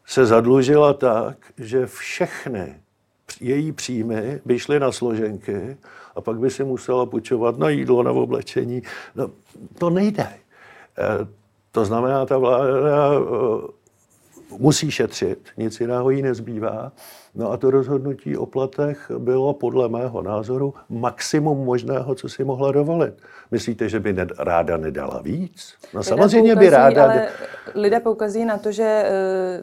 se 0.07 0.27
zadlužila 0.27 0.93
tak, 0.93 1.37
že 1.59 1.87
všechny 1.87 2.75
její 3.41 3.73
příjmy 3.73 4.41
by 4.45 4.59
šly 4.59 4.81
na 4.81 4.93
složenky 4.93 5.77
a 6.17 6.21
pak 6.21 6.39
by 6.39 6.51
si 6.51 6.65
musela 6.65 7.07
půjčovat 7.07 7.59
na 7.59 7.69
jídlo, 7.69 8.03
na 8.03 8.11
oblečení. 8.11 8.83
No, 9.15 9.31
to 9.79 9.91
nejde. 9.91 10.23
E, 10.23 10.39
to 11.73 11.85
znamená, 11.85 12.27
ta 12.27 12.39
vláda 12.39 12.69
e, 12.69 13.83
musí 14.59 14.91
šetřit, 14.91 15.49
nic 15.57 15.81
jiného 15.81 16.11
jí 16.11 16.23
nezbývá. 16.23 16.93
No 17.35 17.53
a 17.53 17.57
to 17.57 17.71
rozhodnutí 17.71 18.37
o 18.37 18.47
platech 18.47 19.11
bylo 19.19 19.55
podle 19.55 19.89
mého 19.89 20.23
názoru 20.23 20.75
maximum 20.89 21.65
možného, 21.65 22.15
co 22.15 22.29
si 22.29 22.45
mohla 22.45 22.73
dovolit. 22.73 23.15
Myslíte, 23.51 23.89
že 23.89 24.01
by 24.01 24.15
ned- 24.15 24.35
ráda 24.39 24.77
nedala 24.77 25.21
víc? 25.23 25.75
No 25.95 26.01
lidé 26.01 26.09
samozřejmě 26.09 26.55
poukazí, 26.55 26.67
by 26.67 26.71
ráda... 26.71 27.05
Ale 27.05 27.29
lidé 27.75 28.01
poukazují 28.01 28.45
na 28.45 28.59
to, 28.59 28.73
že 28.73 28.85
e, 28.85 29.09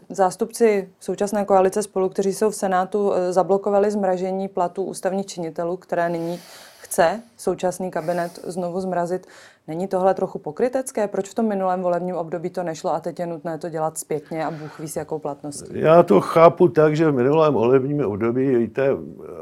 zástupci 0.10 0.90
současné 1.00 1.46
koalice 1.46 1.84
spolu, 1.84 2.10
kteří 2.10 2.34
jsou 2.34 2.50
v 2.50 2.56
Senátu, 2.56 3.14
e, 3.14 3.34
zablokovali 3.34 3.92
zmražení 3.92 4.48
platů 4.48 4.84
ústavních 4.84 5.26
činitelů, 5.26 5.78
které 5.78 6.10
nyní 6.10 6.40
chce 6.82 7.22
současný 7.38 7.92
kabinet 7.92 8.40
znovu 8.44 8.82
zmrazit. 8.82 9.28
Není 9.70 9.88
tohle 9.88 10.14
trochu 10.14 10.40
pokrytecké? 10.40 11.08
Proč 11.08 11.30
v 11.30 11.34
tom 11.34 11.48
minulém 11.48 11.82
volebním 11.82 12.16
období 12.16 12.50
to 12.50 12.64
nešlo 12.64 12.94
a 12.94 13.00
teď 13.00 13.20
je 13.20 13.26
nutné 13.26 13.58
to 13.58 13.70
dělat 13.70 13.98
zpětně 13.98 14.46
a 14.46 14.52
Bůh 14.52 14.80
ví 14.80 14.88
s 14.88 14.96
jakou 14.96 15.20
platností? 15.20 15.66
Já 15.74 16.04
to 16.04 16.22
chápu 16.22 16.68
tak, 16.68 16.96
že 16.96 17.12
v 17.12 17.16
minulém 17.16 17.54
volebním 17.54 18.06
období, 18.06 18.56
víte, 18.56 18.94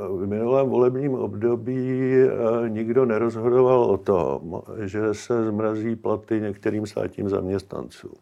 v 0.09 0.25
minulém 0.27 0.69
volebním 0.69 1.13
období 1.13 2.13
eh, 2.13 2.69
nikdo 2.69 3.05
nerozhodoval 3.05 3.83
o 3.83 3.97
tom, 3.97 4.61
že 4.79 5.13
se 5.13 5.45
zmrazí 5.45 5.95
platy 5.95 6.41
některým 6.41 6.85
státním 6.87 7.29
zaměstnancům. 7.29 8.15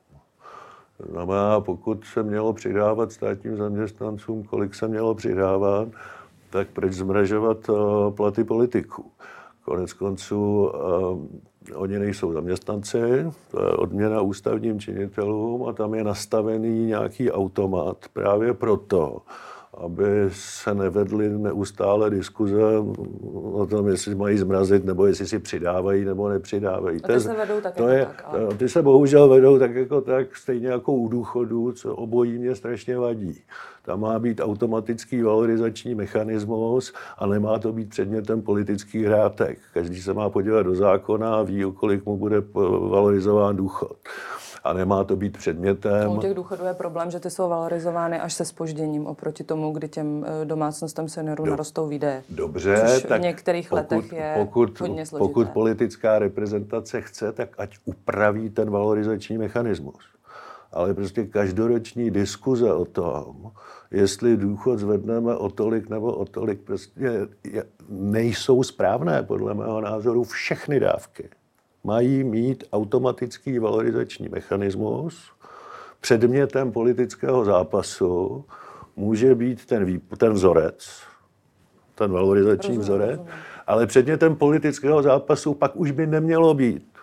Znamená, 1.10 1.60
pokud 1.60 2.06
se 2.06 2.24
mělo 2.24 2.54
přidávat 2.54 3.12
státním 3.12 3.58
zaměstnancům, 3.58 4.44
kolik 4.44 4.76
se 4.76 4.88
mělo 4.88 5.16
přidávat, 5.16 5.88
tak 6.50 6.68
proč 6.74 6.94
zmražovat 6.94 7.58
eh, 7.70 8.12
platy 8.12 8.44
politiků? 8.44 9.06
Konec 9.66 9.94
konců 9.94 10.72
eh, 10.74 11.74
oni 11.74 12.00
nejsou 12.00 12.34
zaměstnanci, 12.34 13.00
to 13.52 13.66
je 13.66 13.72
odměna 13.72 14.22
ústavním 14.22 14.80
činitelům 14.80 15.68
a 15.68 15.74
tam 15.74 15.94
je 15.94 16.04
nastavený 16.04 16.86
nějaký 16.86 17.32
automat 17.32 17.98
právě 18.14 18.54
proto, 18.54 19.22
aby 19.78 20.06
se 20.30 20.74
nevedly 20.74 21.30
neustále 21.30 22.10
diskuze 22.10 22.62
o 23.52 23.66
tom, 23.66 23.88
jestli 23.88 24.16
mají 24.16 24.38
zmrazit, 24.38 24.86
nebo 24.86 25.06
jestli 25.06 25.28
si 25.28 25.40
přidávají, 25.40 26.06
nebo 26.06 26.30
nepřidávají. 26.30 27.00
A 27.04 27.08
ty 27.08 27.20
se 27.20 27.34
vedou 27.34 27.62
tak 27.62 27.76
to 27.76 27.84
jako 27.84 27.98
je, 27.98 28.06
tak. 28.06 28.24
Ale... 28.26 28.56
Ty 28.58 28.70
se 28.70 28.82
bohužel 28.82 29.30
vedou 29.30 29.60
tak 29.60 29.76
jako 29.76 30.02
tak, 30.02 30.36
stejně 30.36 30.68
jako 30.68 30.94
u 30.94 31.08
důchodů, 31.08 31.72
co 31.72 31.96
obojí 31.96 32.38
mě 32.38 32.56
strašně 32.56 32.98
vadí. 32.98 33.42
Tam 33.82 34.00
má 34.00 34.20
být 34.20 34.42
automatický 34.44 35.22
valorizační 35.22 35.96
mechanismus 35.96 36.94
a 37.18 37.28
nemá 37.28 37.60
to 37.60 37.74
být 37.74 37.90
předmětem 37.90 38.42
politických 38.42 39.06
hrátek. 39.06 39.60
Každý 39.74 40.02
se 40.02 40.14
má 40.14 40.30
podívat 40.30 40.64
do 40.64 40.76
zákona 40.76 41.36
a 41.36 41.44
ví, 41.44 41.66
kolik 41.76 42.06
mu 42.06 42.18
bude 42.18 42.44
valorizován 42.90 43.56
důchod 43.56 43.98
a 44.66 44.74
nemá 44.74 45.04
to 45.04 45.16
být 45.16 45.38
předmětem. 45.38 46.12
U 46.12 46.18
těch 46.18 46.34
důchodů 46.34 46.66
je 46.66 46.74
problém, 46.74 47.12
že 47.12 47.20
ty 47.20 47.30
jsou 47.30 47.50
valorizovány 47.50 48.20
až 48.20 48.34
se 48.34 48.46
spožděním 48.46 49.08
oproti 49.08 49.44
tomu, 49.44 49.72
kdy 49.72 49.90
těm 49.90 50.26
eh, 50.42 50.46
domácnostem 50.46 51.10
seniorů 51.10 51.44
Do, 51.44 51.52
narostou 51.52 51.88
výdaje. 51.88 52.24
Dobře, 52.30 52.84
Což 52.88 53.04
tak 53.04 53.22
v 53.22 53.24
některých 53.24 53.70
pokud, 53.70 53.76
letech 53.76 54.12
je 54.12 54.34
pokud, 54.38 54.80
hodně 54.80 55.06
složité. 55.06 55.28
Pokud 55.28 55.50
politická 55.50 56.20
reprezentace 56.20 57.02
chce, 57.02 57.32
tak 57.32 57.50
ať 57.58 57.78
upraví 57.86 58.50
ten 58.50 58.70
valorizační 58.70 59.38
mechanismus. 59.38 60.04
Ale 60.72 60.94
prostě 60.94 61.26
každoroční 61.26 62.12
diskuze 62.12 62.74
o 62.74 62.86
tom, 62.86 63.52
jestli 63.92 64.38
důchod 64.38 64.80
zvedneme 64.80 65.36
o 65.36 65.50
tolik 65.50 65.90
nebo 65.90 66.14
o 66.14 66.26
tolik, 66.26 66.62
prostě 66.62 67.28
nejsou 67.90 68.64
správné, 68.64 69.24
podle 69.24 69.54
mého 69.54 69.82
názoru, 69.82 70.24
všechny 70.24 70.80
dávky 70.80 71.30
mají 71.86 72.24
mít 72.24 72.64
automatický 72.74 73.60
valorizační 73.60 74.30
mechanismus. 74.30 75.32
Předmětem 76.02 76.72
politického 76.72 77.46
zápasu 77.46 78.46
může 78.96 79.36
být 79.36 79.66
ten, 79.66 79.86
výp- 79.86 80.18
ten 80.18 80.34
vzorec, 80.34 81.02
ten 81.96 82.12
valorizační 82.12 82.78
rozumím, 82.78 82.82
vzorec, 82.82 83.18
rozumím. 83.18 83.34
ale 83.68 83.88
předmětem 83.88 84.36
politického 84.36 85.02
zápasu 85.02 85.54
pak 85.54 85.76
už 85.76 85.92
by 85.92 86.08
nemělo 86.08 86.54
být 86.54 86.95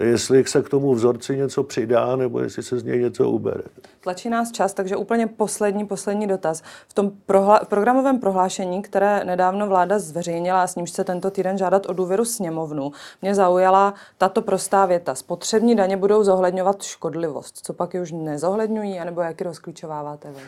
jestli 0.00 0.44
se 0.44 0.62
k 0.62 0.68
tomu 0.68 0.94
vzorci 0.94 1.36
něco 1.36 1.62
přidá, 1.62 2.16
nebo 2.16 2.40
jestli 2.40 2.62
se 2.62 2.78
z 2.78 2.84
něj 2.84 3.00
něco 3.00 3.30
ubere. 3.30 3.62
Tlačí 4.00 4.30
nás 4.30 4.52
čas, 4.52 4.74
takže 4.74 4.96
úplně 4.96 5.26
poslední, 5.26 5.86
poslední 5.86 6.26
dotaz. 6.26 6.62
V 6.88 6.94
tom 6.94 7.12
prohla- 7.28 7.64
programovém 7.64 8.20
prohlášení, 8.20 8.82
které 8.82 9.24
nedávno 9.24 9.66
vláda 9.66 9.98
zveřejnila 9.98 10.62
a 10.62 10.66
s 10.66 10.76
nímž 10.76 10.90
se 10.90 11.04
tento 11.04 11.30
týden 11.30 11.58
žádat 11.58 11.86
o 11.86 11.92
důvěru 11.92 12.24
sněmovnu, 12.24 12.92
mě 13.22 13.34
zaujala 13.34 13.94
tato 14.18 14.42
prostá 14.42 14.86
věta. 14.86 15.14
Spotřební 15.14 15.74
daně 15.74 15.96
budou 15.96 16.24
zohledňovat 16.24 16.82
škodlivost. 16.82 17.58
Co 17.66 17.72
pak 17.72 17.94
už 18.02 18.12
nezohledňují, 18.12 19.00
anebo 19.00 19.20
jak 19.20 19.40
je 19.40 19.44
rozklíčováváte 19.44 20.30
vy? 20.30 20.40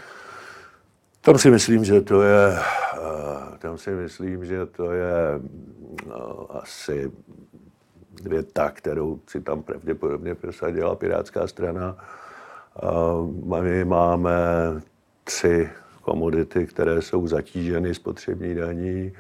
Tam 1.21 1.39
si 1.39 1.51
myslím, 1.51 1.85
že 1.85 2.01
to 2.01 2.23
je, 2.23 2.59
eh, 2.59 3.59
tam 3.59 3.79
si 3.79 3.91
myslím, 3.91 4.45
že 4.45 4.67
to 4.67 4.93
je 4.93 5.41
no, 6.07 6.47
asi 6.51 7.11
věta, 8.23 8.71
kterou 8.71 9.19
si 9.27 9.41
tam 9.41 9.63
pravděpodobně 9.63 10.35
prosadila 10.35 10.95
Pirátská 10.95 11.47
strana. 11.47 11.97
My 13.45 13.85
máme 13.85 14.33
tři 15.25 15.69
komodity, 16.03 16.67
které 16.67 17.03
jsou 17.03 17.27
zatíženy 17.27 17.95
spotřební 17.95 18.55
daní. 18.55 19.13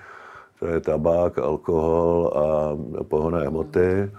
To 0.59 0.67
je 0.67 0.81
tabák, 0.81 1.39
alkohol 1.39 2.33
a 2.37 2.77
pohonné 3.05 3.47
hmoty. 3.49 4.11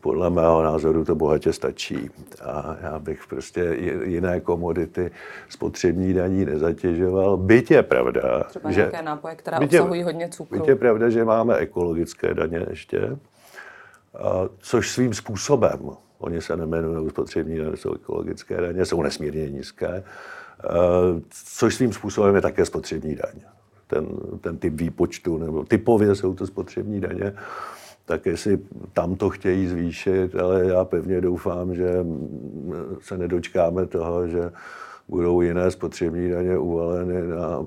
Podle 0.00 0.30
mého 0.30 0.62
názoru 0.62 1.04
to 1.04 1.14
bohatě 1.14 1.52
stačí. 1.52 2.10
A 2.44 2.76
já 2.80 2.98
bych 2.98 3.26
prostě 3.26 3.76
jiné 4.04 4.40
komodity 4.40 5.10
spotřební 5.48 6.12
daní 6.12 6.44
nezatěžoval. 6.44 7.36
Byť 7.36 7.70
je 7.70 7.82
pravda, 7.82 8.44
Třeba 8.48 8.70
že... 8.70 8.92
nápoje, 9.04 9.34
které 9.34 9.58
obsahují 9.58 10.02
hodně 10.02 10.28
cukru. 10.28 10.58
Byť 10.58 10.68
je 10.68 10.76
pravda, 10.76 11.10
že 11.10 11.24
máme 11.24 11.56
ekologické 11.56 12.34
daně 12.34 12.66
ještě 12.70 13.16
což 14.58 14.90
svým 14.90 15.14
způsobem, 15.14 15.90
oni 16.18 16.42
se 16.42 16.56
nemenují 16.56 17.10
spotřební 17.10 17.58
daně, 17.58 17.76
jsou 17.76 17.94
ekologické 17.94 18.60
daně, 18.60 18.84
jsou 18.84 19.02
nesmírně 19.02 19.50
nízké, 19.50 20.04
což 21.30 21.74
svým 21.74 21.92
způsobem 21.92 22.34
je 22.34 22.40
také 22.40 22.64
spotřební 22.64 23.14
daň. 23.14 23.40
Ten, 23.86 24.06
ten 24.40 24.58
typ 24.58 24.74
výpočtu, 24.74 25.38
nebo 25.38 25.64
typově 25.64 26.14
jsou 26.14 26.34
to 26.34 26.46
spotřební 26.46 27.00
daně, 27.00 27.34
tak 28.04 28.26
jestli 28.26 28.58
tam 28.92 29.16
to 29.16 29.30
chtějí 29.30 29.66
zvýšit, 29.66 30.34
ale 30.36 30.64
já 30.64 30.84
pevně 30.84 31.20
doufám, 31.20 31.74
že 31.74 32.06
se 33.00 33.18
nedočkáme 33.18 33.86
toho, 33.86 34.28
že 34.28 34.50
budou 35.08 35.40
jiné 35.40 35.70
spotřební 35.70 36.30
daně 36.30 36.58
uvaleny 36.58 37.28
na, 37.28 37.66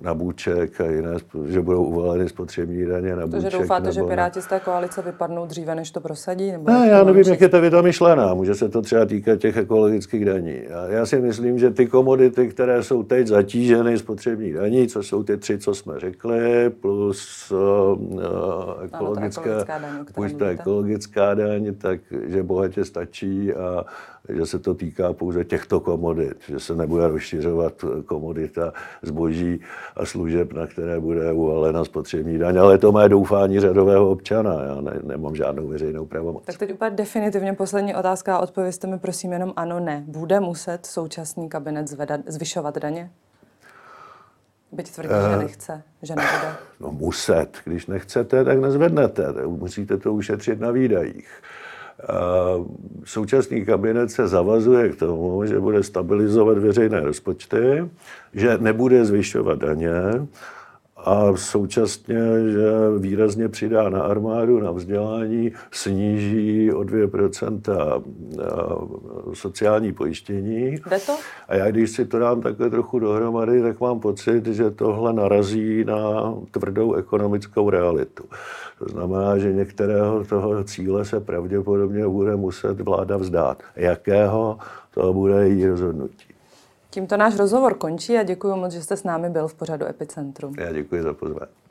na 0.00 0.14
bůček 0.14 0.80
a 0.80 0.84
jiné, 0.84 1.14
že 1.46 1.60
budou 1.60 1.84
uvaleny 1.84 2.28
spotřební 2.28 2.86
daně 2.86 3.16
na 3.16 3.26
bůček. 3.26 3.42
Takže 3.42 3.58
doufáte, 3.58 3.92
že 3.92 4.02
Piráti 4.02 4.42
z 4.42 4.46
té 4.46 4.60
koalice 4.60 5.02
vypadnou 5.02 5.46
dříve, 5.46 5.74
než 5.74 5.90
to 5.90 6.00
prosadí? 6.00 6.52
Nebo 6.52 6.70
ne, 6.70 6.88
já 6.88 7.04
nevím, 7.04 7.24
jak 7.28 7.40
je 7.40 7.48
to 7.48 7.60
věta 7.60 7.82
myšlená. 7.82 8.34
Může 8.34 8.54
se 8.54 8.68
to 8.68 8.82
třeba 8.82 9.04
týkat 9.04 9.38
těch 9.38 9.56
ekologických 9.56 10.24
daní. 10.24 10.60
Já, 10.68 10.86
já 10.88 11.06
si 11.06 11.20
myslím, 11.20 11.58
že 11.58 11.70
ty 11.70 11.86
komodity, 11.86 12.48
které 12.48 12.82
jsou 12.82 13.02
teď 13.02 13.26
zatíženy 13.26 13.98
spotřební 13.98 14.52
daní, 14.52 14.88
co 14.88 15.02
jsou 15.02 15.22
ty 15.22 15.36
tři, 15.36 15.58
co 15.58 15.74
jsme 15.74 16.00
řekli, 16.00 16.70
plus 16.70 17.50
uh, 17.52 18.84
ekologická, 18.84 19.64
ano, 19.68 19.88
ekologická 20.08 20.44
daň, 20.44 20.54
ekologická 20.54 21.34
daň, 21.34 21.74
tak 21.74 22.00
že 22.26 22.42
bohatě 22.42 22.84
stačí 22.84 23.52
a 23.52 23.84
že 24.28 24.46
se 24.46 24.58
to 24.58 24.74
týká 24.74 25.12
pouze 25.12 25.44
těchto 25.44 25.80
komodit, 25.80 26.36
že 26.48 26.60
se 26.60 26.74
nebude 26.74 27.08
rozšiřovat 27.08 27.84
komodita 28.06 28.72
zboží 29.02 29.60
a 29.96 30.06
služeb, 30.06 30.52
na 30.52 30.66
které 30.66 31.00
bude 31.00 31.32
uvalena 31.32 31.84
spotřební 31.84 32.38
daň, 32.38 32.58
ale 32.58 32.78
to 32.78 32.92
má 32.92 33.08
doufání 33.08 33.60
řadového 33.60 34.10
občana, 34.10 34.62
já 34.62 34.80
ne, 34.80 35.00
nemám 35.02 35.36
žádnou 35.36 35.68
veřejnou 35.68 36.06
pravomoc. 36.06 36.44
Tak 36.44 36.58
teď 36.58 36.72
úplně 36.72 36.90
definitivně 36.90 37.52
poslední 37.52 37.94
otázka 37.94 38.36
a 38.36 38.38
odpovězte 38.38 38.86
mi 38.86 38.98
prosím 38.98 39.32
jenom 39.32 39.52
ano, 39.56 39.80
ne. 39.80 40.04
Bude 40.06 40.40
muset 40.40 40.86
současný 40.86 41.48
kabinet 41.48 41.88
zvedat, 41.88 42.20
zvyšovat 42.26 42.78
daně? 42.78 43.10
Byť 44.72 44.90
tvrdí, 44.90 45.08
uh, 45.08 45.20
že 45.20 45.34
eh, 45.34 45.38
nechce, 45.38 45.82
že 46.02 46.14
nebude. 46.16 46.54
No 46.80 46.92
muset. 46.92 47.48
Když 47.64 47.86
nechcete, 47.86 48.44
tak 48.44 48.60
nezvednete. 48.60 49.32
Musíte 49.46 49.98
to 49.98 50.12
ušetřit 50.12 50.60
na 50.60 50.70
výdajích. 50.70 51.28
Současný 53.04 53.64
kabinet 53.64 54.10
se 54.10 54.28
zavazuje 54.28 54.88
k 54.88 54.98
tomu, 54.98 55.44
že 55.46 55.60
bude 55.60 55.82
stabilizovat 55.82 56.58
veřejné 56.58 57.00
rozpočty, 57.00 57.88
že 58.32 58.58
nebude 58.58 59.04
zvyšovat 59.04 59.58
daně 59.58 59.92
a 61.04 61.36
současně, 61.36 62.20
že 62.52 62.70
výrazně 62.98 63.48
přidá 63.48 63.88
na 63.88 64.02
armádu, 64.02 64.60
na 64.60 64.70
vzdělání, 64.70 65.52
sníží 65.70 66.72
o 66.72 66.80
2% 66.80 68.02
sociální 69.32 69.92
pojištění. 69.92 70.78
To? 71.06 71.12
A 71.48 71.54
já, 71.54 71.70
když 71.70 71.90
si 71.90 72.04
to 72.04 72.18
dám 72.18 72.40
takhle 72.40 72.70
trochu 72.70 72.98
dohromady, 72.98 73.62
tak 73.62 73.80
mám 73.80 74.00
pocit, 74.00 74.46
že 74.46 74.70
tohle 74.70 75.12
narazí 75.12 75.84
na 75.84 76.34
tvrdou 76.50 76.94
ekonomickou 76.94 77.70
realitu. 77.70 78.24
To 78.78 78.84
znamená, 78.88 79.38
že 79.38 79.52
některého 79.52 80.24
toho 80.24 80.64
cíle 80.64 81.04
se 81.04 81.20
pravděpodobně 81.20 82.08
bude 82.08 82.36
muset 82.36 82.80
vláda 82.80 83.16
vzdát. 83.16 83.62
Jakého, 83.76 84.58
to 84.94 85.12
bude 85.12 85.48
její 85.48 85.66
rozhodnutí. 85.66 86.31
Tímto 86.92 87.16
náš 87.16 87.36
rozhovor 87.36 87.74
končí 87.78 88.16
a 88.16 88.22
děkuji 88.22 88.56
moc, 88.56 88.72
že 88.72 88.82
jste 88.82 88.96
s 88.96 89.04
námi 89.04 89.30
byl 89.30 89.48
v 89.48 89.54
pořadu 89.54 89.86
Epicentrum. 89.86 90.54
Já 90.58 90.72
děkuji 90.72 91.02
za 91.02 91.14
pozvání. 91.14 91.61